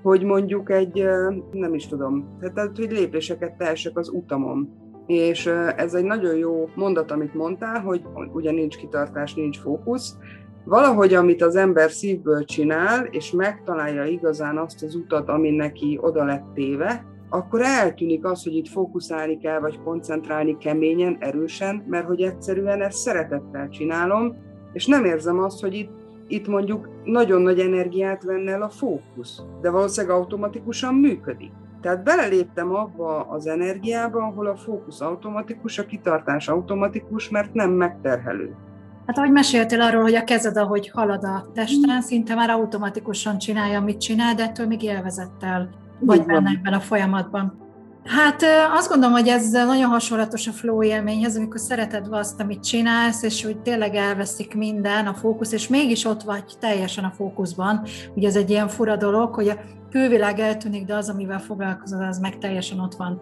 hogy 0.02 0.22
mondjuk 0.22 0.70
egy, 0.70 1.04
nem 1.52 1.74
is 1.74 1.86
tudom, 1.86 2.38
tehát 2.40 2.76
hogy 2.76 2.90
lépéseket 2.90 3.56
tehessek 3.56 3.98
az 3.98 4.08
utamon. 4.08 4.68
És 5.06 5.46
ez 5.76 5.94
egy 5.94 6.04
nagyon 6.04 6.36
jó 6.36 6.68
mondat, 6.74 7.10
amit 7.10 7.34
mondtál, 7.34 7.80
hogy 7.80 8.02
ugye 8.32 8.50
nincs 8.50 8.76
kitartás, 8.76 9.34
nincs 9.34 9.58
fókusz. 9.58 10.16
Valahogy, 10.64 11.14
amit 11.14 11.42
az 11.42 11.56
ember 11.56 11.90
szívből 11.90 12.44
csinál, 12.44 13.04
és 13.04 13.30
megtalálja 13.32 14.04
igazán 14.04 14.58
azt 14.58 14.82
az 14.82 14.94
utat, 14.94 15.28
ami 15.28 15.50
neki 15.50 15.98
oda 16.00 16.24
lett 16.24 16.54
téve, 16.54 17.04
akkor 17.28 17.60
eltűnik 17.62 18.24
az, 18.24 18.42
hogy 18.42 18.54
itt 18.54 18.68
fókuszálni 18.68 19.38
kell, 19.38 19.60
vagy 19.60 19.80
koncentrálni 19.84 20.56
keményen, 20.56 21.16
erősen, 21.20 21.84
mert 21.88 22.06
hogy 22.06 22.20
egyszerűen 22.20 22.82
ezt 22.82 22.98
szeretettel 22.98 23.68
csinálom, 23.68 24.48
és 24.72 24.86
nem 24.86 25.04
érzem 25.04 25.38
azt, 25.38 25.60
hogy 25.60 25.74
itt 25.74 26.00
itt 26.30 26.46
mondjuk 26.46 26.88
nagyon 27.04 27.42
nagy 27.42 27.58
energiát 27.58 28.22
venne 28.22 28.52
el 28.52 28.62
a 28.62 28.68
fókusz, 28.68 29.42
de 29.60 29.70
valószínűleg 29.70 30.16
automatikusan 30.16 30.94
működik. 30.94 31.52
Tehát 31.80 32.04
beleléptem 32.04 32.74
abba 32.74 33.20
az 33.20 33.46
energiába, 33.46 34.18
ahol 34.22 34.46
a 34.46 34.56
fókusz 34.56 35.00
automatikus, 35.00 35.78
a 35.78 35.86
kitartás 35.86 36.48
automatikus, 36.48 37.28
mert 37.28 37.54
nem 37.54 37.70
megterhelő. 37.70 38.54
Hát 39.06 39.18
ahogy 39.18 39.30
meséltél 39.30 39.80
arról, 39.80 40.02
hogy 40.02 40.14
a 40.14 40.24
kezed, 40.24 40.56
ahogy 40.56 40.90
halad 40.90 41.24
a 41.24 41.50
testen, 41.54 42.02
szinte 42.02 42.34
már 42.34 42.50
automatikusan 42.50 43.38
csinálja, 43.38 43.78
amit 43.78 44.00
csinál, 44.00 44.34
de 44.34 44.42
ettől 44.42 44.66
még 44.66 44.82
élvezettel 44.82 45.68
vagy 46.00 46.24
benne 46.24 46.50
ebben 46.50 46.72
a 46.72 46.80
folyamatban. 46.80 47.69
Hát 48.04 48.42
azt 48.72 48.88
gondolom, 48.88 49.14
hogy 49.14 49.28
ez 49.28 49.50
nagyon 49.50 49.90
hasonlatos 49.90 50.46
a 50.46 50.52
flow 50.52 50.82
élményhez, 50.82 51.36
amikor 51.36 51.60
szereted 51.60 52.06
azt, 52.10 52.40
amit 52.40 52.64
csinálsz, 52.64 53.22
és 53.22 53.44
hogy 53.44 53.58
tényleg 53.58 53.94
elveszik 53.94 54.54
minden, 54.54 55.06
a 55.06 55.14
fókusz, 55.14 55.52
és 55.52 55.68
mégis 55.68 56.04
ott 56.04 56.22
vagy 56.22 56.44
teljesen 56.60 57.04
a 57.04 57.12
fókuszban. 57.16 57.82
Ugye 58.14 58.28
ez 58.28 58.36
egy 58.36 58.50
ilyen 58.50 58.68
fura 58.68 58.96
dolog, 58.96 59.34
hogy 59.34 59.48
a 59.48 59.60
külvilág 59.90 60.38
eltűnik, 60.38 60.84
de 60.84 60.94
az, 60.94 61.08
amivel 61.08 61.40
foglalkozol, 61.40 62.02
az 62.04 62.18
meg 62.18 62.38
teljesen 62.38 62.80
ott 62.80 62.94
van 62.94 63.20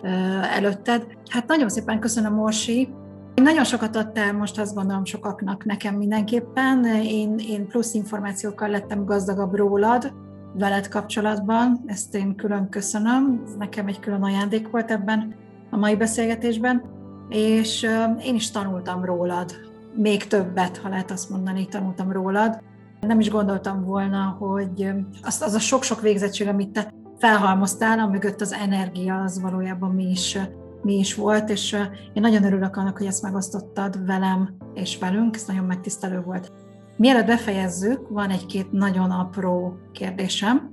előtted. 0.54 1.06
Hát 1.30 1.46
nagyon 1.46 1.68
szépen 1.68 2.00
köszönöm, 2.00 2.40
Orsi. 2.40 2.88
Nagyon 3.34 3.64
sokat 3.64 3.96
adtál 3.96 4.32
most, 4.32 4.58
azt 4.58 4.74
gondolom 4.74 5.04
sokaknak, 5.04 5.64
nekem 5.64 5.94
mindenképpen. 5.94 6.84
Én, 7.02 7.38
én 7.48 7.66
plusz 7.66 7.94
információkkal 7.94 8.68
lettem 8.68 9.04
gazdagabb 9.04 9.54
rólad, 9.54 10.12
veled 10.54 10.88
kapcsolatban, 10.88 11.82
ezt 11.86 12.14
én 12.14 12.34
külön 12.34 12.68
köszönöm, 12.68 13.42
ez 13.44 13.54
nekem 13.54 13.86
egy 13.86 14.00
külön 14.00 14.22
ajándék 14.22 14.70
volt 14.70 14.90
ebben 14.90 15.34
a 15.70 15.76
mai 15.76 15.96
beszélgetésben, 15.96 16.82
és 17.28 17.86
én 18.22 18.34
is 18.34 18.50
tanultam 18.50 19.04
rólad, 19.04 19.52
még 19.94 20.26
többet, 20.26 20.76
ha 20.76 20.88
lehet 20.88 21.10
azt 21.10 21.30
mondani, 21.30 21.66
tanultam 21.66 22.12
rólad. 22.12 22.62
Nem 23.00 23.20
is 23.20 23.30
gondoltam 23.30 23.84
volna, 23.84 24.36
hogy 24.38 24.90
az, 25.22 25.42
az 25.42 25.54
a 25.54 25.58
sok-sok 25.58 26.00
végzettség, 26.00 26.48
amit 26.48 26.70
te 26.70 26.92
felhalmoztál, 27.18 28.08
mögött 28.08 28.40
az 28.40 28.52
energia, 28.52 29.20
az 29.20 29.40
valójában 29.40 29.90
mi 29.90 30.10
is, 30.10 30.38
mi 30.82 30.98
is 30.98 31.14
volt, 31.14 31.50
és 31.50 31.72
én 32.12 32.22
nagyon 32.22 32.44
örülök 32.44 32.76
annak, 32.76 32.96
hogy 32.98 33.06
ezt 33.06 33.22
megosztottad 33.22 34.06
velem 34.06 34.56
és 34.74 34.98
velünk, 34.98 35.34
ez 35.34 35.44
nagyon 35.46 35.64
megtisztelő 35.64 36.20
volt. 36.20 36.52
Mielőtt 36.98 37.26
befejezzük, 37.26 38.08
van 38.08 38.30
egy-két 38.30 38.72
nagyon 38.72 39.10
apró 39.10 39.76
kérdésem. 39.92 40.70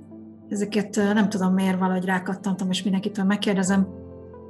Ezeket 0.48 0.96
nem 0.96 1.28
tudom 1.28 1.54
miért 1.54 1.78
valahogy 1.78 2.04
rákattantam, 2.04 2.70
és 2.70 2.82
mindenkitől 2.82 3.24
megkérdezem, 3.24 3.88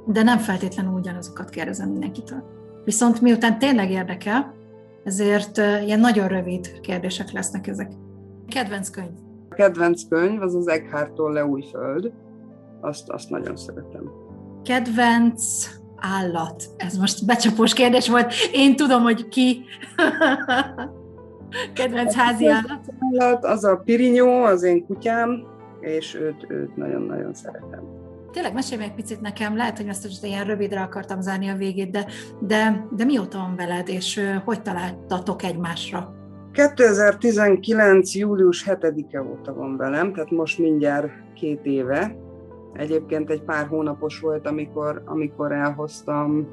de 0.05 0.23
nem 0.23 0.37
feltétlenül 0.37 0.93
ugyanazokat 0.93 1.49
kérdezem 1.49 1.89
mindenkitől. 1.89 2.43
Viszont 2.83 3.21
miután 3.21 3.59
tényleg 3.59 3.91
érdekel, 3.91 4.53
ezért 5.03 5.57
ilyen 5.57 5.99
nagyon 5.99 6.27
rövid 6.27 6.79
kérdések 6.79 7.31
lesznek 7.31 7.67
ezek. 7.67 7.91
Kedvenc 8.47 8.89
könyv? 8.89 9.11
A 9.49 9.55
kedvenc 9.55 10.07
könyv 10.09 10.41
az 10.41 10.55
az 10.55 10.67
Eckhart 10.67 11.11
Tolle 11.11 11.45
Új 11.45 11.63
Föld. 11.71 12.11
Azt, 12.81 13.09
azt 13.09 13.29
nagyon 13.29 13.55
szeretem. 13.55 14.11
Kedvenc 14.63 15.43
állat? 15.95 16.63
Ez 16.77 16.97
most 16.97 17.25
becsapós 17.25 17.73
kérdés 17.73 18.09
volt. 18.09 18.33
Én 18.53 18.75
tudom, 18.75 19.01
hogy 19.01 19.27
ki. 19.27 19.61
Kedvenc 21.73 22.13
házi 22.13 22.47
állat? 22.47 23.45
Az 23.45 23.63
a 23.63 23.75
pirinyó, 23.75 24.43
az 24.43 24.63
én 24.63 24.85
kutyám, 24.85 25.43
és 25.79 26.15
őt, 26.15 26.45
őt 26.47 26.75
nagyon-nagyon 26.75 27.33
szeretem. 27.33 27.83
Tényleg 28.31 28.53
mesélj 28.53 28.81
meg 28.81 28.95
picit 28.95 29.21
nekem, 29.21 29.55
lehet, 29.55 29.77
hogy 29.77 29.87
ezt 29.87 30.03
most 30.03 30.23
ilyen 30.23 30.45
rövidre 30.45 30.81
akartam 30.81 31.21
zárni 31.21 31.47
a 31.47 31.55
végét, 31.55 31.91
de, 31.91 32.05
de, 32.39 32.87
de 32.91 33.05
mióta 33.05 33.37
van 33.37 33.55
veled, 33.55 33.87
és 33.89 34.21
hogy 34.45 34.61
találtatok 34.61 35.43
egymásra? 35.43 36.15
2019. 36.51 38.15
július 38.15 38.65
7-e 38.67 39.21
óta 39.21 39.53
van 39.53 39.77
velem, 39.77 40.13
tehát 40.13 40.31
most 40.31 40.57
mindjárt 40.57 41.11
két 41.33 41.65
éve. 41.65 42.15
Egyébként 42.73 43.29
egy 43.29 43.41
pár 43.41 43.67
hónapos 43.67 44.19
volt, 44.19 44.47
amikor, 44.47 45.01
amikor 45.05 45.51
elhoztam, 45.51 46.47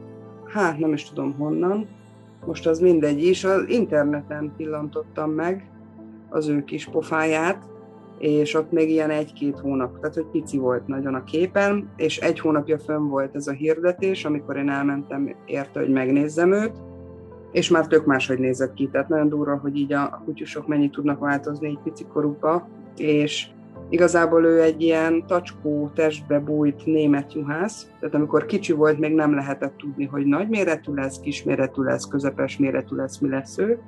hát 0.46 0.78
nem 0.78 0.92
is 0.92 1.04
tudom 1.04 1.34
honnan, 1.38 1.88
most 2.46 2.66
az 2.66 2.78
mindegy 2.78 3.24
is, 3.24 3.44
az 3.44 3.64
interneten 3.68 4.52
pillantottam 4.56 5.30
meg 5.30 5.70
az 6.28 6.48
ő 6.48 6.64
kis 6.64 6.88
pofáját, 6.88 7.68
és 8.18 8.54
ott 8.54 8.72
még 8.72 8.90
ilyen 8.90 9.10
egy-két 9.10 9.58
hónap, 9.58 9.98
tehát 10.00 10.14
hogy 10.14 10.26
pici 10.26 10.58
volt 10.58 10.86
nagyon 10.86 11.14
a 11.14 11.24
képen, 11.24 11.90
és 11.96 12.18
egy 12.18 12.40
hónapja 12.40 12.78
fönn 12.78 13.08
volt 13.08 13.34
ez 13.34 13.46
a 13.46 13.52
hirdetés, 13.52 14.24
amikor 14.24 14.56
én 14.56 14.70
elmentem 14.70 15.36
érte, 15.46 15.80
hogy 15.80 15.90
megnézzem 15.90 16.52
őt, 16.52 16.72
és 17.52 17.68
már 17.68 17.86
tök 17.86 18.04
máshogy 18.04 18.38
nézett 18.38 18.74
ki, 18.74 18.88
tehát 18.88 19.08
nagyon 19.08 19.28
durva, 19.28 19.56
hogy 19.56 19.76
így 19.76 19.92
a 19.92 20.22
kutyusok 20.24 20.66
mennyit 20.66 20.92
tudnak 20.92 21.18
változni 21.18 21.66
egy 21.66 21.78
pici 21.82 22.04
korukba, 22.12 22.68
és 22.96 23.46
Igazából 23.94 24.44
ő 24.44 24.62
egy 24.62 24.82
ilyen 24.82 25.26
tacskó, 25.26 25.90
testbe 25.94 26.40
bújt 26.40 26.86
német 26.86 27.32
juhász, 27.32 27.90
tehát 28.00 28.14
amikor 28.14 28.46
kicsi 28.46 28.72
volt, 28.72 28.98
még 28.98 29.14
nem 29.14 29.34
lehetett 29.34 29.76
tudni, 29.76 30.04
hogy 30.04 30.26
nagy 30.26 30.48
méretű 30.48 30.92
lesz, 30.92 31.20
kis 31.20 31.42
méretű 31.42 31.82
lesz, 31.82 32.08
közepes 32.08 32.58
méretű 32.58 32.96
lesz, 32.96 33.18
mi 33.18 33.28
lesz 33.28 33.58
ő, 33.58 33.78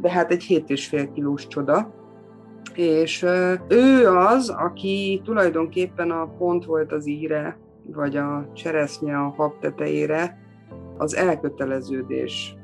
de 0.00 0.10
hát 0.10 0.30
egy 0.30 0.44
7,5 0.48 1.08
kilós 1.14 1.46
csoda, 1.46 1.94
és 2.74 3.26
ő 3.68 4.08
az, 4.08 4.48
aki 4.48 5.20
tulajdonképpen 5.24 6.10
a 6.10 6.26
pont 6.38 6.64
volt 6.64 6.92
az 6.92 7.06
íre, 7.06 7.58
vagy 7.92 8.16
a 8.16 8.50
cseresznye 8.54 9.16
a 9.16 9.34
hab 9.36 9.58
tetejére, 9.60 10.38
az 10.98 11.16
elköteleződés 11.16 12.54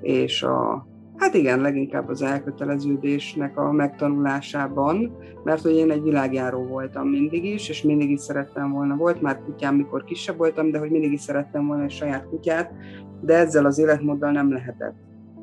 és 0.00 0.42
a 0.42 0.86
Hát 1.16 1.34
igen, 1.34 1.60
leginkább 1.60 2.08
az 2.08 2.22
elköteleződésnek 2.22 3.58
a 3.58 3.72
megtanulásában, 3.72 5.16
mert 5.44 5.62
hogy 5.62 5.74
én 5.74 5.90
egy 5.90 6.02
világjáró 6.02 6.62
voltam 6.62 7.08
mindig 7.08 7.44
is, 7.44 7.68
és 7.68 7.82
mindig 7.82 8.10
is 8.10 8.20
szerettem 8.20 8.72
volna, 8.72 8.96
volt 8.96 9.20
már 9.20 9.40
kutyám, 9.44 9.74
mikor 9.74 10.04
kisebb 10.04 10.36
voltam, 10.36 10.70
de 10.70 10.78
hogy 10.78 10.90
mindig 10.90 11.12
is 11.12 11.20
szerettem 11.20 11.66
volna 11.66 11.82
egy 11.82 11.90
saját 11.90 12.28
kutyát, 12.28 12.72
de 13.20 13.34
ezzel 13.36 13.64
az 13.64 13.78
életmóddal 13.78 14.30
nem 14.30 14.52
lehetett. 14.52 14.94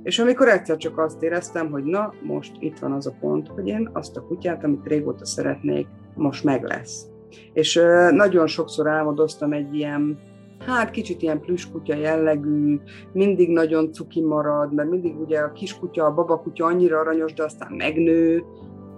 És 0.03 0.19
amikor 0.19 0.47
egyszer 0.47 0.77
csak 0.77 0.97
azt 0.97 1.23
éreztem, 1.23 1.71
hogy 1.71 1.83
na, 1.83 2.13
most 2.23 2.51
itt 2.59 2.79
van 2.79 2.91
az 2.91 3.07
a 3.07 3.15
pont, 3.19 3.47
hogy 3.47 3.67
én 3.67 3.89
azt 3.93 4.17
a 4.17 4.21
kutyát, 4.21 4.63
amit 4.63 4.87
régóta 4.87 5.25
szeretnék, 5.25 5.87
most 6.15 6.43
meg 6.43 6.63
lesz. 6.63 7.05
És 7.53 7.81
nagyon 8.11 8.47
sokszor 8.47 8.87
álmodoztam 8.87 9.53
egy 9.53 9.75
ilyen 9.75 10.19
hát 10.65 10.91
kicsit 10.91 11.21
ilyen 11.21 11.39
plüskutya 11.39 11.95
jellegű, 11.95 12.79
mindig 13.13 13.49
nagyon 13.49 13.91
cuki 13.91 14.21
marad, 14.21 14.73
mert 14.73 14.89
mindig 14.89 15.19
ugye 15.19 15.39
a 15.39 15.51
kiskutya, 15.51 16.05
a 16.05 16.13
babakutya 16.13 16.65
annyira 16.65 16.99
aranyos, 16.99 17.33
de 17.33 17.43
aztán 17.43 17.71
megnő, 17.71 18.43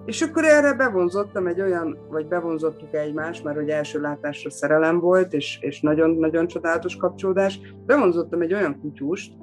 és 0.06 0.22
akkor 0.22 0.44
erre 0.46 0.74
bevonzottam 0.74 1.48
egy 1.48 1.62
olyan, 1.62 1.98
vagy 2.10 2.28
bevonzottuk 2.28 2.94
egymást, 2.94 3.44
mert 3.44 3.58
hogy 3.58 3.70
első 3.70 4.02
látásra 4.02 4.50
szerelem 4.50 5.00
volt, 5.00 5.34
és, 5.34 5.58
és 5.62 5.82
nagyon-nagyon 5.82 6.48
csodálatos 6.48 6.96
kapcsolódás, 6.96 7.60
bevonzottam 7.86 8.42
egy 8.42 8.54
olyan 8.54 8.80
kutyust, 8.82 9.34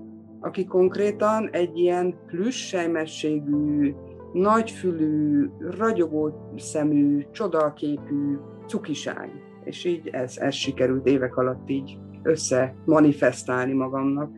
aki 0.41 0.65
konkrétan 0.65 1.49
egy 1.53 1.79
ilyen 1.79 2.15
plusz 2.27 2.55
sejmességű, 2.55 3.95
nagyfülű, 4.33 5.47
ragyogó 5.79 6.53
szemű, 6.57 7.27
csodaképű 7.31 8.37
cukiság. 8.67 9.31
És 9.65 9.85
így 9.85 10.09
ez, 10.09 10.37
ez 10.37 10.55
sikerült 10.55 11.07
évek 11.07 11.37
alatt 11.37 11.71
így 11.71 11.99
össze 12.23 12.75
manifestálni 12.85 13.73
magamnak. 13.73 14.31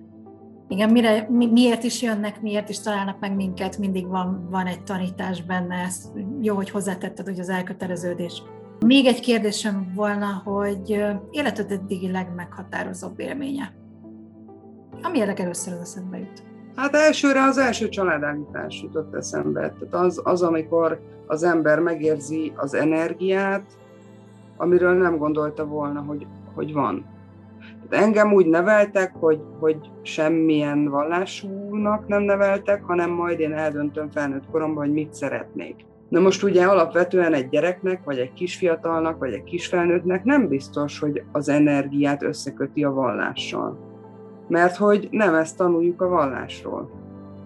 Igen, 0.68 0.90
mire, 0.90 1.26
mi, 1.30 1.46
miért 1.46 1.82
is 1.82 2.02
jönnek, 2.02 2.40
miért 2.42 2.68
is 2.68 2.80
találnak 2.80 3.20
meg 3.20 3.34
minket, 3.34 3.78
mindig 3.78 4.06
van, 4.06 4.48
van 4.50 4.66
egy 4.66 4.82
tanítás 4.82 5.42
benne, 5.42 5.74
ez 5.74 6.12
jó, 6.40 6.54
hogy 6.54 6.70
hozzátetted, 6.70 7.26
hogy 7.26 7.40
az 7.40 7.48
elköteleződés. 7.48 8.42
Még 8.86 9.06
egy 9.06 9.20
kérdésem 9.20 9.92
volna, 9.94 10.42
hogy 10.44 11.04
életed 11.30 11.70
eddigi 11.70 12.10
legmeghatározóbb 12.10 13.20
élménye. 13.20 13.72
Ami 15.02 15.20
először 15.20 15.72
az 15.72 15.80
eszembe 15.80 16.18
jut. 16.18 16.42
Hát 16.76 16.94
elsőre 16.94 17.42
az 17.42 17.58
első 17.58 17.88
családállítás 17.88 18.82
jutott 18.82 19.14
eszembe. 19.14 19.60
Tehát 19.60 20.06
az, 20.06 20.20
az, 20.24 20.42
amikor 20.42 21.00
az 21.26 21.42
ember 21.42 21.78
megérzi 21.78 22.52
az 22.56 22.74
energiát, 22.74 23.62
amiről 24.56 24.94
nem 24.94 25.16
gondolta 25.16 25.66
volna, 25.66 26.00
hogy, 26.00 26.26
hogy 26.54 26.72
van. 26.72 27.04
Engem 27.92 28.32
úgy 28.32 28.46
neveltek, 28.46 29.12
hogy, 29.20 29.40
hogy 29.60 29.76
semmilyen 30.02 30.88
vallásúnak 30.88 32.06
nem 32.06 32.22
neveltek, 32.22 32.82
hanem 32.82 33.10
majd 33.10 33.40
én 33.40 33.52
eldöntöm 33.52 34.10
felnőtt 34.10 34.50
koromban, 34.50 34.84
hogy 34.84 34.92
mit 34.92 35.14
szeretnék. 35.14 35.76
Na 36.08 36.20
most 36.20 36.42
ugye 36.42 36.64
alapvetően 36.64 37.34
egy 37.34 37.48
gyereknek, 37.48 38.04
vagy 38.04 38.18
egy 38.18 38.32
kisfiatalnak, 38.32 39.18
vagy 39.18 39.32
egy 39.32 39.44
kisfelnőttnek 39.44 40.24
nem 40.24 40.48
biztos, 40.48 40.98
hogy 40.98 41.22
az 41.32 41.48
energiát 41.48 42.22
összeköti 42.22 42.84
a 42.84 42.90
vallással. 42.90 43.78
Mert 44.48 44.76
hogy 44.76 45.08
nem 45.10 45.34
ezt 45.34 45.56
tanuljuk 45.56 46.02
a 46.02 46.08
vallásról. 46.08 46.90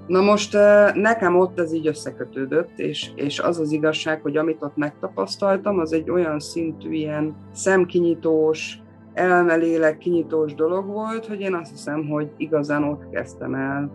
Na 0.07 0.21
most 0.21 0.55
eh, 0.55 0.95
nekem 0.95 1.39
ott 1.39 1.61
ez 1.61 1.73
így 1.73 1.87
összekötődött, 1.87 2.79
és, 2.79 3.11
és 3.15 3.39
az 3.39 3.59
az 3.59 3.73
igazság, 3.73 4.23
hogy 4.23 4.37
amit 4.37 4.63
ott 4.63 4.77
megtapasztaltam, 4.77 5.79
az 5.79 5.93
egy 5.93 6.11
olyan 6.11 6.41
szintű 6.41 6.93
ilyen 6.93 7.37
szemkinyitós, 7.53 8.79
elmelélek 9.17 9.99
kinyitós 9.99 10.55
dolog 10.55 10.87
volt, 10.87 11.27
hogy 11.27 11.41
én 11.41 11.55
azt 11.55 11.71
hiszem, 11.71 12.09
hogy 12.09 12.33
igazán 12.37 12.85
ott 12.85 13.11
kezdtem 13.11 13.55
el 13.55 13.91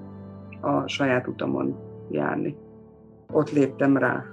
a 0.61 0.87
saját 0.87 1.27
utamon 1.27 1.75
járni. 2.09 2.57
Ott 3.31 3.51
léptem 3.51 3.97
rá. 3.97 4.23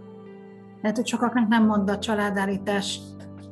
Lehet, 0.82 0.96
hogy 0.96 1.06
sokaknak 1.06 1.48
nem 1.48 1.66
mond 1.66 1.90
a 1.90 1.98
családállítás 1.98 3.00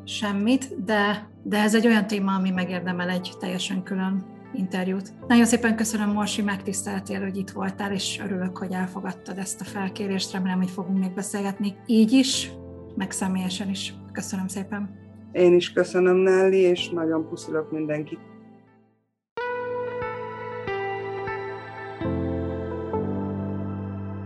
semmit, 0.05 0.84
de, 0.84 1.28
de 1.43 1.59
ez 1.59 1.74
egy 1.74 1.87
olyan 1.87 2.07
téma, 2.07 2.34
ami 2.34 2.51
megérdemel 2.51 3.09
egy 3.09 3.32
teljesen 3.41 3.82
külön 3.82 4.24
interjút. 4.55 5.12
Nagyon 5.28 5.45
szépen 5.45 5.76
köszönöm, 5.76 6.12
Morsi, 6.12 6.43
megtiszteltél, 6.43 7.20
hogy 7.20 7.37
itt 7.37 7.51
voltál, 7.51 7.93
és 7.93 8.20
örülök, 8.24 8.59
hogy 8.59 8.72
elfogadtad 8.72 9.39
ezt 9.39 9.61
a 9.61 9.64
felkérést. 9.64 10.32
Remélem, 10.32 10.59
hogy 10.59 10.70
fogunk 10.70 10.99
még 10.99 11.14
beszélgetni 11.14 11.74
így 11.87 12.12
is, 12.12 12.53
meg 12.95 13.11
személyesen 13.11 13.68
is. 13.68 13.95
Köszönöm 14.12 14.47
szépen. 14.47 15.05
Én 15.37 15.55
is 15.55 15.72
köszönöm, 15.72 16.16
Nelly, 16.16 16.57
és 16.57 16.89
nagyon 16.89 17.28
puszilok 17.28 17.70
mindenkit. 17.70 18.18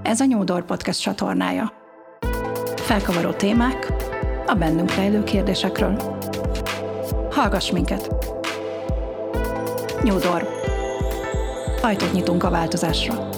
Ez 0.03 0.21
a 0.21 0.25
Nyúdor 0.25 0.65
Podcast 0.65 1.01
csatornája. 1.01 1.73
Felkavaró 2.77 3.31
témák 3.31 3.93
a 4.47 4.55
bennünk 4.55 4.95
rejlő 4.95 5.23
kérdésekről. 5.23 5.97
Hallgass 7.31 7.71
minket! 7.71 8.15
Nyúdor. 10.03 10.49
Ajtót 11.83 12.13
nyitunk 12.13 12.45
a 12.45 12.51
változásra. 12.51 13.30